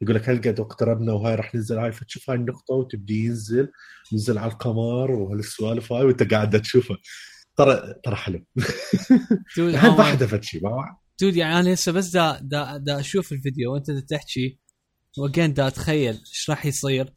يقول 0.00 0.14
لك 0.14 0.28
هل 0.28 0.38
قد 0.38 0.60
اقتربنا 0.60 1.12
وهاي 1.12 1.34
راح 1.34 1.54
ننزل؟ 1.54 1.78
هاي 1.78 1.92
فتشوف 1.92 2.30
هاي 2.30 2.38
النقطة 2.38 2.74
وتبدي 2.74 3.24
ينزل. 3.24 3.68
ينزل 4.12 4.38
على 4.38 4.52
القمر 4.52 5.10
وهالسوالف 5.10 5.92
هاي 5.92 6.04
وأنت 6.04 6.32
قاعد 6.32 6.62
تشوفه 6.62 6.96
ترى 7.58 7.94
ترى 8.04 8.16
حلو. 8.16 8.44
آه، 9.58 9.98
واحدة 9.98 10.26
فد 10.26 10.42
شيء 10.42 10.62
ما 10.64 10.96
dude 11.20 11.36
يعني 11.36 11.60
أنا 11.60 11.74
هسه 11.74 11.92
بس 11.92 12.10
دا 12.10 12.38
دا, 12.42 12.76
دا 12.76 13.00
أشوف 13.00 13.32
الفيديو 13.32 13.72
وأنت 13.72 13.90
تحكي 13.90 14.58
و 15.18 15.24
again 15.24 15.54
دا 15.54 15.66
أتخيل 15.66 16.14
إيش 16.14 16.50
راح 16.50 16.66
يصير. 16.66 17.14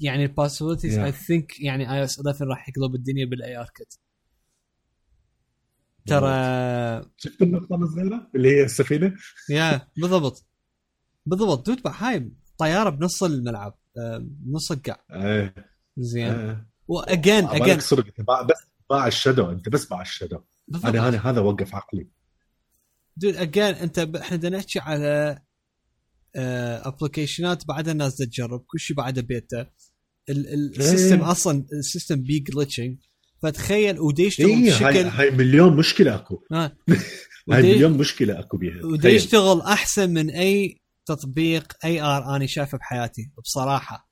يعني 0.00 0.24
ال 0.24 0.29
possibilities 0.29 0.96
Yeah. 0.98 1.02
I 1.02 1.12
think 1.12 1.60
يعني 1.60 1.92
iOS 1.92 2.18
11 2.18 2.46
راح 2.46 2.68
يقلب 2.68 2.94
الدنيا 2.94 3.26
بال 3.26 3.56
ARKit 3.56 3.98
ترى 6.06 7.10
شفت 7.16 7.42
النقطة 7.42 7.74
الصغيرة؟ 7.74 8.30
اللي 8.34 8.48
هي 8.48 8.64
السفينة؟ 8.64 9.14
يا 9.50 9.88
بالضبط. 9.96 10.46
بالضبط. 11.26 11.66
dude 11.66 11.80
هاي 11.86 12.32
طيارة 12.58 12.90
بنص 12.90 13.22
الملعب 13.22 13.78
آه، 13.98 14.18
بنص 14.22 14.72
القاع 14.72 15.04
إيه. 15.12 15.54
زين. 15.96 16.32
إيه. 16.32 16.66
و 16.88 16.97
again 16.97 17.44
again 17.44 17.76
بس 17.76 17.94
باع 18.90 19.06
ال 19.06 19.12
shadow 19.12 19.50
أنت 19.50 19.68
بس 19.68 19.84
باع 19.86 20.02
ال 20.02 20.07
shadow. 20.07 20.38
أنا 20.84 21.08
أنا 21.08 21.30
هذا 21.30 21.40
وقف 21.40 21.74
عقلي. 21.74 22.08
dude 23.16 23.36
again 23.36 23.62
أنت 23.64 24.00
ب... 24.00 24.16
إحنا 24.16 24.36
بدنا 24.36 24.56
نحكي 24.58 24.78
على 24.78 25.38
application 26.36 27.55
ات 27.55 27.66
بعدها 27.66 27.92
الناس 27.92 28.16
تجرب 28.16 28.64
كل 28.66 28.78
شيء 28.80 28.96
بعده 28.96 29.22
بيتا 29.22 29.60
ال- 30.28 30.46
ال- 30.54 30.76
ال 30.78 30.84
system 30.84 31.20
إيه. 31.24 31.30
أصلا 31.30 31.66
ال 31.72 31.79
system 31.79 32.22
بي 32.22 32.38
glitching 32.38 32.96
فتخيل 33.42 34.00
ودي 34.00 34.22
يشتغل 34.22 34.48
إيه، 34.48 34.56
هاي 34.56 34.92
بشكل 34.94 35.08
هاي 35.08 35.30
مليون 35.30 35.76
مشكلة 35.76 36.14
أكو. 36.14 36.42
آه. 36.52 36.76
هاي 37.52 37.58
ودي- 37.62 37.74
مليون 37.74 37.92
مشكلة 37.98 38.40
أكو 38.40 38.56
بيها. 38.56 38.96
تخيل. 38.98 39.14
يشتغل 39.14 39.60
أحسن 39.60 40.10
من 40.10 40.30
أي 40.30 40.80
تطبيق 41.06 41.72
AR 41.84 42.36
أنا 42.36 42.46
شايفه 42.46 42.78
بحياتي 42.78 43.30
بصراحة. 43.44 44.05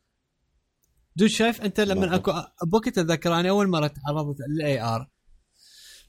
دو 1.17 1.27
شايف 1.27 1.61
أنت 1.61 1.81
لما. 1.81 2.15
أكو 2.15 2.33
بوقت 2.67 2.99
اتذكر 2.99 3.49
أول 3.49 3.69
مرة 3.69 3.87
تعرضت 3.87 4.37
لل 4.49 4.81
AR 4.81 5.09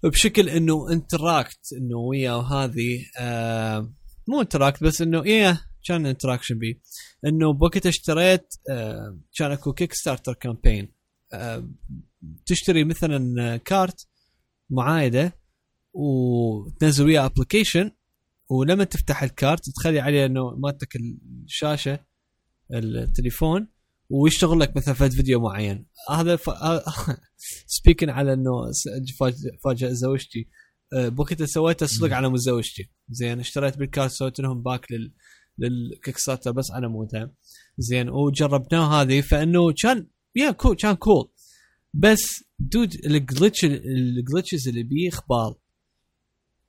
بشكل 0.04 0.50
إنه 0.50 0.92
interact 0.92 1.74
إنه 1.78 1.98
وياه 1.98 2.38
وهذه 2.38 3.06
آه 3.20 3.94
مو 4.28 4.42
interact 4.42 4.84
بس 4.84 5.02
إنه 5.02 5.24
إيه 5.24 5.62
كان 5.88 6.06
interaction 6.06 6.58
بي 6.60 6.82
إنه 7.26 7.54
بوقت 7.54 7.86
اشتريت 7.86 8.54
آه 8.70 9.20
كان 9.38 9.52
أكو 9.52 9.74
Kickstarter 9.74 10.34
campaign 10.34 10.94
آه 11.34 11.70
تشتري 12.46 12.84
مثلا 12.84 13.58
كارت 13.58 14.08
معايدة 14.70 15.40
وتنزل 15.94 17.06
وياه 17.06 17.26
application 17.26 17.92
ولما 18.50 18.84
تفتح 18.84 19.24
الكارت 19.24 19.70
تخلي 19.70 20.00
عليه 20.00 20.26
إنه 20.26 20.56
مالتك 20.56 20.96
الشاشة 20.96 22.00
التليفون 22.74 23.68
ويشتغل 24.10 24.60
لك 24.60 24.78
مثلا 24.78 24.94
فد 24.94 25.12
فيديو 25.12 25.40
معين. 25.40 25.86
هذا 26.10 26.36
ف... 26.36 26.50
speaking 27.68 28.10
على 28.10 28.34
إنه 28.34 28.72
س- 28.72 28.88
فاج- 29.20 29.56
فاجأ 29.64 29.94
زوجتي. 29.94 30.48
آه، 30.94 31.08
بوقتها 31.10 31.46
سويته 31.46 31.86
صدق 31.86 32.14
على 32.16 32.30
مود 32.30 32.40
زوجتي. 32.40 32.90
زين 33.10 33.40
اشتريت 33.40 33.78
بالكارت 33.78 34.12
سويت 34.12 34.40
لهم 34.40 34.62
back 34.64 34.92
لل 34.92 35.14
لل 35.58 36.18
Kickstarter 36.18 36.52
بس 36.52 36.72
على 36.72 36.88
مودها 36.90 37.32
زين 37.78 38.10
وجربناه 38.10 39.02
هذه. 39.02 39.22
فإنه 39.22 39.74
كان 39.82 40.08
yeah 40.36 40.52
cool 40.52 40.76
كان 40.76 40.96
cool 40.96 41.32
بس 41.94 42.44
dude 42.60 42.94
ال 43.06 43.14
glitch 43.14 43.66
ال 43.66 43.77
glitches 43.77 44.68
اللي 44.68 44.84
بيه 44.84 45.10
خبال 45.10 45.56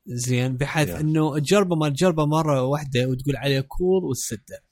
زين 0.07 0.57
بحيث 0.57 0.89
Yeah. 0.89 0.95
إنه 1.01 1.39
تجربه 1.39 1.77
ما 1.77 1.89
تجربه 1.89 2.27
مرة 2.27 2.63
واحدة 2.63 3.01
وتقول 3.09 3.37
عليه 3.37 3.61
cool 3.61 4.05
وتسده 4.05 4.41
ال- 4.57 4.66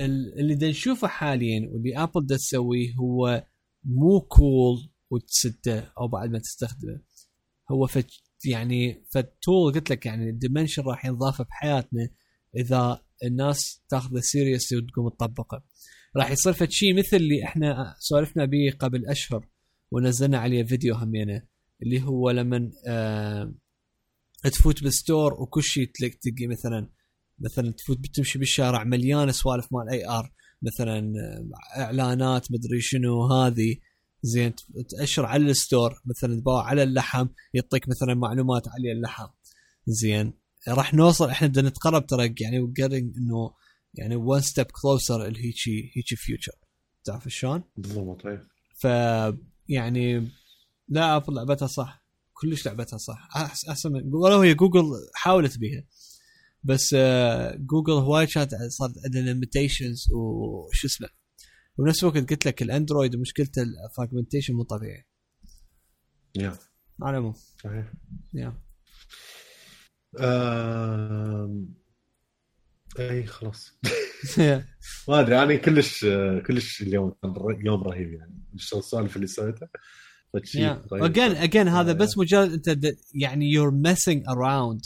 اللي 0.00 0.54
دا 0.54 0.68
نشوفه 0.68 1.08
حاليا 1.08 1.68
واللي 1.72 1.96
Apple 2.02 2.26
دا 2.26 2.36
تسويه 2.36 2.94
هو 2.94 3.46
مو 3.84 4.20
cool 4.20 4.90
وتسده 5.10 5.92
أو 6.00 6.08
بعد 6.08 6.30
ما 6.30 6.38
تستخدمه. 6.38 7.00
هو 7.70 7.86
فت 7.86 8.10
يعني 8.44 9.04
فالتول 9.10 9.72
قلت 9.74 9.90
لك 9.90 10.06
يعني 10.06 10.30
ال 10.30 10.35
dimension 10.35 10.82
راح 10.82 11.04
ينضاف 11.04 11.42
بحياتنا 11.42 12.08
إذا 12.56 13.02
الناس 13.24 13.82
تاخذه 13.88 14.20
seriously 14.20 14.78
وتقوم 14.78 15.08
تطبقه. 15.08 15.64
راح 16.16 16.30
يصير 16.30 16.52
فد 16.52 16.70
شيء 16.70 16.98
مثل 16.98 17.16
اللي 17.16 17.44
إحنا 17.44 17.94
سولفنا 17.98 18.44
به 18.44 18.72
قبل 18.78 19.06
أشهر 19.06 19.48
ونزلنا 19.90 20.38
عليه 20.38 20.64
فيديو 20.64 20.94
همينة 20.94 21.42
اللي 21.82 22.02
هو 22.02 22.30
لما 22.30 22.70
آه 22.88 23.54
تفوت 24.42 24.82
بال 24.82 24.97
store 24.97 25.34
وكل 25.42 25.62
شيء 25.62 25.90
تلاقي 25.94 26.16
تلقي 26.22 26.46
مثلا 26.46 26.90
مثلا 27.40 27.70
تفوت 27.70 27.98
بتمشي 27.98 28.38
بالشارع 28.38 28.84
مليانه 28.84 29.32
سوالف 29.32 29.66
مال 29.72 29.88
AR 29.90 30.32
مثلا 30.62 31.12
آه، 31.20 31.80
إعلانات 31.80 32.52
مدري 32.52 32.80
شنو 32.80 33.26
هذه. 33.26 33.76
زين 34.22 34.52
تأشر 34.90 35.26
على 35.26 35.50
ال 35.50 35.58
store 35.58 36.00
مثلا 36.04 36.40
تباوع 36.40 36.66
على 36.66 36.82
اللحم 36.82 37.26
يعطيك 37.54 37.88
مثلا 37.88 38.14
معلومات 38.14 38.68
على 38.68 38.92
اللحم. 38.92 39.28
زين 39.86 40.32
راح 40.68 40.94
نوصل 40.94 41.30
إحنا 41.30 41.48
بدنا 41.48 41.68
نتقرب 41.68 42.06
ترى 42.06 42.34
يعني 42.40 42.72
إنه 43.18 43.50
يعني 43.94 44.16
one 44.16 44.40
step 44.40 44.66
closer 44.66 45.18
لهيجي 45.18 45.92
هيجي 45.96 46.16
future 46.16 46.52
تعرف 47.04 47.28
شلون؟ 47.28 47.62
بالضبط 47.76 48.26
إيه. 48.26 48.42
ف 48.76 48.84
يعني 49.68 50.28
لا 50.88 51.16
Apple 51.16 51.34
لعبتها 51.34 51.66
صح. 51.66 52.04
كلش 52.32 52.66
لعبتها 52.66 52.96
صح. 52.96 53.28
أحسن 53.68 53.92
من 53.92 54.14
ولو 54.14 54.40
هي 54.40 54.54
جوجل 54.54 54.84
حاولت 55.14 55.58
بيها. 55.58 55.84
بس 56.64 56.94
آه، 56.94 57.56
جوجل 57.56 57.92
هواي 57.92 58.26
كانت 58.26 58.54
صارت 58.68 58.92
عندها 59.04 59.22
limitations 59.22 60.08
وشو 60.12 60.86
اسمه. 60.86 61.08
وبنفس 61.78 62.02
الوقت 62.02 62.30
قلت 62.30 62.46
لك 62.46 62.62
ال 62.62 62.69
Android 62.69 63.16
مشكلته 63.16 63.62
ال 63.62 63.69
fragmentation 63.69 64.54
مو 64.54 64.62
طبيعي. 64.62 65.06
yeah 66.36 66.56
على 67.02 67.16
العموم. 67.18 67.34
صحيح. 67.64 67.92
yeah 68.34 68.54
اي 72.98 73.26
خلاص. 73.26 73.78
ما 75.08 75.20
أدري 75.20 75.42
أنا 75.42 75.56
كلش 75.56 76.06
كلش 76.46 76.82
اليوم 76.82 77.14
يوم 77.64 77.82
رهيب 77.82 78.12
يعني. 78.12 78.44
السوالف 78.54 79.16
اللي 79.16 79.26
سويتها. 79.26 79.68
اجين 80.34 81.36
اجين 81.36 81.68
هذا 81.68 81.90
آه. 81.90 81.94
بس 81.94 82.18
مجرد 82.18 82.68
أنت 82.68 82.96
يعني 83.14 83.52
you're 83.52 83.70
messing 83.70 84.24
around 84.28 84.80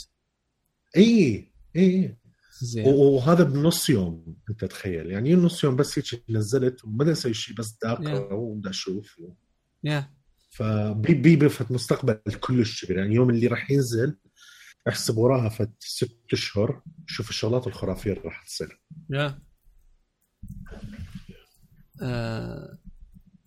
اي 0.97 1.52
اي 1.75 1.81
اي 1.81 2.17
زين. 2.61 2.87
وهذا 2.87 3.43
بنص 3.43 3.89
يوم 3.89 4.37
انت 4.49 4.65
تخيل. 4.65 5.11
يعني 5.11 5.35
نص 5.35 5.63
يوم 5.63 5.75
بس 5.75 5.99
هيك 5.99 6.23
نزلت 6.29 6.83
وما 6.83 6.97
بدي 6.97 7.11
أسوي 7.11 7.33
شيء 7.33 7.55
بس 7.55 7.75
بدي 7.75 7.93
اقرا 7.93 8.33
وبدي 8.33 8.69
أشوف. 8.69 9.21
yeah 9.83 10.13
فبي 10.49 11.13
بي 11.13 11.35
بفت 11.35 11.71
مستقبل 11.71 12.19
كلش 12.39 12.85
كبير 12.85 12.97
يعني 12.97 13.09
اليوم 13.09 13.29
اللي 13.29 13.47
راح 13.47 13.71
ينزل 13.71 14.17
احسب 14.87 15.17
وراها 15.17 15.49
فت 15.49 15.73
ست 15.79 16.19
أشهر 16.33 16.83
شوف 17.07 17.29
الشغلات 17.29 17.67
الخرافية 17.67 18.11
اللي 18.11 18.23
راح 18.23 18.45
تصير. 18.45 18.81
yeah 19.09 19.41
آه 22.01 22.77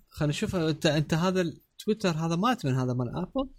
خلينا 0.09 0.31
نشوف. 0.31 0.57
انت 0.57 0.87
انت 0.87 1.15
هذا 1.15 1.41
التويتر 1.41 2.11
هذا 2.11 2.37
مات 2.37 2.67
من 2.67 2.75
هذا 2.75 2.93
مال 2.93 3.17
Apple 3.17 3.51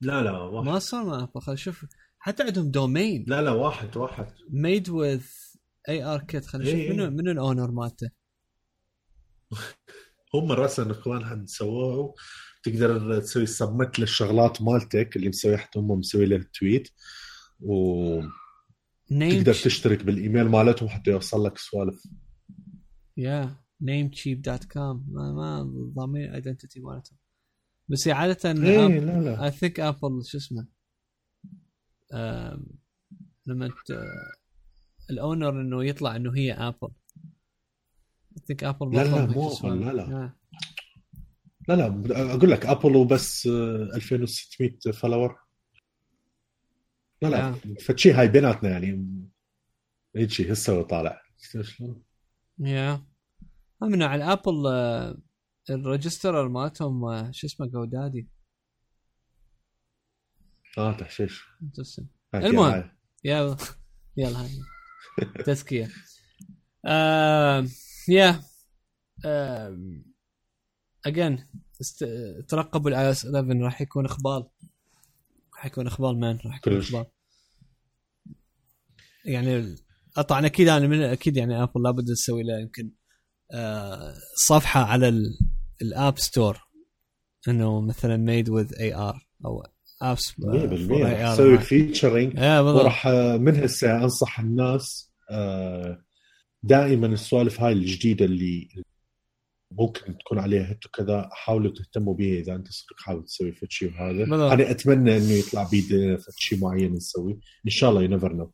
لا 0.00 0.22
لا 0.22 0.30
واحد 0.30 0.66
ما 0.66 0.78
صار. 0.78 1.04
مال 1.04 1.20
Apple 1.20 1.40
خلينا 1.40 1.54
نشوف. 1.54 1.84
حتى 2.26 2.42
عندهم 2.42 2.70
domain 2.70 3.24
لا 3.28 3.42
لا 3.42 3.50
واحد 3.50 3.96
واحد. 3.96 4.26
made 4.50 4.88
with 4.88 5.24
ARKit 5.88 6.46
خلينا 6.46 6.70
نشوف. 6.70 6.80
إيه. 6.80 6.92
منو 6.92 7.10
منو 7.10 7.30
ال 7.30 7.37
owner 7.37 7.70
مالته؟ 7.70 8.10
هم 10.34 10.52
راسا 10.52 10.92
كمان 10.92 11.46
سووه 11.46 12.14
تقدر 12.62 13.20
تسوي 13.20 13.46
submit 13.46 13.98
للشغلات 13.98 14.62
مالتك 14.62 15.16
اللي 15.16 15.28
مسوي 15.28 15.56
حتى 15.56 15.78
هم 15.78 15.90
مسوي 15.90 16.26
له 16.26 16.44
tweet 16.54 16.88
وتقدر 17.60 18.30
نيم 19.10 19.42
تشترك 19.42 20.04
بالإيميل 20.04 20.44
مالتهم 20.48 20.88
حتى 20.88 21.10
يوصل 21.10 21.44
لك 21.46 21.58
سوالف. 21.58 22.02
yeah 23.16 23.56
Namecheap.com 23.80 25.06
ما 25.08 25.32
ما 25.32 25.72
ضامن 25.96 26.34
identity 26.34 26.80
مالتهم. 26.80 27.18
بس 27.88 28.08
عاده 28.08 28.50
إيه 28.50 29.00
لا 29.00 29.20
لا. 29.20 29.44
I 29.44 29.50
think 29.50 29.80
Apple 29.80 30.24
شو 30.24 30.38
اسمه؟ 30.38 30.75
لما. 33.46 33.70
ال 35.10 35.18
owner 35.18 35.60
إنه 35.60 35.84
يطلع 35.84 36.16
إنه 36.16 36.36
هي 36.36 36.52
Apple 36.52 36.88
think 38.46 38.64
Apple 38.64 38.96
لا، 38.96 39.04
لا، 39.04 39.26
مو 39.26 39.50
Apple، 39.50 39.64
لا، 39.64 39.92
لا. 39.92 40.32
لا 41.68 41.74
لا 41.74 42.34
أقول 42.34 42.50
لك 42.50 42.66
Apple 42.66 42.96
وبس 42.96 43.46
آه، 43.46 43.90
2600 43.96 44.78
follower 44.92 45.38
لا 47.22 47.28
لا 47.28 47.54
فشي 47.80 48.12
هاي 48.12 48.28
بيناتنا 48.28 48.70
يعني. 48.70 49.12
هيجي 50.16 50.52
هسه 50.52 50.82
طالع. 50.82 51.22
شلون؟ 51.62 52.02
yeah 52.58 53.06
من 53.82 54.02
على 54.02 54.24
ال 54.24 54.31
Apple 54.31 54.66
آه، 54.66 55.18
ال 55.70 55.78
registrar 55.78 56.48
مالتهم 56.48 57.04
آه، 57.04 57.30
شو 57.30 57.46
اسمه 57.46 57.66
GoDaddy 57.66 58.28
آه 60.78 60.96
تحشيش. 60.96 61.44
المهم. 62.34 62.90
يلا. 63.24 63.56
يلا 64.16 64.40
هاي. 64.44 64.50
تزكية. 65.44 65.88
آم، 66.86 67.68
yeah. 68.08 68.42
again 71.06 71.48
ترقبوا 72.48 72.90
ال 72.90 73.10
iOS 73.10 73.26
11 73.26 73.60
راح 73.64 73.80
يكون 73.80 74.04
خبال. 74.04 74.50
راح 75.56 75.66
يكون 75.66 75.86
خبال 75.86 76.14
man 76.14 76.38
راح 76.46 76.56
يكون. 76.56 76.78
خبال. 76.78 77.06
يعني 79.24 79.76
طبعا 80.28 80.46
أكيد 80.46 80.68
أنا 80.68 80.86
من 80.86 81.02
أكيد 81.02 81.36
يعني 81.36 81.62
Apple 81.62 81.82
لابد 81.82 82.04
تسوي 82.06 82.42
له 82.42 82.58
يمكن 82.60 82.90
آه، 83.52 84.14
صفحة 84.48 84.80
على 84.84 85.08
ال- 85.08 85.38
ال 85.82 85.91
App 85.91 86.18
Store. 86.18 86.58
إنه 87.48 87.80
مثلا 87.80 88.16
made 88.16 88.48
with 88.48 88.74
AR 88.80 89.28
أو 89.44 89.62
apps 90.02 90.32
100% 90.38 90.42
تسوي 91.34 91.58
featuring 91.58 92.38
وراح 92.76 93.06
آه، 93.06 93.36
من 93.36 93.56
هسه 93.56 93.96
أنصح 94.04 94.40
الناس 94.40 95.12
آه، 95.30 96.02
دائما 96.62 97.06
السوالف 97.06 97.60
هاي 97.60 97.72
الجديدة 97.72 98.24
اللي 98.24 98.68
ممكن 99.72 100.18
تكون 100.18 100.38
عليها 100.38 100.68
هيت 100.70 100.86
وكذا 100.86 101.28
حاولوا 101.32 101.72
تهتموا 101.72 102.14
بها 102.14 102.40
إذا 102.40 102.54
أنت 102.54 102.68
صدق 102.70 102.96
حابب 102.98 103.24
تسوي 103.24 103.52
فد 103.52 103.70
شيء 103.70 103.92
وهذا. 103.92 104.24
أنا 104.52 104.70
أتمنى 104.70 105.16
إنه 105.16 105.32
يطلع 105.32 105.68
بيدنا 105.70 106.16
فد 106.16 106.32
شيء 106.38 106.58
معين 106.58 106.92
نسوي. 106.92 107.32
إن 107.66 107.70
شاء 107.70 107.90
الله 107.90 108.02
you 108.02 108.08
know 108.08 108.52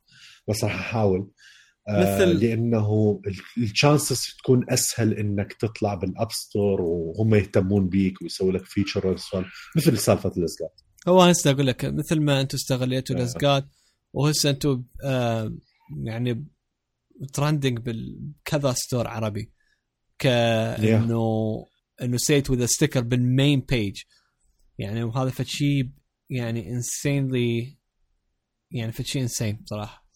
بس 0.49 0.63
راح 0.63 0.75
أحاول. 0.75 1.31
آه 1.89 2.15
مثل- 2.15 2.45
لأنه 2.45 3.21
ال 3.57 3.67
chances 3.67 4.35
تكون 4.39 4.65
أسهل 4.69 5.13
إنك 5.13 5.53
تطلع 5.53 5.93
بال 5.95 6.09
App 6.09 6.31
Store 6.31 6.81
وهم 6.81 7.35
يهتمون 7.35 7.89
بيك 7.89 8.21
ويسوي 8.21 8.51
لك 8.51 8.65
feature 8.65 9.15
مثل 9.75 9.97
سالفة 9.97 10.31
اللزقات 10.37 10.81
هو 11.07 11.21
هسه 11.21 11.51
أقول 11.51 11.67
لك 11.67 11.85
مثل 11.85 12.21
ما 12.21 12.41
أنتم 12.41 12.57
استغليتوا 12.57 13.15
آه. 13.15 13.19
اللزقات 13.19 13.65
وهسه 14.13 14.49
أنتم 14.49 14.83
آه 15.03 15.53
يعني 16.03 16.45
trending 17.33 17.79
بالكذا 17.79 18.73
store 18.73 19.07
عربي. 19.07 19.51
كأنه 20.19 21.65
إنه 22.01 22.17
set 22.17 22.49
with 22.49 22.65
sticker 22.65 23.01
بال 23.01 23.20
main 23.20 23.59
page 23.59 24.01
يعني 24.77 25.03
وهذا 25.03 25.29
فد 25.29 25.45
شيء 25.45 25.89
يعني 26.29 26.71
insanely 26.71 27.77
يعني 28.71 28.91
فد 28.91 29.05
شيء 29.05 29.21
insane 29.21 29.55
بصراحه 29.55 30.07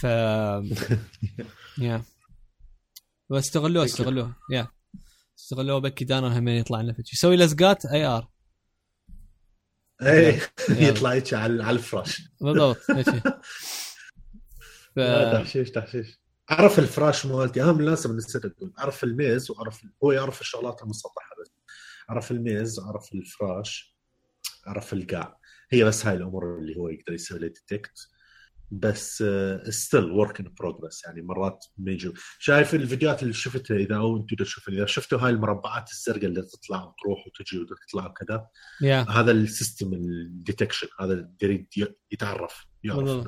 ف 0.00 0.04
yeah 1.78 2.02
واستغلوه 3.30 3.84
استغلوه 3.84 4.36
yeah 4.52 4.68
استغلوه 5.38 5.78
بكي 5.78 6.04
دانا 6.04 6.38
هم 6.38 6.48
يطلع 6.48 6.80
لنا 6.80 6.92
فد 6.92 7.06
شيء 7.06 7.18
سوي 7.18 7.36
لزقات 7.36 7.86
AR 7.86 8.30
إيه. 10.02 10.40
يطلع 10.88 11.12
هيك 11.12 11.34
على 11.34 11.64
على 11.64 11.76
الفراش. 11.76 12.22
بالضبط 12.40 12.76
ف... 14.96 15.00
تحشيش 15.32 15.70
تحشيش 15.70 16.20
عرف 16.50 16.78
الفراش 16.78 17.26
مالتي. 17.26 17.62
أهم 17.62 17.78
من 17.78 18.16
نسيت 18.16 18.44
أقول 18.44 18.72
عرف 18.78 19.04
الميز 19.04 19.50
وعرف 19.50 19.86
هو 20.04 20.12
يعرف 20.12 20.40
الشغلات 20.40 20.82
المسطحة 20.82 21.36
بس. 21.42 21.52
عرف 22.08 22.30
الميز 22.30 22.80
عرف 22.80 23.12
الفراش 23.14 23.96
عرف 24.66 24.92
القاع. 24.92 25.38
هي 25.70 25.84
بس 25.84 26.06
هاي 26.06 26.16
الأمور 26.16 26.58
اللي 26.58 26.76
هو 26.76 26.88
يقدر 26.88 27.12
يسوي 27.12 27.38
له 27.38 27.46
detect 27.46 28.08
بس 28.70 29.24
still 29.68 30.04
work 30.04 30.40
in 30.40 30.54
progress 30.60 31.04
يعني 31.04 31.22
مرات 31.22 31.64
ما 31.78 31.92
يجوا 31.92 32.12
شايف 32.38 32.74
الفيديوهات 32.74 33.22
اللي 33.22 33.32
شفتها 33.32 33.76
إذا 33.76 33.96
أو 33.96 34.16
أنتم 34.16 34.36
تشوفوا 34.36 34.72
إذا 34.72 34.86
شفتوا 34.86 35.18
هاي 35.18 35.30
المربعات 35.30 35.90
الزرقاء 35.90 36.24
اللي 36.24 36.42
تطلع 36.42 36.84
وتروح 36.84 37.26
وتجي 37.26 37.58
وتطلع 37.58 38.06
وكذا 38.06 38.46
yeah 38.80 39.06
هذا 39.10 39.30
ال 39.30 39.39
system 39.39 39.94
ال 39.94 40.03
detection 40.03 40.88
هذا 41.00 41.30
يريد 41.42 41.66
يتعرف 42.12 42.66
يعرف 42.84 43.26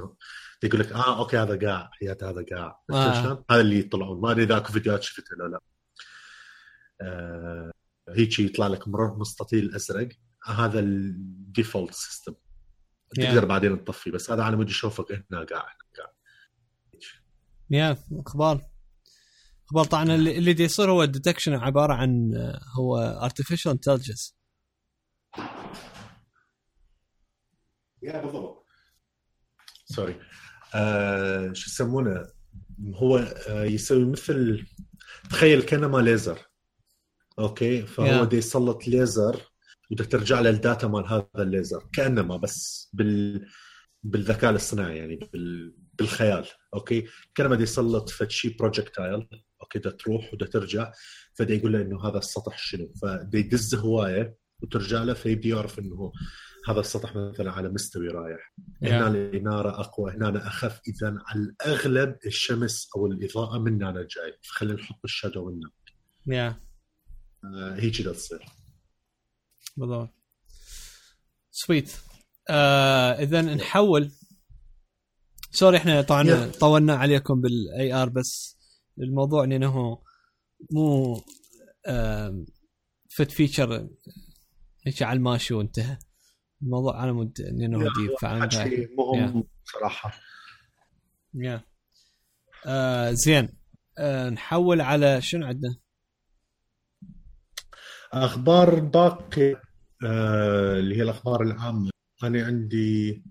يقول 0.63 0.81
لك 0.81 0.93
آه 0.93 1.19
okay 1.19 1.39
هذا 1.39 1.69
قاع 1.69 1.91
حياته 1.93 2.31
هذا 2.31 2.45
قاع. 2.51 2.83
آه. 2.91 3.45
هذا 3.51 3.61
اللي 3.61 3.79
يطلعون. 3.79 4.21
ما 4.21 4.31
أدري 4.31 4.43
إذا 4.43 4.57
أكو 4.57 4.73
فيديوهات 4.73 5.03
شفتها 5.03 5.37
ولا 5.41 5.49
لا. 5.49 5.61
آه 7.01 7.73
هيك 8.09 8.39
يطلع 8.39 8.67
لك 8.67 8.89
مستطيل 8.89 9.75
أزرق. 9.75 10.09
هذا 10.45 10.81
ال 10.81 10.95
default 10.95 11.95
system 11.95 12.35
Yeah. 13.19 13.23
تقدر 13.23 13.45
بعدين 13.45 13.85
تطفي 13.85 14.11
بس 14.11 14.31
هذا 14.31 14.43
على 14.43 14.57
مود 14.57 14.69
يشوفك 14.71 15.13
هنا 15.13 15.45
قاع 15.45 15.59
هنا 15.59 15.85
قاع 15.99 16.13
yeah 17.71 17.97
أخبار 18.27 18.63
أخبار 19.67 19.85
طبعا 19.85 20.03
اللي 20.15 20.39
اللي 20.39 20.53
دي 20.53 20.63
يصير 20.65 20.91
هو 20.91 21.03
ال 21.03 21.08
detection 21.08 21.55
عبارة 21.55 21.95
عن 21.95 22.33
هو 22.79 23.21
artificial 23.29 23.73
intelligence. 23.75 24.33
yeah 28.03 28.21
بالضبط. 28.23 28.67
sorry 29.85 30.21
آه 30.75 31.53
شو 31.53 31.71
يسمونه؟ 31.71 32.27
هو 32.95 33.19
آه 33.49 33.65
يسوي 33.65 34.05
مثل 34.05 34.67
تخيل 35.31 35.63
كانما 35.63 35.99
ليزر 35.99 36.39
okay؟ 37.39 37.83
فهو 37.87 38.25
Yeah. 38.25 38.29
دي 38.29 38.37
يسلط 38.37 38.89
ليزر 38.89 39.50
بدك 39.91 40.07
ترجع 40.07 40.41
له 40.41 40.51
ال 40.51 40.58
data 40.58 40.89
مال 40.89 41.07
هذا 41.07 41.27
الليزر. 41.39 41.89
كأنما 41.93 42.37
بس 42.37 42.91
بال 42.93 43.47
بالذكاء 44.03 44.51
الاصطناعي 44.51 44.99
يعني 44.99 45.31
بال... 45.33 45.75
بالخيال 45.99 46.47
okay؟ 46.75 47.07
كأنما 47.35 47.57
دي 47.57 47.63
يسلط 47.63 48.11
فد 48.11 48.31
شيء 48.31 48.57
projectile 48.59 49.29
okay؟ 49.63 49.79
دا 49.79 49.91
تروح 49.91 50.35
ودا 50.35 50.47
ترجع 50.47 50.93
فدا 51.35 51.55
يقول 51.55 51.73
له 51.73 51.83
إنه 51.83 52.09
هذا 52.09 52.19
السطح 52.19 52.59
شنو؟ 52.59 52.93
فدا 53.03 53.39
يدز 53.39 53.75
هواية 53.75 54.37
وترجع 54.63 55.03
له 55.03 55.15
فيبدي 55.15 55.49
يعرف 55.49 55.79
إنه 55.79 56.13
هذا 56.69 56.81
السطح 56.81 57.17
مثلا 57.17 57.51
على 57.53 57.69
مستوي 57.69 58.09
رايح. 58.09 58.55
Yeah. 58.85 58.89
هنا 58.89 59.09
الاناره 59.09 59.81
أقوى 59.81 60.13
هنا 60.13 60.47
أخف. 60.47 60.81
اذا 60.89 61.19
على 61.27 61.41
الأغلب 61.41 62.17
الشمس 62.27 62.89
أو 62.97 63.07
الإضاءة 63.07 63.59
من 63.59 63.83
هنا 63.83 64.01
جاي. 64.01 64.39
فخلينا 64.43 64.81
نحط 64.81 65.01
ال 65.05 65.11
shadow 65.11 65.49
هنا 65.49 65.71
yeah 66.27 66.57
آه 67.45 67.75
هيك 67.75 68.01
بدها 68.01 68.13
تصير 68.13 68.45
بالضبط. 69.77 70.11
سويت 71.51 71.93
آه 72.51 73.13
اذا 73.13 73.43
نحول. 73.43 74.11
sorry 75.53 75.77
إحنا 75.77 76.03
طبعا. 76.03 76.47
طولنا 76.61 76.95
عليكم 76.95 77.41
بال 77.41 77.93
AR 77.93 78.09
بس 78.09 78.57
الموضوع 78.99 79.45
إنه 79.45 79.99
مو 80.73 81.23
آم، 81.89 82.47
فد 83.17 83.31
feature 83.31 83.89
هيك 84.87 85.03
على 85.03 85.17
الماشي 85.17 85.55
وانتهى. 85.55 85.99
الموضوع 86.63 87.01
على 87.01 87.13
مود 87.13 87.41
إنه 87.41 87.79
deep 87.79 88.19
فعلا. 88.21 88.43
حكي 88.43 88.89
مهم 88.99 89.45
صراحة 89.65 90.21
yeah 91.35 91.65
آه 92.67 93.11
زين. 93.13 93.49
آه 93.99 94.31
نحول 94.31 94.81
على 94.81 95.23
شنو 95.23 95.47
عندنا؟ 95.47 95.77
أخبار 98.13 98.81
باقي 98.81 99.63
آه 100.05 100.79
اللي 100.79 100.97
هي 100.97 101.03
الأخبار 101.03 101.43
العامة. 101.43 101.91
أنا 102.23 102.47
عندي 102.47 103.25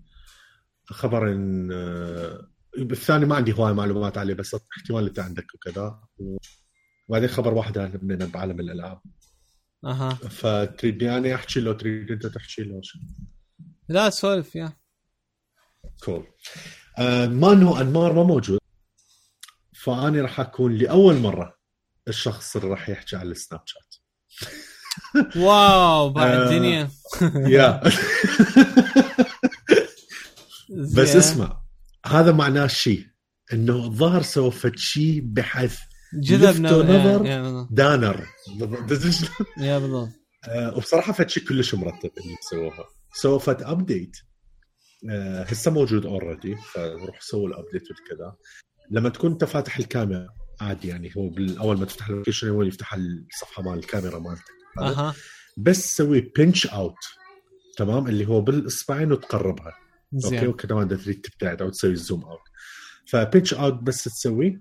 خبر 0.86 1.32
ان 1.32 1.72
آه 1.72 2.50
الثاني 2.78 3.24
ما 3.24 3.36
عندي 3.36 3.52
هواي 3.52 3.74
معلومات 3.74 4.18
عليه 4.18 4.34
بس 4.34 4.56
احتمال 4.78 5.06
أنت 5.08 5.18
عندك 5.18 5.54
وكذا. 5.54 6.00
وبعدين 7.08 7.28
خبر 7.28 7.54
واحد 7.54 7.78
عن 7.78 7.90
بعالم 8.34 8.60
الألعاب. 8.60 9.00
أها. 9.84 10.10
فتريدني 10.10 11.16
أنا 11.16 11.34
أحكي 11.34 11.60
له 11.60 11.72
تريد 11.72 12.10
أنت 12.10 12.26
تحكي 12.26 12.62
له 12.62 12.80
شو. 12.82 12.98
لا 13.88 14.10
سولف 14.10 14.56
yeah. 14.56 14.72
cool. 16.04 16.26
آه 16.98 17.26
مانو 17.26 17.76
أنمار 17.76 18.12
ما 18.12 18.22
موجود. 18.22 18.60
فاني 19.72 20.20
راح 20.20 20.40
أكون 20.40 20.74
لأول 20.74 21.14
مرة 21.16 21.58
الشخص 22.08 22.56
اللي 22.56 22.68
راح 22.68 22.88
يحكي 22.88 23.16
على 23.16 23.30
ال 23.30 23.62
Snapchat. 23.66 23.94
واو 25.36 26.10
بعد 26.10 26.30
آه. 26.30 26.44
الدنيا 26.44 26.90
yeah 27.48 27.80
بس. 30.96 31.16
اسمع 31.16 31.60
هذا 32.06 32.32
معناه 32.32 32.66
شيء 32.66 33.06
إنه 33.52 33.76
الظاهر 33.76 34.22
سوى 34.22 34.50
فد 34.50 34.76
شيء 34.76 35.20
بحيث 35.24 35.78
yeah 36.22 36.36
بالضبط. 37.38 37.66
دانر. 37.70 38.26
yeah 39.58 39.78
بالضبط 39.78 40.08
آه، 40.48 40.76
وبصراحة 40.76 41.12
فد 41.12 41.28
شيء 41.28 41.44
كلش 41.44 41.74
مرتب 41.74 42.10
اللي 42.18 42.36
سووها 42.50 42.84
سووا 43.14 43.38
فد 43.38 43.62
update 43.62 44.16
آه، 45.10 45.42
هسه 45.42 45.70
موجود 45.70 46.06
already 46.06 46.56
فروح 46.56 47.20
سووا 47.20 47.48
ال 47.48 47.53
update 47.53 47.82
والكذا 47.90 48.36
لما 48.90 49.08
تكون 49.08 49.30
أنت 49.32 49.44
فاتح 49.44 49.78
الكاميرا 49.78 50.26
عادي 50.60 50.88
يعني 50.88 51.12
هو 51.16 51.28
بالاول 51.28 51.78
ما 51.78 51.84
تفتح 51.84 52.08
ال 52.08 52.12
location 52.12 52.48
هو 52.48 52.62
يفتح 52.62 52.94
الصفحة 52.94 53.62
مال 53.62 53.78
الكاميرا 53.78 54.18
مالتك 54.18 54.59
أها. 54.78 55.14
بس 55.56 55.96
سوي 55.96 56.20
pinch 56.20 56.66
out 56.66 56.98
تمام؟ 57.76 58.06
اللي 58.08 58.28
هو 58.28 58.40
بالاصبعين 58.40 59.12
وتقربها. 59.12 59.72
okay؟ 60.14 60.28
زين 60.28 60.46
وكمان 60.46 60.86
اذا 60.86 60.96
تريد 60.96 61.20
تبتعد 61.20 61.62
أو 61.62 61.68
تسوي 61.68 61.96
zoom 61.96 62.24
out 62.24 62.40
ف 63.06 63.14
pinch 63.14 63.54
out 63.54 63.74
بس 63.74 64.04
تسوي 64.04 64.60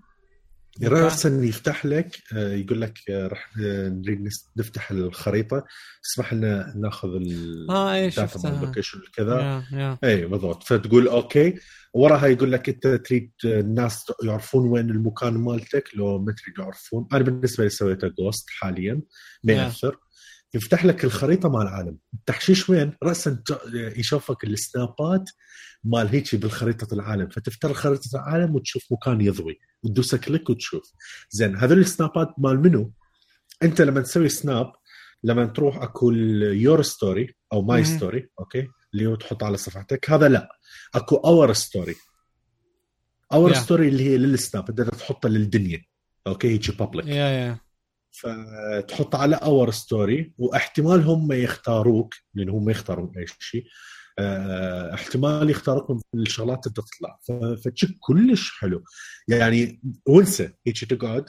راسا 0.84 1.30
يفتح 1.43 1.86
لك 1.86 2.17
آه، 2.36 2.53
يقول 2.53 2.82
لك 2.82 2.99
آه، 3.09 3.27
راح 3.27 3.49
آه، 3.63 3.89
نريد 3.89 4.30
نفتح 4.57 4.91
الخريطة. 4.91 5.63
اسمح 6.05 6.34
لنا 6.34 6.73
ناخذ 6.77 7.09
ال- 7.09 7.67
آه 7.71 7.93
اي 7.93 8.05
ال 8.07 8.10
data 8.10 8.22
مال 8.21 8.30
شفتها 8.32 8.61
ال 8.62 8.66
location 8.66 8.99
كذا 9.15 9.63
اي 10.03 10.25
بالضبط. 10.25 10.63
فتقول 10.63 11.07
okay. 11.07 11.55
وراها 11.93 12.27
يقول 12.27 12.51
لك 12.51 12.69
أنت 12.69 12.88
تريد 12.88 13.32
الناس 13.45 14.11
يعرفون 14.23 14.67
وين 14.69 14.89
المكان 14.89 15.34
مالتك. 15.34 15.84
لو 15.95 16.19
ما 16.19 16.32
تريد 16.32 16.57
يعرفون. 16.59 17.07
أنا 17.13 17.23
بالنسبة 17.23 17.63
لي 17.63 17.69
سويته 17.69 18.07
ghost 18.07 18.45
حاليا. 18.49 19.01
ما 19.43 19.53
Yeah. 19.69 19.73
يفتح 20.54 20.86
لك 20.86 21.04
الخريطة 21.04 21.50
مال 21.50 21.62
العالم. 21.62 21.97
التحشيش 22.14 22.70
وين؟ 22.70 22.93
راسا 23.04 23.43
يشوفك 23.74 24.43
السنابات 24.43 25.30
مال 25.84 26.08
هيك 26.08 26.36
بالخريطة 26.36 26.93
العالم. 26.93 27.30
فتفتح 27.30 27.72
خريطه 27.72 28.10
العالم 28.14 28.56
وتشوف 28.56 28.84
مكان 28.91 29.22
يضوي. 29.22 29.60
وتدوس 29.84 30.16
click 30.16 30.49
وتشوف. 30.50 30.91
زين 31.30 31.56
هذول 31.56 31.80
السنابات 31.80 32.34
مال 32.38 32.60
منو؟ 32.60 32.91
أنت 33.64 33.82
لما 33.82 34.02
تسوي 34.02 34.30
snap 34.30 34.72
لما 35.24 35.45
تروح 35.45 35.78
أكو 35.78 36.12
your 36.12 36.82
story 36.82 37.36
أو 37.54 37.62
my. 37.62 37.84
story 37.84 38.30
okay؟ 38.39 38.68
اللي 38.93 39.06
هو 39.06 39.16
تحط 39.16 39.43
على 39.43 39.58
صفحتك. 39.58 40.10
هذا 40.10 40.28
لا. 40.28 40.50
أكو 40.95 41.16
our 41.16 41.53
story 41.53 41.95
our 43.34 43.53
Yeah. 43.54 43.58
story 43.57 43.88
اللي 43.88 44.04
هي 44.04 44.18
لل 44.18 44.34
snap 44.34 44.66
بدك 44.66 44.95
تحطها 44.95 45.30
للدنيا. 45.30 45.82
okay؟ 46.28 46.49
هيك 46.50 46.78
public 46.78 47.07
yeah 47.07 47.14
yeah 47.14 47.57
فتحط 48.12 49.16
على 49.16 49.36
our 49.36 49.72
story 49.72 50.34
واحتمال 50.38 51.01
هم 51.01 51.32
يختاروك 51.32 52.16
لأن 52.34 52.49
هم 52.49 52.70
يختارون 52.70 53.12
أي 53.18 53.26
شيء 53.39 53.66
آه، 54.20 54.93
احتمال 54.93 55.49
يختاروك 55.49 55.91
من 55.91 56.01
الشغلات 56.16 56.68
انت 56.68 56.80
تطلع. 56.80 57.20
فد 57.55 57.72
شي 57.72 57.95
كلش 57.99 58.51
حلو. 58.60 58.84
يعني 59.28 59.82
وانسى 60.05 60.49
هيك 60.68 60.86
تقعد 60.86 61.26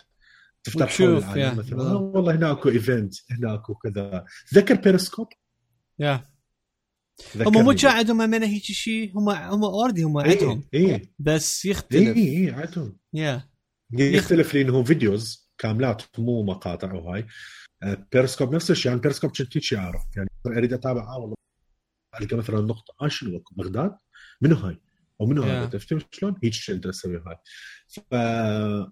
تفتح 0.64 0.98
حول 0.98 1.16
العالم 1.16 1.58
مثلا. 1.58 1.82
آه 1.82 1.96
والله 1.96 2.34
هنا 2.34 2.50
اكو 2.50 2.68
event 2.68 3.14
هنا 3.30 3.54
اكو 3.54 3.74
كذا. 3.74 4.24
ذكر 4.54 4.74
Periscope 4.74 5.28
yeah. 5.98 6.30
هم 7.36 7.64
مو 7.64 7.74
عندهم 7.84 8.20
امانه 8.20 8.46
هيك 8.46 8.62
شيء 8.62 9.18
هم 9.18 9.28
هم 9.28 9.64
already 9.64 10.02
هم 10.02 10.18
اي 10.18 10.30
عندهم. 10.30 10.64
اي 10.74 11.12
بس 11.18 11.66
اي 11.66 11.70
يختلف 11.70 12.16
اي 12.16 12.50
عندهم. 12.50 12.96
yeah. 13.14 13.50
يختلف 13.92 14.54
لأنه 14.54 14.84
videos 14.84 15.49
كاملات 15.60 16.02
مو 16.18 16.42
مقاطع 16.42 16.92
وهاي 16.92 17.26
آه، 17.82 18.06
بيرسكوب 18.12 18.54
نفس 18.54 18.70
الشيء 18.70 18.90
يعني 18.90 19.00
بيرسكوب 19.00 19.30
كنت 19.30 19.56
هيك 19.56 19.74
أعرف؟ 19.74 20.02
يعني 20.16 20.30
أريد 20.46 20.72
أتابع 20.72 21.02
آه 21.02 21.18
والله. 21.18 21.34
القى 22.20 22.36
مثلا 22.36 22.60
نقطة 22.60 22.94
آه 23.02 23.08
شنو؟ 23.08 23.42
بغداد؟ 23.56 23.96
منو 24.40 24.56
هاي؟ 24.56 24.80
أو 25.20 25.26
منو 25.26 25.42
هذا 25.42 25.66
Yeah. 25.66 25.72
تفتهم 25.72 26.00
شلون؟ 26.10 26.34
هيك 26.44 26.52
شيء 26.52 26.74
أقدر 26.74 26.90
أسوي 26.90 27.16
هاي. 27.26 27.36
ف... 27.88 28.14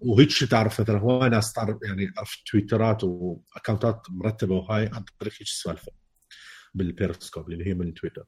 وهيك 0.01 0.29
شيء 0.29 0.47
تعرف 0.47 0.81
مثلا 0.81 0.97
هو 0.99 1.27
ناس 1.27 1.53
تعرف 1.53 1.77
يعني 1.83 2.11
أعرف 2.17 2.41
تويترات 2.51 3.03
واكونتات 3.03 4.01
مرتبة 4.09 4.55
وهاي 4.55 4.85
عن 4.93 5.03
طريق 5.19 5.33
هيك 5.33 5.47
سوالفة 5.47 5.91
بالبيرسكوب 6.73 7.51
اللي 7.51 7.67
هي 7.67 7.73
من 7.73 7.93
تويتر. 7.93 8.25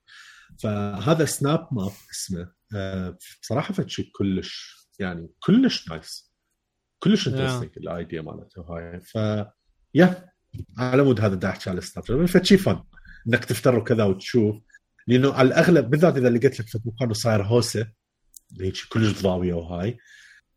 فهذا 0.59 1.25
Snap 1.25 1.67
Map 1.71 1.91
اسمه 2.11 2.51
آه، 2.75 3.17
بصراحه 3.41 3.73
فد 3.73 3.89
شيء 3.89 4.09
كلش 4.13 4.75
يعني 4.99 5.29
كلش 5.39 5.89
nice 5.89 6.30
كلش 7.03 7.27
interesting 7.27 7.69
ال 7.77 7.86
idea 7.86 8.21
مالته 8.21 8.61
هاي. 8.61 9.01
ف 9.01 9.15
yeah 9.95 10.31
على 10.77 11.03
مود 11.03 11.21
هذا 11.21 11.35
دا 11.35 11.49
احكي 11.49 11.69
على 11.69 11.79
ال 11.79 12.05
Snapchat 12.05 12.27
فد 12.27 12.45
شيء 12.45 12.57
فن 12.57 12.83
إنك 13.27 13.45
تفتر 13.45 13.75
وكذا 13.75 14.03
وتشوف. 14.03 14.55
لأنه 15.07 15.33
على 15.33 15.47
الأغلب 15.47 15.89
بالذات 15.89 16.17
إذا 16.17 16.29
لقيت 16.29 16.59
لك 16.59 16.67
في 16.67 16.79
مكان 16.85 17.13
صاير 17.13 17.43
هوسة 17.43 17.91
هيك 18.61 18.75
كلش 18.89 19.21
ضاوية 19.21 19.53
وهاي. 19.53 19.97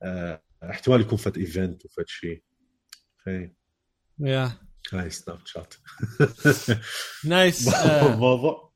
آه، 0.03 0.43
احتمال 0.71 1.01
يكون 1.01 1.19
فد 1.19 1.39
event 1.39 1.85
وفد 1.85 2.05
شيء 2.07 2.45
yeah 4.21 4.53
هاي 4.93 5.11
Snapchat 5.11 5.75
nice 7.25 7.69
موضوع 8.03 8.73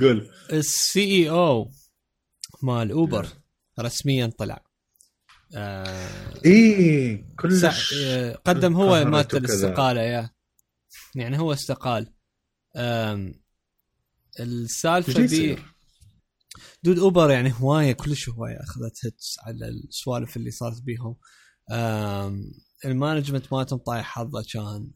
cool 0.00 0.30
ال 0.52 1.00
CEO 1.00 1.72
مال 2.62 2.90
Uber 2.90 3.26
رسميا 3.80 4.26
طلع. 4.38 4.71
آه 5.54 6.34
إيه 6.44 7.24
كلش 7.38 7.64
قدم 8.44 8.74
هو 8.76 9.22
كذا. 9.22 9.38
الاستقالة 9.38 10.00
yeah. 10.00 10.30
يعني 11.14 11.38
هو 11.38 11.52
استقال. 11.52 12.14
السالفة 14.40 15.26
دي؟ 15.26 15.58
dude 16.82 16.98
Uber 16.98 17.30
يعني 17.30 17.54
هواية 17.60 17.92
كلش 17.92 18.28
هواية. 18.28 18.60
أخذت 18.60 19.06
hits 19.06 19.36
على 19.42 19.68
السوالف 19.68 20.36
اللي 20.36 20.50
صارت 20.50 20.82
بيهم. 20.82 21.16
المانجمنت 22.84 23.52
مالتهم 23.52 23.78
طايح 23.78 24.06
حظه 24.06 24.44
كان. 24.52 24.90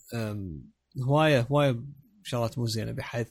هواية 1.03 1.41
هواية 1.41 1.85
شغلات 2.25 2.59
مو 2.59 2.67
زينة 2.67 2.93
بحيث 2.93 3.29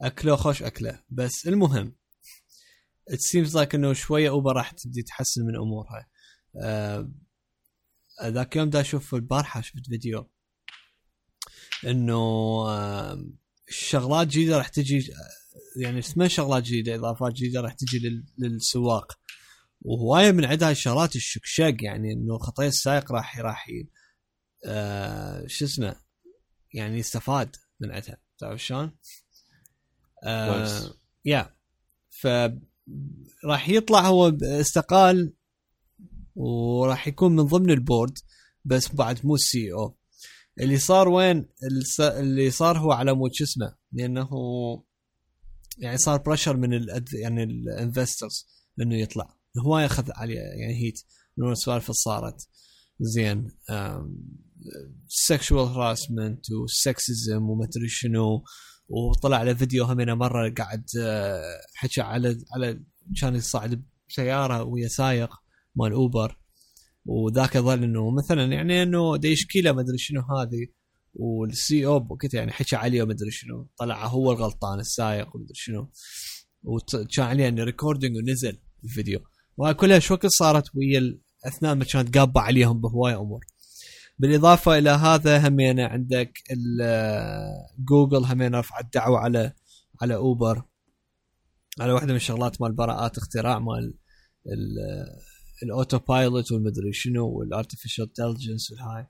أكله 0.00 0.36
خوش 0.36 0.62
أكله. 0.62 1.02
بس 1.08 1.46
المهم 1.46 1.96
it 3.10 3.18
seems 3.18 3.52
like 3.54 3.74
إنه 3.74 3.92
شوية 3.92 4.28
أوبر 4.28 4.56
راح 4.56 4.70
تبدي 4.70 5.02
تحسن 5.02 5.42
من 5.42 5.56
امورها 5.56 6.06
ذاك 8.24 8.56
يوم 8.56 8.70
دا 8.70 8.80
أشوف 8.80 9.14
البارحة 9.14 9.60
شفت 9.60 9.86
فيديو 9.88 10.30
إنه 11.86 12.22
آم، 12.68 13.36
الشغلات 13.68 14.26
جديدة 14.26 14.58
راح 14.58 14.68
تجي 14.68 15.12
يعني 15.76 15.98
اسمها 15.98 16.28
شغلات 16.28 16.62
جديدة 16.62 16.94
إضافات 16.94 17.32
جديدة 17.32 17.60
راح 17.60 17.72
تجي 17.74 17.98
لل- 17.98 18.24
للسواق 18.38 19.18
وهواية 19.82 20.30
من 20.32 20.44
عندها 20.44 20.70
الشغلات 20.70 21.16
الشكشق 21.16 21.76
يعني 21.80 22.12
إنه 22.12 22.38
خطيه 22.38 22.66
السائق 22.66 23.12
راح 23.12 23.38
راح 23.38 23.66
آه 24.66 25.46
شو 25.46 25.64
اسمه 25.64 25.96
يعني 26.74 26.98
يستفاد 26.98 27.56
من 27.80 27.90
عندها 27.92 28.16
تعرف 28.38 28.64
شلون؟ 28.64 28.96
آه. 30.24 30.94
yeah 31.24 31.56
ف 32.10 32.26
راح 33.44 33.68
يطلع 33.68 34.00
هو 34.00 34.28
استقال 34.42 35.32
وراح 36.34 37.08
يكون 37.08 37.36
من 37.36 37.42
ضمن 37.42 37.70
ال 37.70 37.78
board 37.78 38.18
بس 38.64 38.94
بعد 38.94 39.26
مو 39.26 39.34
ال 39.34 39.72
CEO. 39.72 39.96
اللي 40.60 40.78
صار 40.78 41.08
وين؟ 41.08 41.46
اللي 42.00 42.50
صار 42.50 42.78
هو 42.78 42.92
على 42.92 43.14
مود 43.14 43.30
شو 43.32 43.44
اسمه؟ 43.44 43.74
لأنه 43.92 44.28
يعني 45.78 45.98
صار 45.98 46.18
pressure 46.22 46.56
من 46.56 46.74
ال 46.74 47.04
يعني 47.12 47.42
ال 47.42 47.52
investors 47.52 48.46
إنه 48.80 48.96
يطلع. 48.96 49.36
هواي 49.66 49.86
اخذ 49.86 50.10
عليه 50.14 50.38
يعني 50.38 50.74
hate 50.74 51.00
من 51.36 51.52
السوالف 51.52 51.84
اللي 51.84 51.94
صارت. 51.94 52.48
زين 53.00 53.50
sexual 55.08 55.68
harassment 55.68 56.52
و 56.52 56.66
sexism 56.66 57.50
ومدري 57.50 57.88
شنو. 57.88 58.44
وطلع 58.88 59.42
له 59.42 59.54
فيديو 59.54 59.84
همينه 59.84 60.14
مرة 60.14 60.54
قاعد 60.58 60.84
آه، 61.00 61.60
حكى 61.74 62.00
على 62.00 62.38
على 62.54 62.80
كان 63.20 63.34
يصعد 63.34 63.84
بسيارة 64.08 64.62
ويا 64.62 64.88
سايق. 64.88 65.43
مال 65.76 65.92
اوبر 65.92 66.38
وذاك 67.04 67.58
ظل 67.58 67.82
إنه 67.82 68.10
مثلا 68.10 68.44
يعني 68.52 68.82
إنه 68.82 69.16
دا 69.16 69.28
يشكي 69.28 69.60
له 69.60 69.72
مدري 69.72 69.98
شنو 69.98 70.20
هذه. 70.20 70.66
وال 71.14 71.86
CEO 71.86 71.98
بوقتها 72.00 72.38
يعني 72.38 72.52
حكى 72.52 72.76
عليه 72.76 73.02
ومدري 73.02 73.30
شنو. 73.30 73.68
طلع 73.78 74.06
هو 74.06 74.32
الغلطان 74.32 74.80
السايق 74.80 75.36
ومدري 75.36 75.54
شنو. 75.54 75.90
وكان 76.62 77.26
عليه 77.26 77.48
إنه 77.48 77.64
recording 77.64 78.16
ونزل 78.16 78.58
الفيديو. 78.84 79.20
وهاي 79.56 79.74
كلها 79.74 79.98
شو 79.98 80.16
صارت 80.26 80.76
ويا 80.76 81.18
أثناء 81.46 81.74
ما 81.74 81.84
كانت 81.84 82.18
قالبة 82.18 82.40
عليهم 82.40 82.80
بهواي 82.80 83.14
أمور. 83.14 83.44
بالإضافة 84.18 84.78
إلى 84.78 84.90
هذا 84.90 85.48
همينة 85.48 85.84
عندك 85.84 86.32
جوجل 87.78 88.24
همينة 88.24 88.58
رفعت 88.58 88.94
دعوه 88.94 89.18
على 89.18 89.52
على 90.02 90.14
اوبر 90.14 90.62
على 91.80 91.92
واحدة 91.92 92.08
من 92.10 92.16
الشغلات 92.16 92.60
مال 92.60 92.72
براءات 92.72 93.18
اختراع 93.18 93.58
مال 93.58 93.94
ال- 94.46 95.33
ال 95.64 95.98
autopilot 95.98 96.52
والمدري 96.52 96.92
شنو 96.92 97.28
وال 97.28 97.41
artificial 97.41 98.04
intelligence 98.04 98.70
والهاي. 98.70 99.06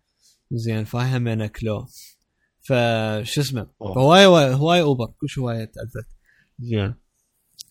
زين 0.53 0.85
فاهم 0.85 1.47
كلو. 1.47 1.87
فشو 2.63 3.41
اسمه؟ 3.41 3.67
أوه. 3.83 3.95
فهواي 3.95 4.55
هواي 4.55 4.81
أوبر 4.81 5.07
كلش 5.21 5.39
هواي 5.39 5.67
تاذت 5.67 6.07
زين. 6.59 6.95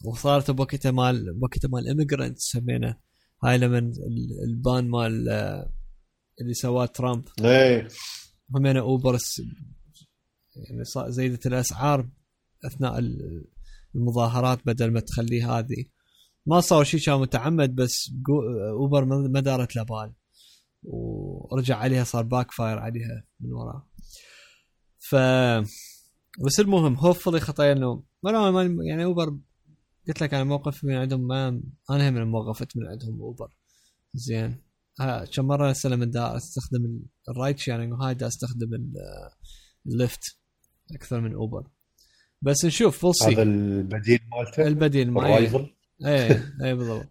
وصارت 0.05 0.51
بوقتها 0.51 0.91
مال 0.91 1.33
بوقتها 1.39 1.67
مال 1.69 1.87
ايميجرنت 1.87 2.39
سمينا. 2.39 2.99
هاي 3.43 3.57
لما 3.57 3.77
ال- 3.77 4.43
البان 4.49 4.89
مال 4.89 5.29
آه، 5.29 5.73
اللي 6.41 6.53
سواه 6.53 6.85
ترامب. 6.85 7.23
إيه. 7.41 7.87
همين 8.55 8.77
أوبر 8.77 9.17
س- 9.17 9.41
يعني 10.55 10.83
زيدت 11.11 11.47
الأسعار 11.47 12.09
أثناء 12.65 12.99
ال- 12.99 13.45
المظاهرات 13.95 14.59
بدل 14.65 14.91
ما 14.91 14.99
تخلي 14.99 15.43
هذه. 15.43 15.85
ما 16.45 16.59
صار 16.59 16.83
شيء 16.83 16.99
كان 16.99 17.19
متعمد 17.19 17.75
بس 17.75 18.11
أوبر 18.79 19.05
ما 19.05 19.39
دارت 19.39 19.75
له 19.75 19.83
بال. 19.83 20.13
ورجع 20.83 21.77
عليها 21.77 22.03
صار 22.03 22.23
باك 22.23 22.51
فاير 22.51 22.79
عليها 22.79 23.23
من 23.39 23.53
وراه. 23.53 23.89
ف 24.99 25.15
بس 26.45 26.59
المهم 26.59 26.93
هوفلي 26.95 27.39
خطايا 27.39 27.71
إنه 27.73 28.03
ما 28.23 28.63
يعني 28.87 29.03
أوبر 29.03 29.37
قلت 30.07 30.21
لك 30.23 30.33
أنا 30.33 30.43
موقف 30.43 30.83
من 30.83 30.95
عندهم 30.95 31.27
ما 31.27 31.61
أنا 31.89 32.09
هم 32.09 32.13
من 32.13 32.33
وقفت 32.33 32.77
من 32.77 32.87
عندهم 32.87 33.21
أوبر. 33.21 33.47
زين. 34.13 34.63
ها 34.99 35.25
كم 35.25 35.45
مرة 35.45 35.69
هسه 35.69 35.89
لما 35.89 36.05
دا 36.05 36.37
أستخدم 36.37 36.85
ال- 36.85 37.05
الرايد 37.29 37.57
شيرنج 37.57 37.93
وهاي 37.93 38.13
دا 38.13 38.27
أستخدم 38.27 38.73
ال- 38.73 38.93
الليفت 39.87 40.39
أكثر 40.95 41.21
من 41.21 41.33
أوبر. 41.33 41.67
بس 42.41 42.65
نشوف 42.65 43.05
see. 43.05 43.23
هذا 43.23 43.41
البديل 43.43 44.19
مالته؟ 44.31 44.67
البديل 44.67 45.11
ما 45.11 45.21
الرايفل 45.21 45.75
إيه 46.05 46.55
إيه 46.63 46.73
بالضبط. 46.73 47.09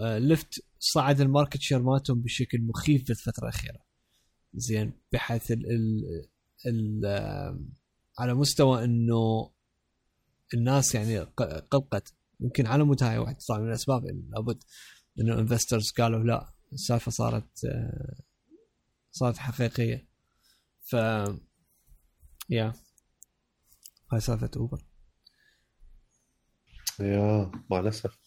آه، 0.00 0.18
ليفت 0.18 0.64
صعد 0.78 1.20
ال 1.20 1.26
market 1.26 1.60
share 1.60 1.82
مالتهم 1.82 2.22
بشكل 2.22 2.58
مخيف 2.62 3.08
بالفترة 3.08 3.42
الأخيرة. 3.42 3.78
زين 4.54 4.92
بحيث 5.12 5.50
ال 5.50 5.66
ال 6.66 7.06
على 8.18 8.34
مستوى 8.34 8.84
إنه 8.84 9.52
الناس 10.54 10.94
يعني 10.94 11.18
قلقت 11.70 12.14
يمكن 12.40 12.66
على 12.66 12.84
مود 12.84 13.02
هاي 13.02 13.18
واحد 13.18 13.36
طبعا 13.48 13.60
من 13.60 13.68
الأسباب 13.68 14.04
لابد 14.06 14.62
انه 15.20 15.38
investors 15.38 15.90
قالوا 15.90 16.24
لا 16.24 16.54
السالفة 16.72 17.10
صارت 17.10 17.64
آه، 17.64 18.14
صارت 19.10 19.36
حقيقية. 19.36 20.08
ف 20.82 20.92
يا 22.50 22.72
هاي 24.12 24.20
سالفة 24.20 24.50
اوبر 24.56 24.84
yeah 27.02 27.50
مع 27.70 27.80
الأسف. 27.80 28.18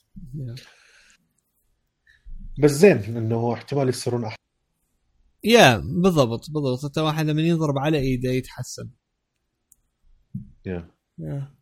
بس 2.63 2.71
زين 2.71 2.97
إنه 3.17 3.53
احتمال 3.53 3.89
يصيرون 3.89 4.25
احسن 4.25 4.37
yeah 5.43 5.77
بالضبط 5.77 6.49
بالضبط. 6.49 6.85
انت 6.85 6.97
واحد 6.97 7.25
لما 7.25 7.41
يضرب 7.41 7.77
على 7.77 7.97
إيده 7.97 8.29
يتحسن. 8.29 8.89
yeah. 10.65 10.89
yeah. 11.19 11.55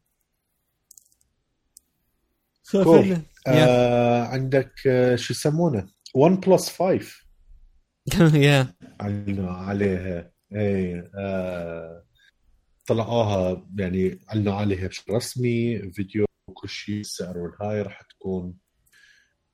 Cool. 2.72 3.18
آه 3.48 4.24
عندك 4.24 4.88
آه 4.88 5.16
شو 5.16 5.34
يسمونه؟ 5.34 5.88
1 6.16 6.40
بلس 6.40 6.70
5 6.70 7.26
yeah. 8.36 8.76
اعلنوا 9.02 9.52
عليها. 9.52 10.32
اي 10.56 11.12
آه 11.20 12.06
طلعوها 12.88 13.68
يعني 13.78 14.20
اعلنوا 14.30 14.54
عليها 14.54 14.88
بشكل 14.88 15.14
رسمي 15.14 15.80
فيديو 15.92 16.26
وكل 16.54 16.70
شيء 16.70 17.00
السعر 17.00 17.38
والهاي 17.38 17.82
راح 17.82 18.02
تكون 18.02 18.54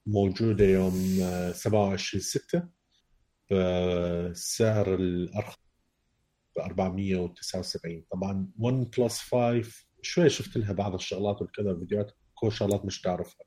موجودة 0.06 0.66
يوم 0.66 1.18
آه، 1.22 1.52
27 1.52 2.22
6 2.22 2.68
بسعر 3.52 4.96
الأرخص 4.96 5.58
ب 6.56 6.60
479 6.60 8.04
طبعا 8.12 8.48
1 8.60 8.90
بلس 8.98 9.20
5 9.20 9.86
شوي 10.02 10.30
شفت 10.30 10.58
لها 10.58 10.74
بعض 10.74 10.94
الشغلات 10.94 11.42
والكذا 11.42 11.76
فيديوهات 11.80 12.12
كل 12.34 12.52
شغلات 12.52 12.86
مش 12.86 13.02
تعرفها. 13.02 13.46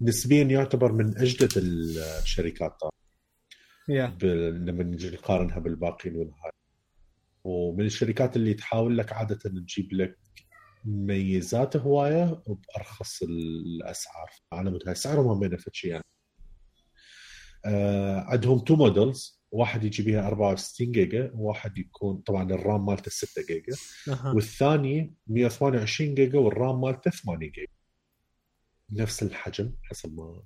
نسبيا 0.00 0.42
يعتبر 0.42 0.92
من 0.92 1.18
أجدد 1.18 1.52
الشركات 1.56 2.76
طبعا. 2.80 2.92
بال- 4.06 4.66
لما 4.66 4.84
نجي 4.84 5.10
نقارنها 5.10 5.58
بالباقيين 5.58 6.16
والهاي. 6.16 6.50
ومن 7.44 7.84
الشركات 7.86 8.36
اللي 8.36 8.54
تحاول 8.54 8.98
لك 8.98 9.12
عادة 9.12 9.34
تجيب 9.36 9.92
لك 9.92 10.18
ميزات 10.86 11.76
هواية 11.76 12.42
وبأرخص 12.46 13.22
الأسعار. 13.22 14.30
على 14.52 14.70
مود 14.70 14.88
هاي 14.88 14.94
سعرهم 14.94 15.28
هم 15.28 15.40
بين 15.40 15.58
شيء 15.72 15.90
يعني 15.90 16.04
آه 17.64 18.20
عندهم 18.20 18.58
two 18.58 18.76
models 18.76 19.42
واحد 19.50 19.84
يجي 19.84 20.02
بيها 20.02 20.26
64 20.28 20.92
جيجا 20.92 21.30
وواحد 21.34 21.78
يكون 21.78 22.16
طبعا 22.16 22.50
الرام 22.50 22.86
مالته 22.86 23.10
6 23.10 23.42
جيجا. 23.42 23.76
أها. 24.08 24.32
والثاني 24.32 25.14
128 25.26 26.14
جيجا 26.14 26.38
والرام 26.38 26.80
مالته 26.80 27.10
8 27.10 27.50
جيجا. 27.50 27.72
نفس 28.90 29.22
الحجم 29.22 29.72
حسب 29.82 30.16
ما 30.16 30.42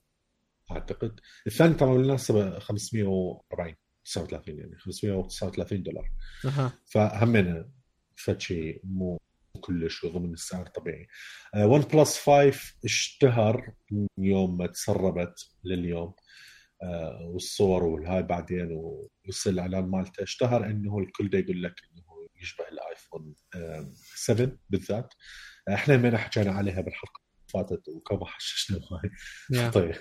أعتقد. 0.70 1.20
الثاني 1.46 1.74
طبعا 1.74 1.94
بالمناسبة 1.94 2.58
540 2.58 3.74
39 4.04 4.58
يعني 4.58 4.78
539 4.78 5.82
دولار. 5.82 6.12
أها. 6.44 6.72
فهمنا 6.86 7.70
فشي 8.16 8.80
مو 8.84 9.20
كلش 9.60 10.06
ضمن 10.06 10.32
السعر 10.32 10.66
الطبيعي 10.66 11.06
ون 11.56 11.80
بلس 11.80 12.18
5 12.18 12.74
اشتهر 12.84 13.72
من 13.90 14.06
يوم 14.18 14.58
ما 14.58 14.66
تسربت 14.66 15.34
لليوم. 15.64 16.14
آه، 16.82 17.20
والصور 17.32 17.84
والهاي 17.84 18.22
بعدين 18.22 18.68
ووصل 18.72 19.50
الإعلان 19.50 19.84
مالته. 19.90 20.22
اشتهر 20.22 20.66
إنه 20.66 20.98
الكل 20.98 21.30
دا 21.30 21.38
يقول 21.38 21.62
لك 21.62 21.74
إنه 21.92 22.02
يشبه 22.42 22.64
الآيفون 22.68 23.34
آه، 23.54 23.92
7 24.14 24.52
بالذات. 24.70 25.14
إحنا 25.72 25.96
من 25.96 26.16
حكينا 26.16 26.52
عليها 26.52 26.80
بالحلقة 26.80 27.20
فاتت 27.54 27.88
وكما 27.88 28.26
حششنا 28.26 28.80
هاي. 29.52 29.70
طيب 29.70 29.94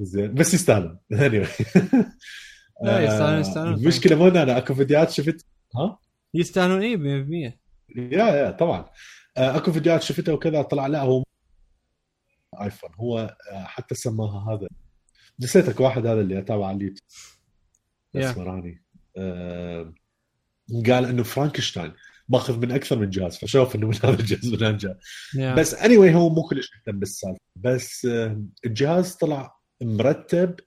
زين. 0.00 0.34
بس 0.34 0.54
يستاهلون. 0.54 0.98
لا، 1.10 1.26
يستاهلون- 1.26 3.20
آه، 3.34 3.38
يستاهلون. 3.40 3.74
المشكلة 3.74 4.16
مو 4.16 4.28
أنا 4.28 4.58
أكو 4.58 4.74
فيديوهات 4.74 5.10
شفت. 5.10 5.46
ها؟ 5.76 5.98
يستاهلون 6.34 6.82
إيه 6.82 6.96
100% 6.96 7.60
yeah 7.96 8.24
yeah 8.24 8.50
طبعا. 8.50 8.90
آه، 9.36 9.56
أكو 9.56 9.72
فيديوهات 9.72 10.02
شفتها 10.02 10.32
وكذا 10.32 10.62
طلع 10.62 10.86
لا 10.86 11.02
هو 11.02 11.24
ايفون 12.62 12.90
هو 12.94 13.36
آه، 13.52 13.64
حتى 13.64 13.94
سماها 13.94 14.54
هذا. 14.54 14.68
نسيتك 15.40 15.80
واحد 15.80 16.06
هذا 16.06 16.20
اللي 16.20 16.38
اتابع 16.38 16.66
على 16.66 16.76
اليوتيوب. 16.76 17.08
yeah. 18.14 18.30
اسمراني 18.30 18.84
آه، 19.16 19.94
قال 20.86 21.04
إنه 21.04 21.22
فرانكشتاين 21.22 21.92
ماخذ 22.28 22.58
من 22.58 22.72
أكثر 22.72 22.98
من 22.98 23.10
جهاز 23.10 23.36
فشوف 23.36 23.74
إنه 23.76 23.86
من 23.86 23.94
هذا 23.94 24.20
الجهاز 24.20 24.46
من 24.46 24.54
هذا 24.54 24.70
الجهاز. 24.70 24.96
yeah. 25.34 25.54
بس 25.54 25.74
اني 25.74 25.96
anyway 25.96 26.14
هو 26.14 26.28
مو 26.28 26.42
كلش 26.42 26.70
مهتم 26.74 26.98
بالسالفة. 26.98 27.40
بس 27.56 28.08
الجهاز 28.64 29.14
طلع 29.14 29.56
مرتب 29.82 30.60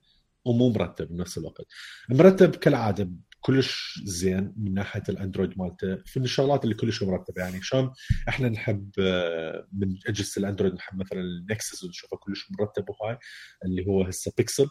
ومو 0.45 0.69
مرتب 0.69 1.07
بنفس 1.07 1.37
الوقت. 1.37 1.65
مرتب 2.09 2.55
كالعادة 2.55 3.09
كلش 3.45 4.01
زين 4.03 4.53
من 4.57 4.73
ناحية 4.73 5.03
الأندرويد 5.09 5.53
مالته 5.57 5.95
في 6.05 6.19
الشغلات 6.19 6.63
اللي 6.63 6.75
كلش 6.75 7.03
مرتبة. 7.03 7.41
يعني 7.41 7.61
شلون 7.61 7.93
إحنا 8.29 8.49
نحب 8.49 8.91
آه، 8.99 9.67
من 9.73 9.97
أجهزة 10.07 10.39
الأندرويد 10.39 10.73
نحب 10.73 10.99
مثلا 10.99 11.19
النكسس 11.19 11.85
نشوفه 11.85 12.17
كلش 12.17 12.51
مرتب 12.59 12.85
وهاي 12.89 13.17
اللي 13.65 13.87
هو 13.87 14.03
هسه 14.03 14.31
بيكسل. 14.37 14.67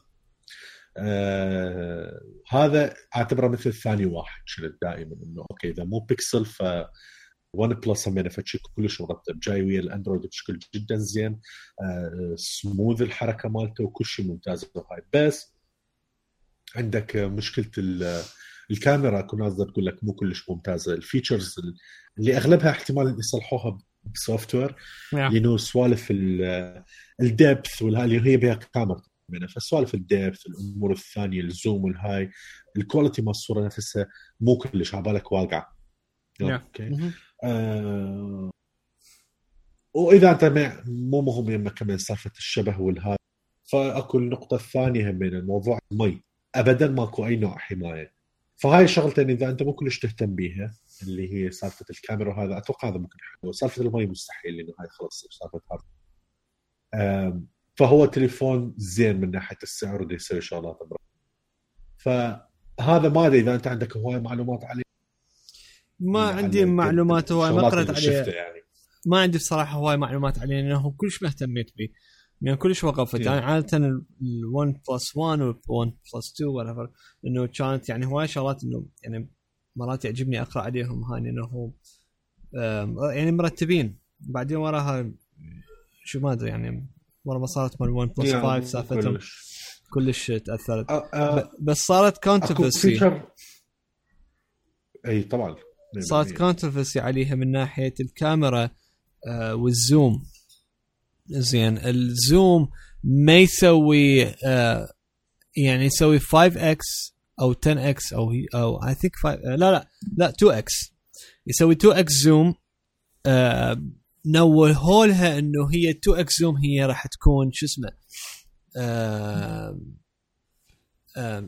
آه 0.97 2.20
هذا 2.49 2.95
أعتبره 3.16 3.49
مثل 3.49 3.73
ثاني 3.73 4.07
واحد 4.07 4.43
شنو 4.47 4.73
دائما 4.83 5.16
إنه 5.25 5.47
okay 5.51 5.70
إذا 5.70 5.85
مو 5.85 5.99
بيكسل 6.01 6.45
ف 6.45 6.62
ون 7.55 7.75
بلس 7.75 8.09
هم 8.09 8.29
فشي 8.29 8.59
كلش 8.77 9.01
مرتب. 9.01 9.41
جاي 9.41 9.62
ويا 9.62 9.81
الأندرويد 9.81 10.23
بشكل 10.23 10.59
جدا 10.75 10.97
زين 10.97 11.41
آه 11.83 12.35
سموث 12.37 13.03
الحركة 13.03 13.49
مالته 13.49 13.85
وكل 13.85 14.05
شيء 14.05 14.27
ممتاز 14.27 14.70
وهاي 14.75 15.03
بس 15.14 15.55
عندك 16.77 17.16
مشكلة 17.16 17.70
الكاميرا 18.70 19.20
كنا 19.20 19.50
تقول 19.50 19.86
لك 19.86 20.04
مو 20.04 20.12
كلش 20.12 20.50
ممتازة. 20.50 20.94
ال 20.95 21.01
features 21.01 21.57
اللي 22.18 22.36
أغلبها 22.36 22.70
احتمال 22.70 23.16
يصلحوها 23.18 23.78
ب 24.14 24.55
software 24.55 24.76
لأنه 25.12 25.56
سوالف 25.56 26.08
ال 27.20 27.31
depth 27.31 27.82
واللي 27.82 28.30
هي 28.30 28.36
بها 28.36 28.54
كاميرا. 28.54 29.02
فسوالف 29.54 29.94
ال 29.95 30.03
depth 30.03 30.47
الأمور 30.46 30.92
الثانية 30.92 31.40
ال 31.40 31.49
zoom 31.49 31.84
والهاي. 31.84 32.30
ال 32.76 32.82
quality 32.82 33.22
مال 33.22 33.30
الصورة 33.30 33.64
نفسها 33.64 34.08
مو 34.40 34.58
كلش 34.58 34.94
على 34.94 35.02
بالك 35.02 35.32
واقعة. 35.32 35.76
okay. 36.43 37.12
آه 37.44 38.50
وإذا 39.94 40.30
أنت 40.30 40.44
مو 40.86 41.20
مهم 41.20 41.50
يمك 41.50 41.74
كمان 41.74 41.98
سالفة 41.98 42.30
الشبه 42.38 42.80
والهاي. 42.80 43.16
فأكو 43.72 44.18
النقطة 44.18 44.54
الثانية 44.54 45.10
هم 45.10 45.46
موضوع 45.46 45.78
المي. 45.92 46.22
ابدا 46.54 46.88
ماكو 46.88 47.26
أي 47.26 47.36
نوع 47.36 47.58
حماية. 47.58 48.22
فهاي 48.62 48.84
الشغلتين 48.84 49.30
إذا 49.30 49.50
أنت 49.50 49.62
مو 49.62 49.72
كلش 49.72 49.98
تهتم 49.98 50.34
بيها 50.34 50.74
اللي 51.02 51.34
هي 51.34 51.50
سالفة 51.50 51.86
الكاميرا 51.90 52.34
وهذا 52.34 52.58
أتوقع 52.58 52.88
هذا 52.88 52.98
ممكن 52.98 53.18
يحلو 53.18 53.52
سالفة 53.52 53.82
المي 53.82 54.06
مستحيل 54.06 54.56
لأنه 54.56 54.72
هاي 54.80 54.88
خلص 54.88 55.26
سالفة 55.30 55.60
hard 55.72 55.82
فهو 57.76 58.06
تليفون 58.06 58.74
زين 58.76 59.20
من 59.20 59.30
ناحية 59.30 59.58
السعر 59.62 60.02
وده 60.02 60.14
يسوي 60.14 60.40
شغلات 60.40 60.78
فهذا 61.96 63.08
ما 63.08 63.26
أدري 63.26 63.40
إذا 63.40 63.54
أنت 63.54 63.66
عندك 63.66 63.96
هواي 63.96 64.20
معلومات 64.20 64.64
عليه. 64.64 64.82
ما 66.00 66.22
عندي 66.22 66.64
معلومات 66.64 67.32
هواي 67.32 67.52
ما 67.52 67.68
قرأت 67.68 67.90
عليه. 67.90 68.12
يعني. 68.12 68.62
ما 69.06 69.20
عندي 69.20 69.38
بصراحة 69.38 69.76
هواي 69.76 69.96
معلومات 69.96 70.38
عليه 70.38 70.60
لأنه 70.60 70.94
كلش 70.96 71.22
ما 71.22 71.28
اهتميت 71.28 71.70
به. 71.76 71.88
يعني 72.43 72.57
كلش 72.57 72.84
وقفت 72.84 73.20
يعني 73.20 73.40
عادة 73.40 73.78
ال1 73.78 74.80
بلس 74.90 75.16
1 75.16 75.38
وال1 75.38 75.93
بلس 76.14 76.34
2 76.34 76.51
ولا 76.51 76.90
إنه 77.26 77.47
كانت 77.47 77.88
يعني 77.88 78.07
هواي 78.07 78.28
شغلات 78.28 78.64
إنه 78.64 78.86
يعني 79.03 79.30
مرات 79.76 80.05
يعجبني 80.05 80.43
أقرأ 80.43 80.62
عليهم 80.62 81.05
هاي 81.05 81.20
إنه 81.20 81.72
يعني 83.12 83.32
مرتبين. 83.32 83.99
بعدين 84.20 84.57
وراها 84.57 85.12
شو 86.05 86.20
ما 86.20 86.32
أدري 86.32 86.49
يعني 86.49 86.86
ورا 87.24 87.38
ما 87.38 87.47
صارت 87.47 87.80
مال 87.80 87.90
1 87.90 88.11
بلس 88.16 88.34
5 88.34 88.64
سالفتهم 88.64 89.18
كلش. 89.95 90.26
تأثرت. 90.26 90.90
أه 90.90 91.09
أه 91.14 91.51
بس 91.61 91.78
صارت 91.78 92.22
controversy 92.24 93.20
إي 95.07 95.22
طبعا. 95.22 95.57
صارت 95.99 96.32
controversy 96.36 97.01
عليها 97.01 97.34
من 97.34 97.51
ناحية 97.51 97.95
الكاميرا 98.01 98.70
آه 99.28 99.55
وال 99.55 99.74
zoom. 99.74 100.22
زين 101.27 101.79
ال 101.78 101.97
zoom 101.97 102.70
ما 103.05 103.39
يسوي 103.39 104.25
آه 104.45 104.93
يعني 105.57 105.85
يسوي 105.85 106.18
5 106.18 106.70
إكس 106.70 107.14
أو 107.41 107.55
10 107.62 107.91
إكس 107.91 108.12
أو 108.12 108.31
هي 108.31 108.47
أو 108.55 108.77
I 108.76 108.95
think 108.95 109.12
لا 109.45 109.57
لا 109.57 109.89
لا 110.16 110.29
2x 110.28 110.72
يسوي 111.47 111.75
2x 111.74 112.12
zoom 112.12 112.55
آه 113.27 113.83
نوهولها 114.27 115.39
إنه 115.39 115.70
هي 115.73 115.91
2x 115.90 116.32
zoom 116.40 116.57
هي 116.57 116.87
راح 116.87 117.07
تكون 117.07 117.51
شو 117.53 117.66
اسمه 117.66 117.93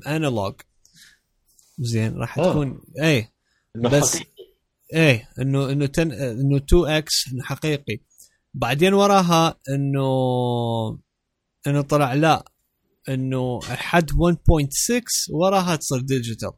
analog 0.06 0.54
زين 1.78 2.14
راح 2.14 2.40
تكون 2.40 2.80
اي 3.02 3.28
بس 3.76 4.18
اي 4.94 5.26
إنه 5.40 5.70
إنه 5.70 5.86
تن 5.86 6.12
إنه 6.12 6.56
2x 6.56 7.12
حقيقي. 7.40 7.98
بعدين 8.54 8.94
وراها 8.94 9.60
إنه 9.68 10.08
إنه 11.66 11.80
طلع 11.80 12.14
لا 12.14 12.52
إنه 13.08 13.60
حد 13.62 14.10
1.6 14.10 15.30
وراها 15.30 15.76
تصير 15.76 16.00
digital 16.00 16.52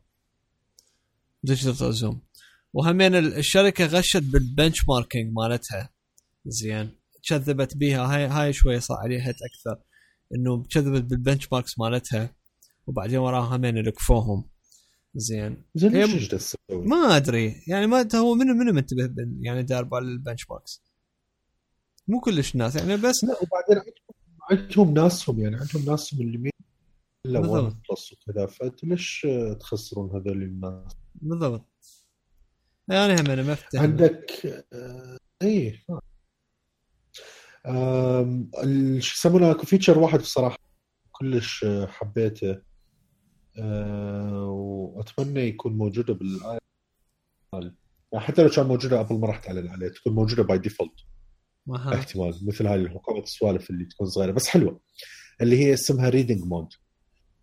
digital 1.42 1.94
zoom. 1.94 2.22
وهمين 2.72 3.14
الشركة 3.14 3.86
غشت 3.86 4.22
بال 4.22 4.88
benchmarking 4.88 5.32
مالتها. 5.32 5.90
زين. 6.46 6.90
كذبت 7.28 7.76
بيها. 7.76 8.14
هاي 8.14 8.26
هاي 8.26 8.52
شوية 8.52 8.78
صار 8.78 8.96
عليها 8.96 9.30
أكثر. 9.30 9.82
إنه 10.34 10.62
كذبت 10.70 11.02
بال 11.02 11.48
benchmarks 11.52 11.78
مالتها. 11.78 12.34
وبعدين 12.86 13.18
وراها 13.18 13.56
همين 13.56 13.78
لقفوهم 13.78 14.48
زين. 15.14 15.64
زين؟ 15.74 16.28
ما 16.70 17.16
أدري. 17.16 17.62
يعني 17.68 17.86
ما 17.86 18.08
هو 18.14 18.34
منو 18.34 18.54
منو 18.54 18.72
منتبه 18.72 19.10
يعني 19.40 19.62
دار 19.62 19.84
بال 19.84 19.98
ال 19.98 20.50
benchmarks 20.50 20.85
مو 22.08 22.20
كلش 22.20 22.54
الناس 22.54 22.76
يعني 22.76 22.96
بس 22.96 23.24
لا 23.24 23.36
وبعدين 23.42 23.92
عندهم 24.50 24.94
ناسهم 24.94 25.40
يعني 25.40 25.56
عندهم 25.56 25.84
ناسهم 25.84 26.20
اللي 26.20 26.38
مين؟ 26.38 26.52
إلا 27.26 27.40
بلس 27.40 28.12
وكذا. 28.12 28.46
فانتم 28.46 28.88
ليش 28.88 29.26
تخسرون 29.60 30.10
هذول 30.10 30.42
الناس؟ 30.42 30.92
بالضبط. 31.14 31.64
يعني 32.88 33.20
هم 33.20 33.30
أنا 33.30 33.42
ما 33.42 33.56
عندك 33.74 34.46
آه 34.72 35.16
اي 35.42 35.84
شو 39.00 39.14
يسمونه 39.14 39.50
أكو 39.50 39.66
فيتشر 39.66 39.98
واحد 39.98 40.18
بصراحة 40.18 40.58
كلش 41.12 41.66
حبيته. 41.86 42.62
أه 43.58 44.44
وأتمنى 44.50 45.40
يكون 45.40 45.72
موجودة 45.72 46.14
بالاي 46.14 46.58
يعني 48.12 48.26
حتى 48.26 48.42
لو 48.42 48.48
كان 48.48 48.66
موجودة 48.66 49.00
أبل 49.00 49.18
ما 49.18 49.26
راح 49.26 49.38
تعلن 49.38 49.68
عليه 49.68 49.88
تكون 49.88 50.12
موجودة 50.14 50.42
باي 50.42 50.58
ديفولت 50.58 50.94
احتمال 51.74 52.46
مثل 52.46 52.66
هاي 52.66 52.74
الحكومة 52.74 53.22
السوالف 53.22 53.70
اللي 53.70 53.84
تكون 53.84 54.06
صغيرة. 54.06 54.32
بس 54.32 54.46
حلوة. 54.48 54.80
اللي 55.40 55.58
هي 55.58 55.74
اسمها 55.74 56.08
reading 56.08 56.44
mode 56.44 56.68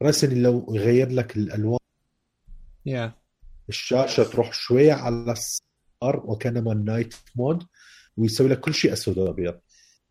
راسا 0.01 0.73
يغير 0.75 1.09
لك 1.09 1.37
الألوان. 1.37 1.79
Yeah. 2.89 3.11
الشاشة 3.69 4.23
تروح 4.23 4.53
شوية 4.53 4.93
على 4.93 5.31
الصفر 5.31 6.21
وكأنما 6.25 6.71
ال 6.71 6.79
night 6.79 7.15
mode 7.35 7.63
ويسوي 8.17 8.47
لك 8.47 8.59
كل 8.59 8.73
شيء 8.73 8.93
أسود 8.93 9.17
وأبيض. 9.17 9.59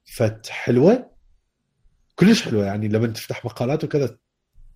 فحلوة. 0.04 1.10
كلش 2.14 2.42
حلوة. 2.42 2.64
يعني 2.64 2.88
لما 2.88 3.06
تفتح 3.06 3.44
مقالات 3.44 3.84
وكذا 3.84 4.18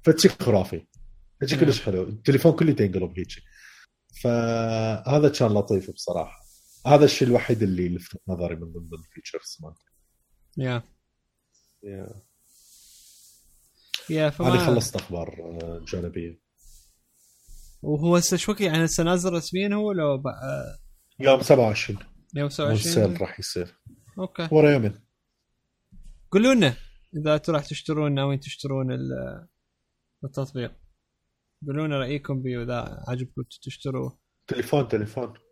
فد 0.03 0.13
شي 0.13 0.29
خرافي. 0.29 0.87
فد 1.41 1.47
شي 1.47 1.57
كلش 1.57 1.83
حلو. 1.83 2.03
التليفون 2.03 2.53
كله 2.53 2.73
تنقلب 2.73 3.19
هيك. 3.19 3.29
فهذا 4.23 5.29
كان 5.29 5.55
لطيف 5.55 5.91
بصراحة. 5.91 6.46
هذا 6.87 7.05
الشيء 7.05 7.29
الوحيد 7.29 7.63
اللي 7.63 7.89
لفت 7.89 8.17
نظري 8.29 8.57
من 8.57 8.73
ضمن 8.73 8.89
ال 8.99 9.05
features 9.05 9.59
مالته 9.61 9.85
يا. 10.59 10.83
يا. 11.83 12.23
يا 14.11 14.31
فما 14.31 14.53
أنا 14.55 14.67
خلصت 14.67 14.97
أخبار 14.97 15.29
آه، 15.41 15.85
جانبية. 15.89 16.41
وهو 17.83 18.17
هسه 18.17 18.37
شو 18.37 18.55
يعني 18.61 18.85
هسه 18.85 19.05
نازل 19.05 19.33
رسميا 19.33 19.75
هو 19.75 19.93
لو 19.93 20.19
بقى... 20.19 20.79
يوم 21.21 21.43
27 21.43 21.99
يوم 22.37 22.49
27 22.49 22.73
ال 22.73 22.82
sale 22.82 23.21
راح 23.21 23.39
يصير. 23.41 23.75
okay. 24.19 24.49
ورا 24.53 24.71
يومين. 24.71 25.01
قولوا 26.31 26.55
لنا 26.55 26.77
إذا 27.17 27.35
أنتم 27.35 27.53
راح 27.53 27.65
تشترون 27.65 28.15
ناويين 28.15 28.41
تشترون 28.41 28.99
التطبيق. 30.25 30.73
قولوا 31.67 31.87
لنا 31.87 31.99
رأيكم 31.99 32.43
به 32.43 32.59
وإذا 32.59 33.05
عجبكم 33.09 33.43
تشتروه. 33.63 34.19
تليفون 34.47 34.89
تليفون. 34.89 35.25
آه، 35.25 35.46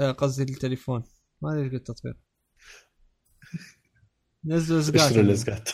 قصدي 0.00 0.52
التليفون. 0.52 1.02
ما 1.42 1.52
أدري 1.52 1.64
إيش 1.64 1.74
التطبيق. 1.74 2.16
نزلوا 4.44 4.80
لزقات 4.80 5.00
اشتروا 5.00 5.22
لزقات 5.22 5.70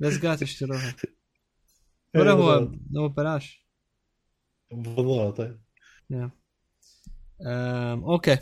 لزقات 0.00 0.42
اشتروها. 0.42 0.96
ولا 2.16 2.32
هو 2.32 2.50
هو 2.96 3.08
ببلاش. 3.08 3.66
بالضبط 4.72 5.36
طيب. 5.36 5.60
okay. 8.04 8.38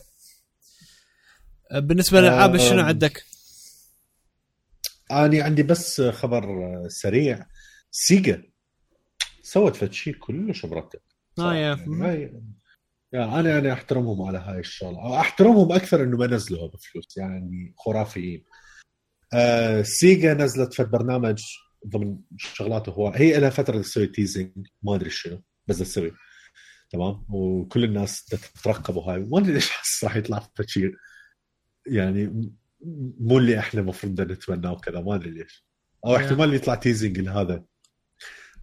بالنسبة 1.73 2.21
للألعاب 2.21 2.57
شنو 2.57 2.81
عندك؟ 2.81 3.25
اني 5.11 5.41
عندي 5.41 5.63
بس 5.63 6.01
خبر 6.01 6.45
سريع. 6.89 7.47
سيجا. 7.91 8.53
سوت 9.43 9.77
فد 9.77 9.93
شيء 9.93 10.15
كلش 10.15 10.65
مرتب 10.65 11.01
آه 11.39 11.55
yeah. 11.55 11.75
يعني 13.13 13.41
أنا 13.41 13.59
أنا 13.59 13.73
أحترمهم 13.73 14.23
على 14.23 14.39
هاي 14.39 14.59
الشغلة. 14.61 15.03
أو 15.03 15.15
أحترمهم 15.17 15.73
أكثر 15.73 16.03
إنه 16.03 16.17
ما 16.17 16.27
نزلوها 16.27 16.67
بفلوس 16.67 17.17
يعني 17.17 17.75
خرافيين. 17.79 18.45
آه 19.35 19.83
سيجا 19.83 20.35
نزلت 20.35 20.75
في 20.75 20.85
برنامج 20.85 21.45
ضمن 21.87 22.19
شغلاته 22.37 22.93
هو 22.93 23.09
هي 23.09 23.41
لها 23.41 23.51
فترة 23.51 23.79
تسوي 23.79 24.07
teasing 24.07 24.51
ما 24.83 24.95
أدري 24.95 25.11
شنو 25.11 25.43
بس 25.67 25.79
تسوي. 25.79 26.13
تمام؟ 26.91 27.27
وكل 27.29 27.85
الناس 27.85 28.25
تترقب 28.25 28.97
وهاي 28.97 29.19
ما 29.19 29.39
أدري 29.39 29.53
ليش 29.53 29.71
حس 29.71 30.05
راح 30.05 30.17
يطلع 30.17 30.49
شيء. 30.67 30.93
يعني 31.87 32.51
مو 33.21 33.39
اللي 33.39 33.59
إحنا 33.59 33.81
المفروض 33.81 34.21
نتمناه 34.21 34.73
وكذا 34.73 35.01
ما 35.01 35.15
أدري 35.15 35.31
ليش. 35.31 35.67
أو 36.07 36.17
احتمال 36.17 36.55
يطلع 36.55 36.75
teasing 36.75 37.21
لهذا. 37.21 37.65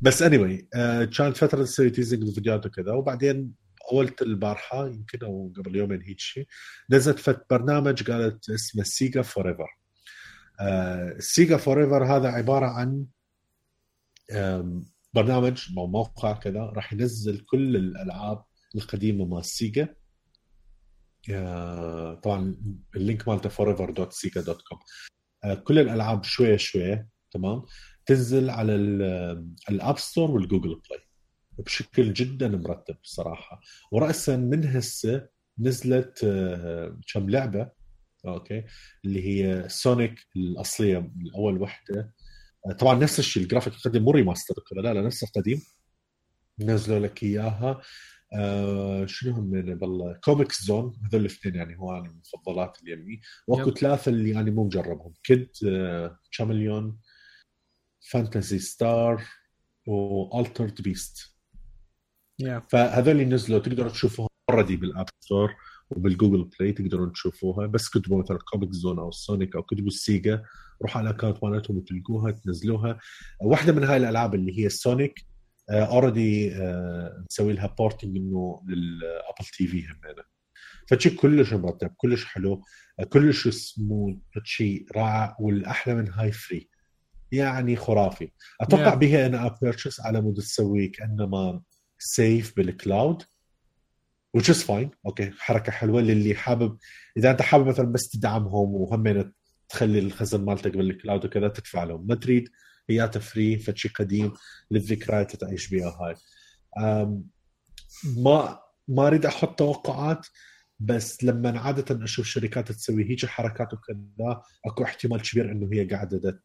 بس 0.01 0.21
اني 0.21 0.37
anyway, 0.37 0.61
uh, 0.61 1.17
كانت 1.17 1.37
فترة 1.37 1.63
تسوي 1.63 1.89
teasing 1.89 2.23
الفيديوهات 2.23 2.65
وكذا 2.65 2.91
وبعدين 2.91 3.53
اولت 3.91 4.21
البارحة 4.21 4.87
يمكن 4.87 5.25
أو 5.25 5.53
قبل 5.57 5.75
يومين 5.75 6.01
هيك 6.01 6.19
شيء 6.19 6.47
نزلت 6.89 7.19
فد 7.19 7.45
برنامج 7.49 8.11
قالت 8.11 8.49
اسمه 8.49 8.83
سيجا 8.83 9.21
Forever 9.21 9.77
سيجا 11.19 11.57
Forever 11.57 12.05
هذا 12.05 12.27
عبارة 12.27 12.65
عن 12.65 13.05
برنامج 15.13 15.67
أو 15.77 15.87
موقع 15.87 16.33
كذا 16.33 16.59
راح 16.59 16.93
ينزل 16.93 17.39
كل 17.39 17.75
الألعاب 17.75 18.43
القديمة 18.75 19.25
مال 19.25 19.45
سيجا 19.45 19.95
طبعا 22.23 22.55
ال 22.95 23.02
link 23.02 23.27
مالته 23.27 23.49
dot 24.41 24.61
com 24.61 24.79
كل 25.63 25.79
الألعاب 25.79 26.23
شوية 26.23 26.57
شوية 26.57 27.07
تمام 27.31 27.65
تنزل 28.05 28.49
على 28.49 28.75
ال 29.69 29.76
App 29.76 29.97
Store 29.97 30.31
وال 30.31 30.44
Google 30.44 30.81
Play. 30.89 31.08
بشكل 31.65 32.13
جدا 32.13 32.47
مرتب 32.47 32.97
صراحة. 33.03 33.61
وراسا 33.91 34.35
من 34.37 34.65
هسه 34.65 35.27
نزلت 35.59 36.23
آه، 36.23 36.99
كم 37.13 37.29
لعبة 37.29 37.71
okay 38.27 38.63
اللي 39.05 39.27
هي 39.27 39.69
سونيك 39.69 40.19
الأصلية 40.35 41.11
اول 41.35 41.61
وحدة. 41.61 42.13
آه، 42.65 42.73
طبعا 42.73 42.95
نفس 42.99 43.19
الشيء 43.19 43.43
الجرافيك 43.43 43.73
القديم 43.73 44.03
مو 44.03 44.11
remaster 44.11 44.55
لا 44.71 44.93
لا 44.93 45.01
نفس 45.01 45.23
القديم. 45.23 45.61
نزلوا 46.59 46.99
لك 46.99 47.23
إياها. 47.23 47.81
آه 48.33 49.05
شنو 49.05 49.33
هم 49.33 49.51
بالله 49.51 50.13
Comix 50.23 50.63
Zone 50.63 50.99
هذول 51.05 51.21
الاثنين 51.21 51.55
يعني 51.55 51.79
هو 51.79 51.97
أنا 51.97 52.09
المفضلات 52.09 52.79
اللي 52.79 52.91
يمي 52.91 53.19
وأكو 53.47 53.71
ثلاثة 53.71 54.09
اللي 54.09 54.39
أنا 54.39 54.51
مو 54.51 54.63
مجربهم. 54.63 55.13
Kid 55.23 55.49
آه 55.67 56.19
Phantasy 58.11 58.59
Star 58.59 59.23
و 59.87 59.99
Altered 59.99 60.81
Beast 60.81 61.38
yeah. 62.43 62.61
فهذول 62.69 63.21
نزلوا 63.21 63.59
تقدروا 63.59 63.89
تشوفوهم 63.89 64.29
already 64.49 64.75
بال 64.75 64.87
App 64.87 65.05
Store 65.19 65.53
وبال 65.89 66.09
Google 66.09 66.49
Play 66.59 66.71
تقدرون 66.71 67.11
تشوفوها. 67.11 67.67
بس 67.67 67.89
كتبوا 67.89 68.23
مثلا 68.23 68.37
Comix 68.37 68.71
Zone 68.71 68.99
أو 68.99 69.11
سونيك 69.11 69.55
أو 69.55 69.63
كتبوا 69.63 69.87
السيجا 69.87 70.43
روحوا 70.81 71.01
على 71.01 71.09
ال 71.09 71.14
account 71.14 71.43
مالتهم 71.43 71.77
وتلقوها 71.77 72.31
تنزلوها. 72.31 72.99
واحدة 73.41 73.73
من 73.73 73.83
هاي 73.83 73.97
الألعاب 73.97 74.35
اللي 74.35 74.59
هي 74.59 74.69
سونيك 74.69 75.25
already 75.69 76.53
مسوي 77.31 77.53
لها 77.53 77.75
porting 77.79 78.17
إنه 78.17 78.63
لل 78.67 79.45
Apple 79.57 79.67
TV 79.67 79.85
هم 79.87 80.15
فشي 80.87 81.09
كلش 81.09 81.53
مرتب 81.53 81.91
كلش 81.97 82.25
حلو 82.25 82.63
كلش 83.09 83.47
سموث 83.47 84.15
شيء 84.43 84.85
رائع 84.95 85.35
والأحلى 85.39 85.95
من 85.95 86.09
هاي 86.13 86.31
free 86.31 86.69
يعني 87.31 87.75
خرافي. 87.75 88.31
أتوقع 88.61 88.91
yeah. 88.91 88.95
بها 88.95 89.25
in-app 89.25 89.57
purchase 89.61 89.99
على 90.01 90.21
مود 90.21 90.35
تسوي 90.35 90.87
كانما 90.87 91.61
save 91.99 92.55
بال 92.55 92.75
cloud 92.75 93.23
which 94.37 94.49
is 94.49 94.63
fine. 94.63 94.89
okay 95.05 95.31
حركة 95.37 95.71
حلوة 95.71 96.01
للي 96.01 96.35
حابب. 96.35 96.77
إذا 97.17 97.31
أنت 97.31 97.41
حابب 97.41 97.67
مثلا 97.67 97.91
بس 97.91 98.09
تدعمهم 98.09 98.75
وهم 98.75 99.33
تخلي 99.69 99.99
الخزن 99.99 100.45
مالتك 100.45 100.77
بال 100.77 100.91
cloud 100.91 101.25
وكذا 101.25 101.47
تدفع 101.47 101.83
لهم. 101.83 102.07
ما 102.07 102.15
تريد 102.15 102.49
هي 102.89 103.11
free 103.11 103.59
فشي 103.59 103.89
قديم 103.89 104.33
للذكريات 104.71 105.35
تعيش 105.35 105.69
بها 105.69 105.97
هاي. 106.01 106.15
ما 108.17 108.59
ما 108.87 109.07
أريد 109.07 109.25
أحط 109.25 109.59
توقعات 109.59 110.27
بس 110.79 111.23
لما 111.23 111.59
عادة 111.59 112.03
أشوف 112.03 112.25
شركات 112.25 112.71
تسوي 112.71 113.09
هيك 113.09 113.25
حركات 113.25 113.73
وكذا 113.73 114.41
أكو 114.65 114.83
احتمال 114.83 115.21
كبير 115.21 115.51
إنه 115.51 115.69
هي 115.73 115.85
قاعدة 115.85 116.43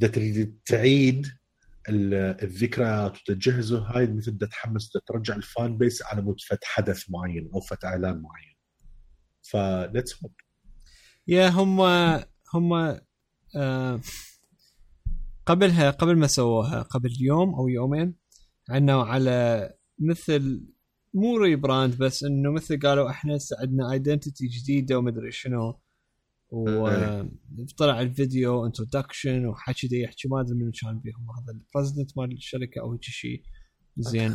تريد 0.00 0.58
تعيد 0.66 1.26
الذكريات 1.88 3.18
وتجهزوا 3.18 3.80
هاي 3.80 4.06
مثل 4.06 4.38
تحمس 4.38 4.92
ترجع 5.06 5.36
ال 5.36 5.46
fan 5.46 5.78
base 5.78 6.02
على 6.02 6.22
مود 6.22 6.40
فت 6.40 6.64
حدث 6.64 7.10
معين 7.10 7.50
أو 7.54 7.60
فت 7.60 7.84
إعلان 7.84 8.22
معين. 8.22 8.56
ف 9.42 9.56
let's 9.94 10.24
hope 10.24 10.32
yeah 11.28 11.48
هم 11.48 11.80
هم 12.54 12.98
آه 13.56 14.00
قبلها 15.46 15.90
قبل 15.90 16.16
ما 16.16 16.26
سووها 16.26 16.82
قبل 16.82 17.10
يوم 17.20 17.54
أو 17.54 17.68
يومين 17.68 18.14
عنوا 18.68 19.04
على 19.04 19.70
مثل 19.98 20.66
مو 21.14 21.36
rebrand 21.36 21.98
بس 21.98 22.24
إنه 22.24 22.52
مثل 22.52 22.80
قالوا 22.80 23.10
إحنا 23.10 23.38
عندنا 23.60 23.92
identity 23.92 24.46
جديدة 24.46 24.98
ومدري 24.98 25.32
شنو. 25.32 25.80
وطلع 26.52 28.00
الفيديو 28.00 28.66
introduction 28.66 29.46
وحكي 29.46 29.88
دي 29.88 30.00
يحكي 30.00 30.28
ما 30.28 30.40
أدري 30.40 30.54
من 30.54 30.70
كان 30.82 30.98
بيهم 30.98 31.26
هذا 31.30 31.52
ال 31.52 31.59
president 31.59 32.18
مال 32.18 32.32
الشركة 32.32 32.80
أو 32.80 32.92
هيك 32.92 33.02
شيء 33.02 33.42
زين. 33.98 34.32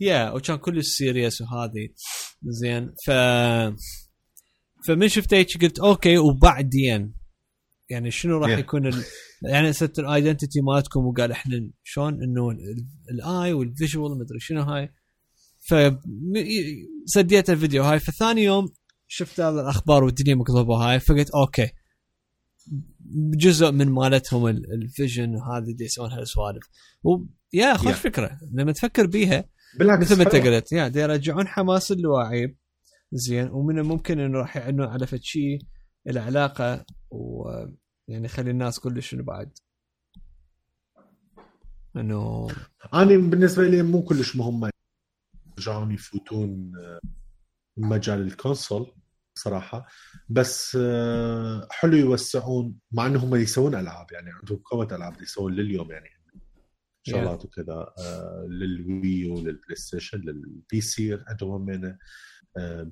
yeah 0.00 0.30
وكان 0.30 0.56
كلش 0.56 0.86
serious 0.86 1.40
وهذه 1.40 1.88
زين. 2.44 2.94
ف 3.06 3.10
فمن 4.86 5.08
شفت 5.08 5.34
هيك 5.34 5.62
قلت 5.64 5.78
okay 5.78 6.18
وبعدين 6.18 7.14
يعني 7.90 8.10
شنو 8.10 8.38
راح 8.38 8.50
يكون 8.58 8.86
ال... 8.86 9.04
يعني 9.42 9.72
ست 9.72 9.98
ال 9.98 10.05
identity 10.05 10.60
مالتكم 10.60 11.00
وقال 11.00 11.32
إحنا 11.32 11.70
شلون 11.82 12.22
إنه 12.22 12.50
الاي 13.10 13.52
وال 13.52 13.68
visual 13.68 14.18
مدري 14.18 14.40
شنو 14.40 14.62
هاي. 14.62 14.94
ف 15.68 15.74
سديت 17.04 17.50
الفيديو 17.50 17.82
هاي. 17.82 17.98
فثاني 17.98 18.44
يوم 18.44 18.68
شفت 19.06 19.40
هذا 19.40 19.60
الأخبار 19.60 20.04
والدنيا 20.04 20.34
مقلوبه 20.34 20.76
هاي 20.76 21.00
فقلت 21.00 21.30
okay. 21.30 21.70
جزء 23.36 23.70
من 23.70 23.88
مالتهم 23.88 24.46
ال 24.46 24.59
vision 24.59 25.34
وهذه 25.34 25.72
دي 25.72 25.84
يسوون 25.84 26.10
هالسوالف 26.10 26.64
يا 27.52 27.76
خوش 27.76 27.92
فكرة. 27.92 28.38
لما 28.52 28.72
تفكر 28.72 29.06
بيها 29.06 29.44
بالعكس 29.78 30.02
مثل 30.02 30.16
ما 30.16 30.22
أنت 30.22 30.36
قلت 30.46 30.72
يا 30.72 30.88
دي 30.88 31.00
يرجعون 31.00 31.48
حماس 31.48 31.92
اللاعب 31.92 32.54
زين 33.12 33.48
ومن 33.48 33.78
الممكن 33.78 34.20
إنه 34.20 34.38
راح 34.38 34.56
يعنون 34.56 34.86
على 34.86 35.06
فد 35.06 35.22
شيء 35.22 35.58
له 36.06 36.20
علاقه 36.20 36.84
ويعني 37.10 38.24
يخلي 38.24 38.50
الناس 38.50 38.80
كلش 38.80 39.08
شنو 39.08 39.24
بعد. 39.24 39.58
إنه 41.96 42.48
أنا 42.94 43.04
بالنسبة 43.04 43.68
لي 43.68 43.82
مو 43.82 44.02
كلش 44.02 44.36
مهم. 44.36 44.70
يرجعون 45.58 45.92
يفوتون 45.92 46.72
مجال 47.76 48.20
الكونسول 48.20 48.94
صراحة. 49.34 49.86
بس 50.28 50.78
آه، 50.80 51.68
حلو 51.70 51.96
يوسعون 51.96 52.78
مع 52.92 53.06
إنهم 53.06 53.34
يسوون 53.34 53.74
ألعاب 53.74 54.12
يعني 54.12 54.30
عندهم 54.30 54.58
قوة 54.58 54.88
ألعاب 54.92 55.22
يسوون 55.22 55.54
لليوم 55.54 55.90
يعني. 55.90 56.08
شغلات 57.06 57.44
وكذا 57.44 57.92
آه، 57.98 58.46
لل 58.48 58.67
Wii 58.67 58.97
ولل 58.97 59.26
PlayStation 59.26 60.18
لل 60.18 60.80
PC 60.80 61.18
عندهم 61.28 61.50
هم 61.70 61.98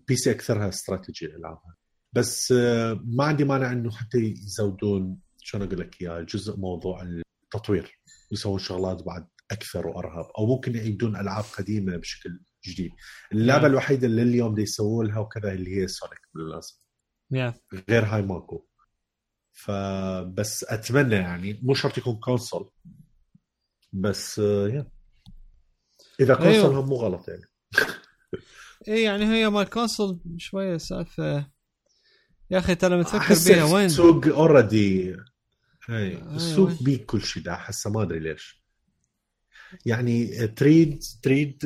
PC 0.08 0.30
أكثرها 0.30 0.68
استراتيجي 0.68 1.26
العابها 1.26 1.76
بس 2.12 2.52
آه، 2.52 3.00
ما 3.04 3.24
عندي 3.24 3.44
مانع 3.44 3.72
إنه 3.72 3.90
حتى 3.90 4.18
يزودون 4.18 5.18
شلون 5.38 5.66
أقول 5.66 5.80
لك 5.80 6.02
اياه 6.02 6.20
جزء 6.20 6.56
موضوع 6.56 7.02
التطوير 7.02 7.98
يسوون 8.32 8.58
شغلات 8.58 9.02
بعد 9.02 9.28
أكثر 9.50 9.86
وأرهب 9.86 10.26
أو 10.38 10.46
ممكن 10.46 10.74
يعيدون 10.74 11.16
ألعاب 11.16 11.44
قديمة 11.58 11.96
بشكل 11.96 12.40
جديد. 12.66 12.92
اللعبة 13.32 13.66
الوحيدة 13.66 14.06
اللي 14.06 14.22
اليوم 14.22 14.54
دي 14.54 14.62
يسووا 14.62 15.04
لها 15.04 15.18
وكذا 15.18 15.52
اللي 15.52 15.76
هي 15.76 15.88
سونيك 15.88 16.20
بالمناسبه 16.34 16.78
yeah. 17.34 17.52
غير 17.88 18.04
هاي 18.04 18.22
ماكو. 18.22 18.66
فبس 19.52 20.64
أتمنى 20.64 21.14
يعني 21.14 21.60
مو 21.62 21.74
شرط 21.74 21.98
يكون 21.98 22.16
console 22.16 22.70
بس 23.92 24.38
yeah 24.38 24.80
آه، 24.80 24.90
إذا 26.20 26.34
console 26.34 26.52
أيوه. 26.52 26.80
هم 26.80 26.88
مو 26.88 26.96
غلط 26.96 27.28
يعني. 27.28 27.42
اي 28.88 29.02
يعني 29.02 29.24
هي 29.24 29.50
مال 29.50 29.70
console 29.70 30.20
شوية 30.36 30.76
سالفة. 30.76 31.50
يا 32.50 32.58
أخي 32.58 32.74
ترى 32.74 32.94
لما 32.94 33.02
تفكر 33.02 33.54
بيها 33.54 33.64
وين؟ 33.64 33.86
السوق 33.86 34.26
already 34.26 35.16
اي 35.90 36.22
السوق 36.22 36.82
بيه 36.82 37.06
كل 37.06 37.22
شيء 37.22 37.42
ده 37.42 37.52
أحسه 37.52 37.90
ما 37.90 38.02
أدري 38.02 38.18
ليش. 38.18 38.61
يعني 39.86 40.46
تريد 40.46 41.02
تريد 41.22 41.58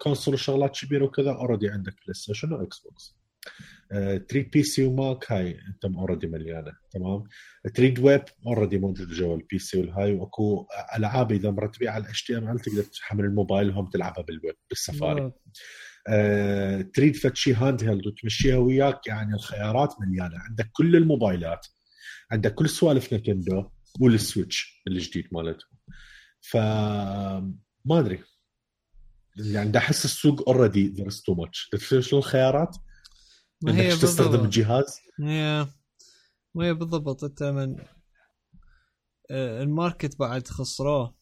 console 0.00 0.34
وشغلات 0.34 0.78
كبيرة 0.80 1.04
وكذا 1.04 1.30
already 1.30 1.68
عندك 1.68 1.94
PlayStation 2.02 2.52
و 2.52 2.78
Xbox 2.78 3.18
تريد 4.28 4.50
PC 4.50 4.62
و 4.62 4.84
Mac 4.84 5.32
هاي 5.32 5.58
انت 5.68 5.96
already 5.96 6.26
مليانة 6.26 6.72
تمام؟ 6.90 7.24
تريد 7.74 7.98
web 7.98 8.22
already 8.46 8.78
موجود 8.78 9.08
جوا 9.08 9.36
ال 9.36 9.58
PC 9.58 9.78
والهاي 9.80 10.12
وأكو 10.12 10.66
ألعاب 10.96 11.32
إذا 11.32 11.50
مرتبيه 11.50 11.90
على 11.90 12.04
ال 12.04 12.24
HTML 12.24 12.60
تقدر 12.60 12.82
تحمل 12.82 13.24
الموبايل 13.24 13.70
وهم 13.70 13.90
تلعبها 13.90 14.22
بال 14.22 14.35
web 14.35 14.54
بال 14.70 14.84
Safari. 14.84 15.32
آه، 16.08 16.80
تريد 16.80 17.16
فد 17.16 17.36
شيء 17.36 17.54
handheld 17.54 18.06
وتمشيها 18.06 18.56
وياك 18.56 19.06
يعني 19.06 19.34
الخيارات 19.34 19.94
مليانة. 20.00 20.38
عندك 20.38 20.70
كل 20.72 20.96
الموبايلات 20.96 21.66
عندك 22.30 22.54
كل 22.54 22.68
سوالف 22.68 23.14
نتندو 23.14 23.64
وال 24.00 24.20
Switch 24.20 24.82
الجديد 24.88 25.28
مالتهم 25.32 25.78
ف 26.50 26.56
ما 27.84 27.98
أدري. 27.98 28.24
يعني 29.36 29.70
دا 29.70 29.78
أحس 29.78 30.04
السوق 30.04 30.48
already 30.48 30.88
there 30.88 31.10
too 31.10 31.34
much 31.34 31.70
شنو 32.00 32.18
الخيارات؟ 32.18 32.76
إنك 33.68 34.00
تستخدم 34.00 34.30
بالضبط. 34.30 34.44
الجهاز؟ 34.44 35.00
ما 36.54 36.66
هي 36.66 36.74
بالضبط. 36.74 37.24
أنت 37.24 37.42
من 37.42 37.76
آه، 39.30 39.62
ال 39.62 39.70
market 39.70 40.18
بعد 40.18 40.48
خسروه. 40.48 41.18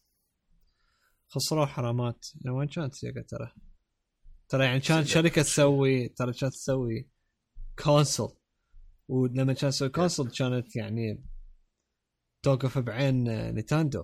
خسروه 1.27 1.65
حرامات. 1.65 2.25
يعني 2.41 2.57
وين 2.57 2.67
كانت 2.67 2.93
سيجا 2.93 3.21
ترى؟ 3.21 3.51
ترى 4.49 4.65
يعني 4.65 4.79
كانت. 4.79 5.07
شركة 5.07 5.41
تسوي 5.41 6.09
ترى 6.09 6.33
كانت 6.33 6.53
تسوي 6.53 7.09
console 7.83 8.37
ولما 9.07 9.53
كانت 9.53 9.73
تسوي 9.73 9.89
console 9.89 10.29
كانت 10.31 10.75
يعني 10.75 11.25
توقف 12.43 12.77
بعين 12.77 13.23
نينتندو 13.53 14.03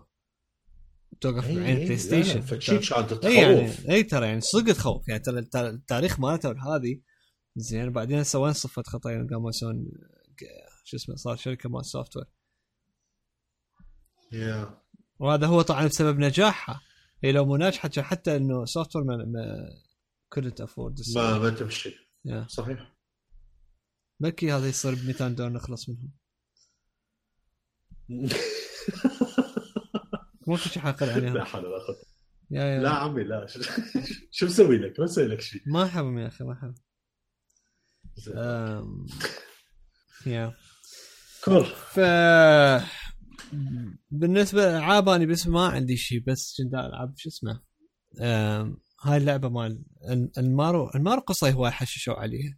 توقف 1.22 1.48
إي، 1.48 1.56
بعين 1.56 1.66
إي، 1.78 1.86
بلاي 1.86 1.96
لا، 1.96 1.98
ستيشن 1.98 2.42
كانت 2.88 3.26
اي 3.26 3.36
يعني 3.36 3.68
تخوف 3.68 3.90
اي 3.90 4.04
ترى 4.04 4.26
يعني 4.28 4.42
صدق 4.42 4.74
تخوف 4.74 5.08
يعني 5.08 5.20
ترى 5.24 5.40
الت- 5.40 5.56
التاريخ 5.56 6.20
مالته 6.20 6.52
هذه 6.52 7.02
زين 7.56 7.92
بعدين 7.92 8.20
هسه 8.20 8.40
وين 8.40 8.54
صفت 8.54 8.88
خطأ 8.88 9.12
يوم 9.12 9.28
قاموا 9.28 9.50
يسوون 9.50 9.92
شو 10.84 10.98
اسمه 10.98 11.16
صار 11.16 11.36
شركة 11.36 11.70
مال 11.70 11.86
سوفت 11.86 12.18
وير. 12.18 12.26
وهذا 15.20 15.48
هو 15.48 15.62
طبعا 15.62 15.88
بسبب 15.88 16.20
نجاحها. 16.20 16.82
هي 17.24 17.32
لو 17.32 17.46
مو 17.46 17.56
ناجحة 17.56 17.90
حتى 17.98 18.36
إنه 18.36 18.66
سوفت 18.66 18.96
وير 18.96 19.06
ما, 19.06 19.26
كنت 20.30 20.62
افورد 20.62 20.96
ما 21.16 21.38
ما 21.40 21.50
تمشي. 21.50 21.96
صحيح. 22.48 22.94
بلكي 24.20 24.52
هذا 24.52 24.68
يصير 24.68 24.96
ب 24.96 25.06
200 25.06 25.28
دولار 25.28 25.52
نخلص 25.52 25.90
منهم. 25.90 26.12
مو 30.48 30.56
في 30.56 30.70
شيء 30.70 30.82
حاقل 30.84 31.08
لا 31.08 31.14
عليهم 31.14 31.40
حول 31.40 31.66
ولا 31.66 31.84
قوة. 31.84 31.96
يا 32.52 32.64
يا 32.64 32.80
لا 32.82 32.90
عمي 32.90 33.24
لا. 33.24 33.48
شو 34.32 34.46
مسوي 34.46 34.78
لك؟ 34.78 35.00
ما 35.00 35.06
مسوي 35.06 35.28
لك 35.28 35.42
شيء 35.42 35.62
ما 35.66 35.84
احبهم 35.84 36.18
يا 36.20 36.28
أخي 36.28 36.44
ما 36.44 36.54
احبهم. 36.54 36.76
أم، 38.38 39.06
يا. 40.26 40.54
كول. 41.44 41.66
ف 41.66 42.00
بالنسبة 44.12 44.62
للالعاب 44.62 45.10
أنا 45.10 45.26
بس 45.26 45.48
ما 45.48 45.68
عندي 45.68 45.98
شيء 45.98 46.24
بس 46.28 46.56
كنت 46.58 46.74
ألعب 46.74 47.14
شو 47.18 47.30
اسمه 47.30 47.62
أم، 48.22 48.78
هاي 49.02 49.18
اللعبة 49.18 49.50
مال 49.50 49.86
ال- 50.10 50.32
المارو 50.38 50.90
المارو 50.96 51.22
قصة 51.22 51.50
هواي 51.52 51.72
حششوا 51.72 52.14
عليها. 52.14 52.58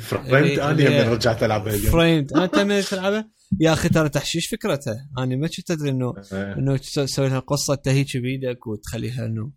فريمت 0.00 0.32
اللي- 0.34 0.70
اني 0.70 0.86
اللي- 0.86 1.04
من 1.06 1.12
رجعت 1.12 1.42
العبها 1.42 1.74
اليوم 1.74 1.92
فريمد 1.92 2.32
انت 2.32 2.58
من 2.58 2.80
تلعبها 2.82 3.30
يا 3.60 3.72
أخي 3.72 3.88
ترى 3.88 4.08
تحشيش 4.08 4.46
فكرتها 4.46 5.08
أنا 5.18 5.36
ما 5.36 5.48
كنت 5.48 5.70
أدري 5.70 5.90
انه 5.90 6.14
إيه. 6.32 6.52
إنه 6.52 6.76
تسوي 6.76 7.28
لها 7.28 7.38
قصة 7.38 7.74
تهيج 7.74 8.16
بيدك 8.16 8.66
وتخليها 8.66 9.26
إنه 9.26 9.50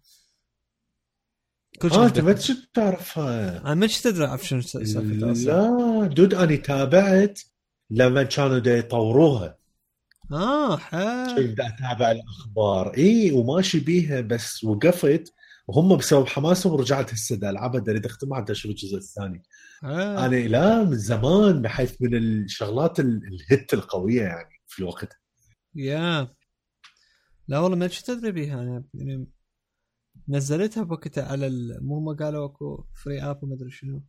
كل 1.82 1.88
آه 1.88 1.92
شيء 1.92 2.04
انت 2.04 2.20
ما 2.20 2.34
كنت 2.34 2.52
تعرفها. 2.74 3.62
أنا 3.62 3.76
ما 3.76 3.88
كنت 3.88 4.06
أدري 4.06 4.26
اعرف 4.26 4.48
شنو 4.48 4.62
لا 5.34 6.08
دود 6.08 6.34
أني 6.34 6.58
تابعت 6.58 7.40
لما 7.90 8.24
كانوا 8.24 8.58
يطوروها. 8.68 9.58
آه 10.32 10.78
حلو. 10.78 11.36
كنت 11.36 11.58
دا 11.58 11.68
أتابع 11.68 12.12
الأخبار. 12.12 12.98
إي 12.98 13.32
وماشي 13.32 13.80
بيها 13.80 14.22
بس 14.22 14.64
وقفت. 14.64 15.34
وهم 15.68 15.98
بسبب 15.98 16.28
حماسهم 16.28 16.74
رجعت 16.74 17.14
هسه 17.14 17.36
ألعبها 17.36 17.84
أريد 17.90 18.06
أختمها 18.06 18.40
دا 18.40 18.52
أشوف 18.52 18.72
الجزء 18.72 18.98
الثاني. 18.98 19.44
حلو. 19.82 19.92
أنا 19.94 20.36
لا 20.36 20.84
من 20.84 20.96
زمان 20.98 21.62
بحيث 21.62 22.02
من 22.02 22.16
الشغلات 22.18 23.00
ال- 23.00 23.22
ال 23.28 23.39
hit 23.39 23.74
القوية 23.74 24.22
يعني 24.22 24.62
في 24.68 24.80
الوقت. 24.80 25.14
yeah. 25.76 26.36
لا 27.48 27.60
والله 27.60 27.78
ما 27.78 27.88
كنت 27.88 28.10
ادري 28.10 28.32
بيها 28.32 28.62
أنا 28.62 28.84
يعني 28.94 29.28
نزلتها 30.30 30.84
بوقتها 30.84 31.32
على 31.32 31.48
ال... 31.48 31.86
مو 31.86 32.00
ما 32.00 32.14
قالوا 32.14 32.46
أكو 32.46 32.86
free 33.04 33.22
app 33.22 33.44
وما 33.44 33.56
أدري 33.56 33.72
شنو. 33.72 34.04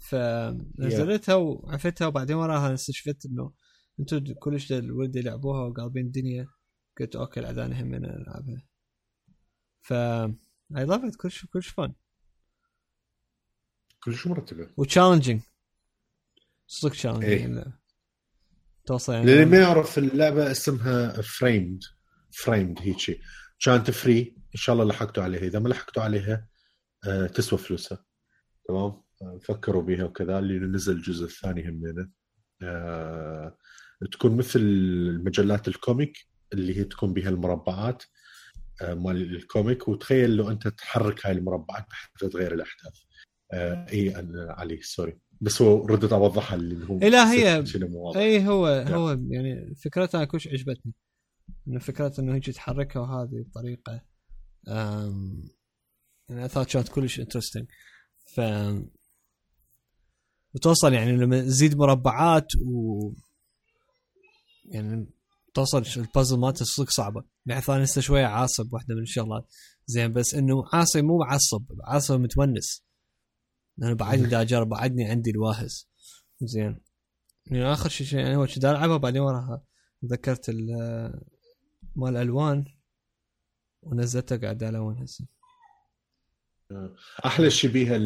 فنزلتها 0.00 1.34
وعفتها 1.34 2.06
وبعدين 2.06 2.36
وراها 2.36 2.74
استشفت 2.74 3.26
إنه 3.26 3.52
أنتم 4.00 4.34
كلش 4.34 4.72
الولد 4.72 5.16
يلعبوها 5.16 5.60
وقالبين 5.66 6.06
الدنيا. 6.06 6.46
قلت 7.00 7.16
okay 7.16 7.40
العدانة 7.40 7.82
هم 7.82 7.94
ألعبها. 7.94 8.62
ف 9.82 9.92
I 9.92 10.84
love 10.84 11.04
it 11.04 11.16
كلش 11.16 11.46
كلش 11.46 11.68
fun 11.68 11.92
كل 14.04 14.14
شيء 14.16 14.32
مرتبه 14.32 14.68
و 14.76 14.81
challenging 14.81 15.40
صدق 16.66 16.90
إيه. 16.90 16.98
challenging 16.98 17.64
توصل 18.86 19.12
للي 19.12 19.32
يعني 19.32 19.44
ما 19.44 19.58
يعرف 19.58 19.98
اللعبة 19.98 20.50
اسمها 20.50 21.22
Framed 21.22 21.80
Framed 22.30 22.78
هيجي 22.80 23.20
كانت 23.64 23.90
free 23.90 24.34
إن 24.36 24.60
شاء 24.60 24.74
الله 24.74 24.84
لحقتوا 24.84 25.22
عليها. 25.22 25.40
إذا 25.40 25.58
ما 25.58 25.68
لحقتوا 25.68 26.02
عليها 26.02 26.48
آه 27.06 27.26
تسوى 27.26 27.58
فلوسها. 27.58 28.04
تمام؟ 28.68 29.02
آه، 29.22 29.38
فكروا 29.42 29.82
بيها 29.82 30.04
وكذا. 30.04 30.38
اللي 30.38 30.58
نزل 30.58 30.96
الجزء 30.96 31.24
الثاني 31.24 31.68
همينه 31.68 32.10
آه 32.62 33.56
تكون 34.12 34.36
مثل 34.36 34.60
المجلات 34.60 35.68
ال 35.68 35.78
comic 35.78 36.28
اللي 36.52 36.78
هي 36.78 36.84
تكون 36.84 37.12
بها 37.12 37.28
المربعات 37.28 38.02
آه 38.82 38.94
مال 38.94 39.36
ال 39.36 39.43
comic. 39.43 39.88
وتخيل 39.88 40.36
لو 40.36 40.50
أنت 40.50 40.68
تحرك 40.68 41.26
هاي 41.26 41.32
المربعات 41.32 41.86
بحيث 41.90 42.32
تغير 42.32 42.54
الأحداث. 42.54 42.94
اي 43.52 44.16
أنا 44.16 44.52
علي 44.52 44.82
sorry. 44.82 45.18
بس 45.40 45.62
هو 45.62 45.86
ردت 45.86 46.12
أوضحها 46.12 46.56
اللي 46.56 46.88
هو 46.90 46.98
لا، 46.98 47.32
هي- 47.32 47.66
شنو 47.66 47.88
مو 47.88 47.98
واضح. 47.98 48.20
اي 48.20 48.46
هو 48.46 48.66
هو 48.66 49.10
يعني 49.30 49.74
فكرتها 49.74 50.24
كلش 50.24 50.48
عجبتني. 50.48 50.92
إنه 51.68 51.78
فكرة 51.78 52.12
إنه 52.18 52.34
هيك 52.34 52.50
تحركها 52.50 53.00
وهذه 53.00 53.44
بطريقة 53.48 54.00
أم، 54.68 55.44
يعني 56.28 56.44
اثار 56.44 56.64
كانت 56.64 56.88
كلش 56.88 57.20
interesting 57.20 57.66
ف 58.34 58.40
وتوصل 60.54 60.92
يعني 60.92 61.12
لما 61.12 61.40
تزيد 61.40 61.76
مربعات 61.76 62.46
و 62.66 63.10
يعني 64.64 65.06
توصل 65.54 65.84
البازل 65.96 66.38
مالته 66.38 66.64
صدق 66.64 66.90
صعبة. 66.90 67.24
بحيث 67.46 67.70
أنا 67.70 67.84
هسه 67.84 68.00
شوية 68.00 68.26
عاصب 68.26 68.72
واحدة 68.72 68.94
من 68.94 69.02
الشغلات. 69.02 69.46
زين 69.86 70.12
بس 70.12 70.34
إنه 70.34 70.64
عاصي 70.72 71.02
مو 71.02 71.18
معصب 71.18 71.62
عاصب 71.84 72.20
متونس. 72.20 72.87
لأنه 73.78 73.94
بعدني 73.94 74.26
دا 74.26 74.40
اجرب 74.40 74.68
بعدني 74.68 75.04
عندي 75.04 75.30
الواهز 75.30 75.88
زين. 76.42 76.80
يعني 77.46 77.72
آخر 77.72 77.88
شيء 77.88 78.18
يعني 78.18 78.36
هو 78.36 78.46
كنت 78.46 78.64
ألعبها 78.64 78.96
بعدين 78.96 79.20
وراها. 79.22 79.62
تذكرت 80.02 80.48
ال- 80.48 81.20
مال 81.96 82.16
الالوان 82.16 82.64
ونزلتها 83.82 84.36
قاعد 84.38 84.62
ألون 84.62 84.98
هسه. 85.02 85.26
أحلى 87.26 87.50
شيء 87.50 87.70
بيها 87.70 87.98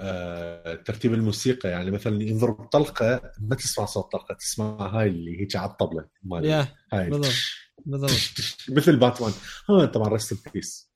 آه، 0.00 0.74
ترتيب 0.74 1.14
الموسيقى. 1.14 1.68
يعني 1.68 1.90
مثلا 1.90 2.22
ينضرب 2.22 2.64
طلقه 2.68 3.32
ما 3.40 3.54
تسمع 3.56 3.84
صوت 3.86 4.12
طلقة 4.12 4.34
تسمع 4.34 4.86
هاي 4.86 5.08
اللي 5.08 5.40
هيك 5.40 5.56
على 5.56 5.70
الطبلة. 5.70 6.08
مال 6.22 6.44
يا 6.44 6.74
هاي. 6.92 7.10
بالضبط. 7.10 7.32
بالضبط. 7.86 8.10
مثل 8.76 8.96
باتمان. 8.96 9.32
ها 9.70 9.86
طبعا 9.86 10.08
رست 10.08 10.48
بيس 10.54 10.90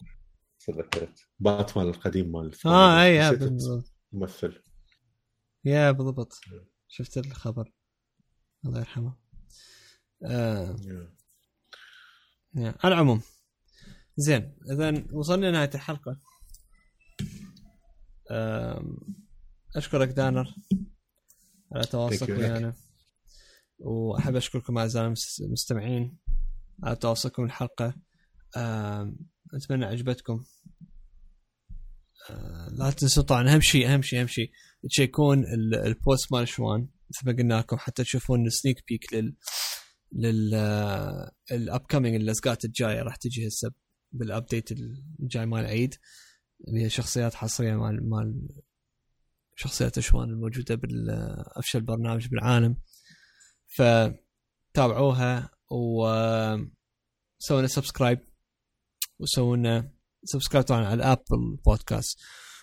تذكرت. 0.67 1.19
باتمان 1.39 1.89
القديم 1.89 2.33
مال 2.33 2.55
آه 2.67 3.03
اي 3.03 3.37
بالضبط. 3.37 3.85
الممثل. 4.13 4.63
يا 5.65 5.91
بالضبط. 5.91 6.41
شفت 6.89 7.19
الخبر. 7.19 7.73
الله 8.67 8.79
يرحمه. 8.79 9.17
آه 10.25 10.77
يا. 12.55 12.75
على 12.85 12.95
العموم. 12.95 13.23
زين 14.17 14.57
اذا 14.71 15.05
وصلنا 15.13 15.47
لنهاية 15.47 15.71
الحلقة. 15.75 16.21
أشكرك 19.77 20.09
دانر 20.09 20.55
على 21.73 21.85
تواصلك. 21.85 22.29
ويانا. 22.29 22.75
وأحب 23.79 24.37
أشكركم 24.37 24.79
أعزائي 24.79 25.07
المس- 25.07 25.41
المستمعين 25.41 26.19
على 26.83 26.97
تواصلكم 26.97 27.45
الحلقة. 27.45 27.95
أتمنى 29.55 29.85
عجبتكم. 29.85 30.45
لا 32.73 32.91
تنسوا 32.91 33.23
طبعا 33.23 33.55
أهم 33.55 33.61
شيء 33.61 33.95
أهم 33.95 34.03
شيء 34.03 34.21
أهم 34.21 34.27
شيء 34.27 34.51
تشيكون 34.91 35.39
ال- 35.45 35.75
ال 35.75 35.86
post 35.86 36.33
مال 36.33 36.49
شوان 36.49 36.89
مثل 37.11 37.27
ما 37.27 37.33
قلنا 37.39 37.55
لكم 37.59 37.77
حتى 37.77 38.05
تشوفون 38.05 38.47
ال 38.47 38.53
sneak 38.53 38.85
peek 38.89 39.13
لل 39.15 39.37
لل 40.13 40.55
ال 41.53 41.81
upcoming 41.87 42.15
اللزقات 42.15 42.65
الجاية 42.65 43.03
راح 43.03 43.17
تجي 43.17 43.49
هسه 43.49 43.71
بال 44.13 44.28
update 44.28 44.73
الجاي 45.21 45.47
مال 45.47 45.61
العيد 45.61 45.95
اللي 46.69 46.83
هي 46.85 46.91
شخصيات 46.91 47.35
حصرية 47.35 47.75
مال 47.75 48.09
مال 48.11 48.49
شخصيات 49.57 49.99
اشوان 49.99 50.29
الموجودة 50.31 50.75
بافشل 50.75 51.81
برنامج 51.81 52.27
بالعالم. 52.29 52.77
فتابعوها 53.77 55.51
وسوينا 55.71 57.67
subscribe 57.67 58.19
وسوينا 59.19 59.94
subscribe 60.25 60.65
طبعا 60.67 60.85
على 60.87 60.95
ال 60.95 61.05
Apple 61.05 61.57
Podcast 61.67 62.19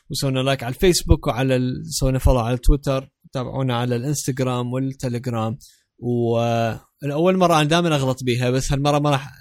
وسوينا 0.09 0.39
like 0.39 0.63
على 0.63 0.73
الفيسبوك 0.75 1.27
وعلى 1.27 1.55
ال... 1.55 1.81
سوينا 1.85 2.19
follow 2.19 2.39
على 2.39 2.57
تويتر 2.57 3.09
تابعونا 3.33 3.77
على 3.77 3.95
الإنستغرام 3.95 4.73
والتليجرام. 4.73 5.57
والأول 5.99 7.38
مرة 7.38 7.55
أنا 7.55 7.63
دائما 7.63 7.95
أغلط 7.95 8.23
بيها 8.23 8.49
بس 8.49 8.71
هالمرة 8.71 8.99
ما 8.99 9.09
راح 9.09 9.31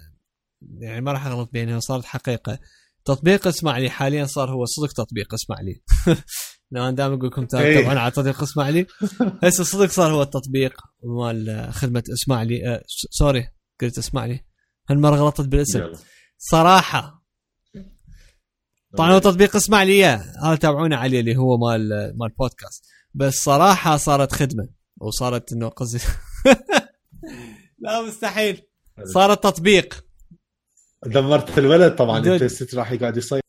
يعني 0.80 1.00
ما 1.00 1.12
راح 1.12 1.26
أغلط 1.26 1.50
بيها 1.52 1.80
صارت 1.80 2.04
حقيقة. 2.04 2.58
تطبيق 3.04 3.46
اسمع 3.46 3.78
لي 3.78 3.90
حاليا 3.90 4.24
صار 4.26 4.50
هو 4.50 4.64
صدق 4.64 4.92
تطبيق 4.92 5.34
اسمع 5.34 5.56
لي 5.60 5.82
لو 6.72 6.82
أنا 6.82 6.90
دائما 6.90 7.14
أقول 7.14 7.26
لكم 7.26 7.46
إيه. 7.54 7.74
تابعون 7.74 7.96
على 7.96 8.10
تطبيق 8.10 8.42
اسمع 8.42 8.68
لي 8.68 8.86
هسه 9.44 9.64
صدق 9.64 9.90
صار 9.90 10.12
هو 10.12 10.22
التطبيق 10.22 10.80
مال 11.04 11.68
خدمة 11.72 12.02
اسمع 12.12 12.42
لي 12.42 12.68
آه 12.68 12.82
س- 12.86 13.06
sorry 13.18 13.48
قلت 13.80 13.98
اسمع 13.98 14.24
لي 14.26 14.40
هالمرة 14.90 15.16
غلطت 15.16 15.40
بالاسم. 15.40 15.80
صراحة 16.38 17.19
طبعا 18.96 19.12
هو 19.12 19.18
تطبيق 19.18 19.56
اسمع 19.56 19.82
لي 19.82 19.92
إياه. 19.92 20.24
هذا 20.44 20.54
تابعونا 20.56 20.96
عليه 20.96 21.20
اللي 21.20 21.36
هو 21.36 21.58
مال 21.58 21.88
مال 22.18 22.28
بودكاست 22.38 22.84
بس 23.14 23.34
صراحة 23.34 23.96
صارت 23.96 24.32
خدمة 24.32 24.68
وصارت 25.00 25.52
إنه 25.52 25.68
قصدي 25.68 26.04
لا 27.78 28.02
مستحيل. 28.02 28.62
صارت 29.04 29.42
تطبيق. 29.44 30.04
دمرت 31.06 31.58
الولد 31.58 31.94
طبعا. 31.94 32.18
أنت 32.18 32.42
الست 32.42 32.74
راح 32.74 32.92
يقعد 32.92 33.16
يصير 33.16 33.40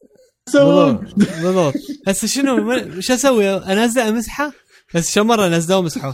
بالضبط 0.54 1.74
هسه 2.08 2.28
شنو؟ 2.28 2.76
شو 3.00 3.14
أسوي؟ 3.14 3.50
انزل 3.50 4.02
امسحه 4.02 4.52
بس 4.96 5.12
شو 5.14 5.24
مرة 5.24 5.48
نزلوه 5.48 5.80
ومسحوه 5.80 6.14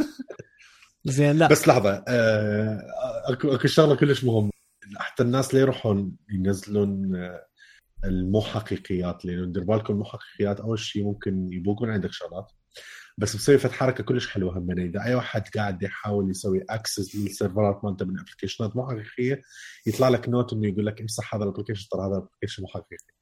زين 1.05 1.37
لا. 1.37 1.47
بس 1.47 1.67
لحظة 1.67 2.03
آه، 2.07 2.79
اكو 3.25 3.55
أكو 3.55 3.67
شغلة 3.67 3.95
كلش 3.95 4.23
مهمة. 4.23 4.49
حتى 4.97 5.23
الناس 5.23 5.49
اللي 5.49 5.61
يروحون 5.61 6.15
ينزلون 6.29 7.15
آه، 7.15 7.46
المو 8.07 8.41
حقيقيات 8.41 9.25
لأنه 9.25 9.45
دير 9.45 9.63
بالكم 9.63 9.93
المو 9.93 10.05
حقيقيات 10.05 10.59
أول 10.59 10.79
شيء 10.79 11.03
ممكن 11.03 11.49
يبوقون 11.53 11.89
عندك 11.89 12.11
شغلات. 12.11 12.51
بس 13.17 13.35
مسوي 13.35 13.57
فت 13.57 13.71
حركة 13.71 14.03
كلش 14.03 14.27
حلوة 14.27 14.57
هم. 14.57 14.71
إذا 14.79 15.03
أي 15.05 15.15
واحد 15.15 15.47
قاعد 15.47 15.84
يحاول 15.84 16.29
يسوي 16.29 16.65
access 16.69 17.15
لل 17.15 17.30
server 17.30 17.74
ات 17.74 17.81
مالته 17.84 18.05
من 18.05 18.19
application 18.19 18.71
ات 18.71 18.75
مو 18.75 18.88
حقيقيه 18.88 19.41
يطلع 19.88 20.09
لك 20.09 20.29
note 20.29 20.53
إنه 20.53 20.67
يقول 20.67 20.85
لك 20.85 21.01
امسح 21.01 21.35
هذا 21.35 21.43
ال 21.43 21.47
application 21.47 21.89
ترى 21.89 22.01
هذا 22.01 22.17
ال 22.17 22.21
application 22.21 22.61
مو 22.63 22.67
حقيقي 22.67 23.13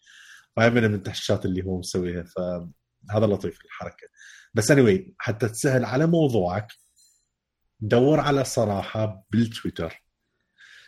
فهي 0.56 0.70
من 0.70 0.94
التحشيشات 0.94 1.46
اللي 1.46 1.64
هو 1.66 1.80
مسويها. 1.80 2.24
فهذا 2.24 3.26
لطيف 3.26 3.66
الحركة. 3.66 4.08
بس 4.54 4.72
anyway 4.72 5.00
حتى 5.18 5.50
تسهل 5.50 5.86
على 5.86 6.08
موضوعك 6.08 6.68
دور 7.80 8.20
على 8.20 8.44
صراحة 8.44 9.26
بالتويتر. 9.32 10.04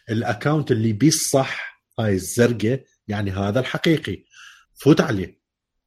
ال 0.10 0.17
account 0.17 0.72
اللي 0.72 0.94
بيه 0.94 1.08
الصح 1.08 1.84
هاي 2.00 2.14
الزرقاء 2.14 2.84
يعني 3.08 3.32
هذا 3.32 3.60
الحقيقي. 3.60 4.26
فوت 4.76 5.02
عليه. 5.02 5.42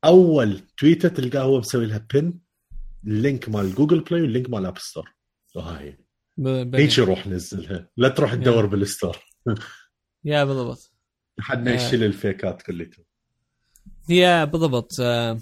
أول 0.04 0.60
تويتة 0.78 1.08
تلقاه 1.08 1.42
هو 1.42 1.58
مسوي 1.58 1.86
لها 1.86 2.06
pin 2.14 2.38
ال 3.06 3.15
link 3.15 3.48
مال 3.48 3.74
Google 3.74 4.00
Play 4.00 4.22
وال 4.22 4.32
link 4.32 4.50
مال 4.50 4.66
App 4.66 4.78
Store 4.78 5.14
وهاي. 5.54 5.98
هيك 6.74 6.98
روح 6.98 7.26
نزلها. 7.26 7.88
لا 7.96 8.08
تروح 8.08 8.34
تدور 8.34 8.66
بال 8.66 8.81
store 8.81 9.16
يا 10.24 10.44
بالضبط. 10.44 10.92
لحد. 11.38 11.64
ما 11.64 11.74
يشيل 11.74 12.04
ال 12.04 12.14
fake 12.14 12.53
ات 12.53 12.62
كلها 12.62 12.88
هي 14.10 14.48
بالضبط. 14.52 14.92
آه، 15.00 15.38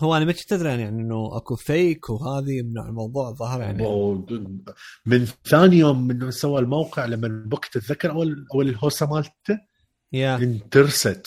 هو 0.00 0.16
أنا 0.16 0.24
ما 0.24 0.32
كنت 0.32 0.52
أدري 0.52 0.68
يعني 0.68 0.88
إنه 0.88 1.36
أكو 1.36 1.56
fake 1.56 2.10
وهذه 2.10 2.62
من 2.62 2.78
الموضوع 2.78 3.32
ظهر 3.32 3.60
يعني. 3.60 3.82
من 5.06 5.26
ثاني 5.44 5.76
يوم 5.76 6.06
من 6.06 6.30
سوى 6.30 6.60
الموقع 6.60 7.04
لما 7.04 7.28
بوقت 7.46 7.72
تتذكر 7.72 8.10
اول 8.10 8.46
أول 8.54 8.68
الهوسة 8.68 9.06
مالته 9.06 9.58
يا 10.12 10.36
انترست 10.36 11.26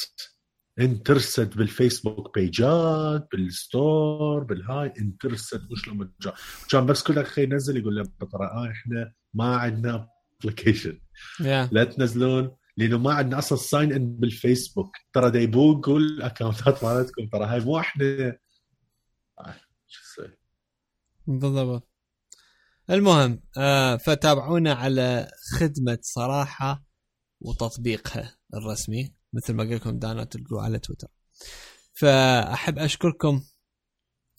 انترست 0.80 1.58
بالفيسبوك 1.58 2.36
page 2.40 3.10
ات 3.10 3.28
بال 3.32 3.64
store 3.64 4.44
بالهاي. 4.44 4.94
انترست 5.00 5.62
مش 5.72 5.88
لما 5.88 6.12
جاء 6.22 6.36
كان 6.70 6.86
بس 6.86 7.04
كل 7.04 7.20
أخي 7.20 7.44
ينزل 7.44 7.78
يقول 7.78 7.96
له 7.96 8.04
ترى 8.04 8.48
آه 8.48 8.72
إحنا 8.72 9.14
ما 9.34 9.56
عندنا 9.56 10.08
application 10.44 11.00
يا 11.40 11.70
لا 11.72 11.84
تنزلون 11.84 12.56
لأنه 12.78 12.98
ما 12.98 13.14
عندنا 13.14 13.38
أصلا 13.40 13.58
sign 13.58 13.94
in 13.94 14.16
بالفيسبوك. 14.16 14.96
ترى 15.14 15.32
دا 15.32 15.40
يبوقوا 15.40 16.00
ال 16.00 16.09
account 16.09 16.74
ات 16.74 16.84
مالتكم. 16.84 17.28
ترى 17.32 17.46
هاي 17.46 17.60
مو 17.60 17.80
إحنا. 17.80 18.38
بالضبط. 21.28 21.88
المهم 22.90 23.44
آه 23.58 23.98
فتابعونا 23.98 24.74
على 24.74 25.32
خدمة 25.60 26.00
صراحة 26.02 26.84
وتطبيقها 27.42 28.38
الرسمي 28.54 29.14
مثل 29.34 29.54
ما 29.54 29.64
قلت 29.64 29.74
لكم 29.74 30.00
دانا 30.00 30.24
تلقوه 30.24 30.64
على 30.64 30.80
تويتر. 30.80 31.08
فأحب 31.94 32.80
أشكركم 32.80 33.42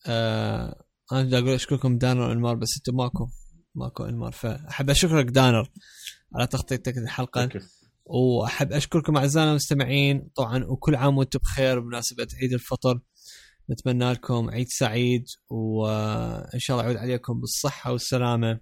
آه 0.07 0.85
أنا 1.12 1.23
بدي 1.23 1.39
أقول 1.39 1.49
أشكركم 1.49 1.99
دانر 1.99 2.20
وإنمار 2.20 2.55
بس 2.55 2.77
أنتم 2.77 2.97
ماكو 2.97 3.29
ماكو 3.74 4.05
إنمار. 4.05 4.33
فأحب 4.33 4.91
أشكرك 4.91 5.27
دانر 5.27 5.73
على 6.35 6.47
تغطيتك 6.47 6.95
okay. 7.19 7.59
وأحب 8.05 8.73
أشكركم 8.73 9.16
أعزائنا 9.16 9.51
المستمعين 9.51 10.31
طبعا 10.35 10.65
وكل 10.65 10.95
عام 10.95 11.19
وأنتم 11.19 11.39
بخير 11.39 11.81
بمناسبة 11.81 12.27
عيد 12.41 12.53
الفطر. 12.53 13.01
نتمنى 13.70 14.12
لكم 14.12 14.51
عيد 14.51 14.66
سعيد 14.69 15.24
وإن 15.49 16.59
شاء 16.59 16.77
الله 16.77 16.91
يعود 16.91 17.03
عليكم 17.03 17.41
بالصحة 17.41 17.93
والسلامة 17.93 18.61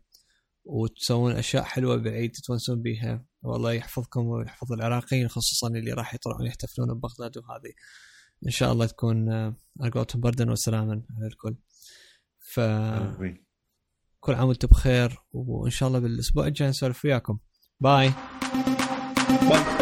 وتسوون 0.65 1.33
أشياء 1.33 1.63
حلوة 1.63 1.97
بالعيد 1.97 2.31
تتونسون 2.31 2.83
بيها. 2.83 3.25
والله 3.43 3.73
يحفظكم 3.73 4.27
ويحفظ 4.27 4.73
العراقيين 4.73 5.29
خصوصا 5.29 5.69
اللي 5.69 5.93
راح 5.93 6.15
يطلعون 6.15 6.47
يحتفلون 6.47 6.95
ببغداد 6.95 7.39
وهذه. 7.39 7.73
إن 8.47 8.51
شاء 8.51 8.73
الله 8.73 8.87
تكون 8.87 9.33
آه، 9.33 9.55
على 9.81 9.91
قولتهم 9.91 10.21
بردا 10.21 10.51
وسلاما 10.51 11.03
على 11.17 11.27
الكل. 11.27 11.57
فكل 12.39 12.63
آمين. 12.63 13.45
عام 14.29 14.49
وأنتم 14.49 14.69
بخير 14.69 15.19
وإن 15.33 15.71
شاء 15.71 15.89
الله 15.89 15.99
بالأسبوع 15.99 16.47
الجاي 16.47 16.69
نسولف 16.69 17.05
وياكم. 17.05 17.39
باي. 17.81 18.13
باي. 19.49 19.80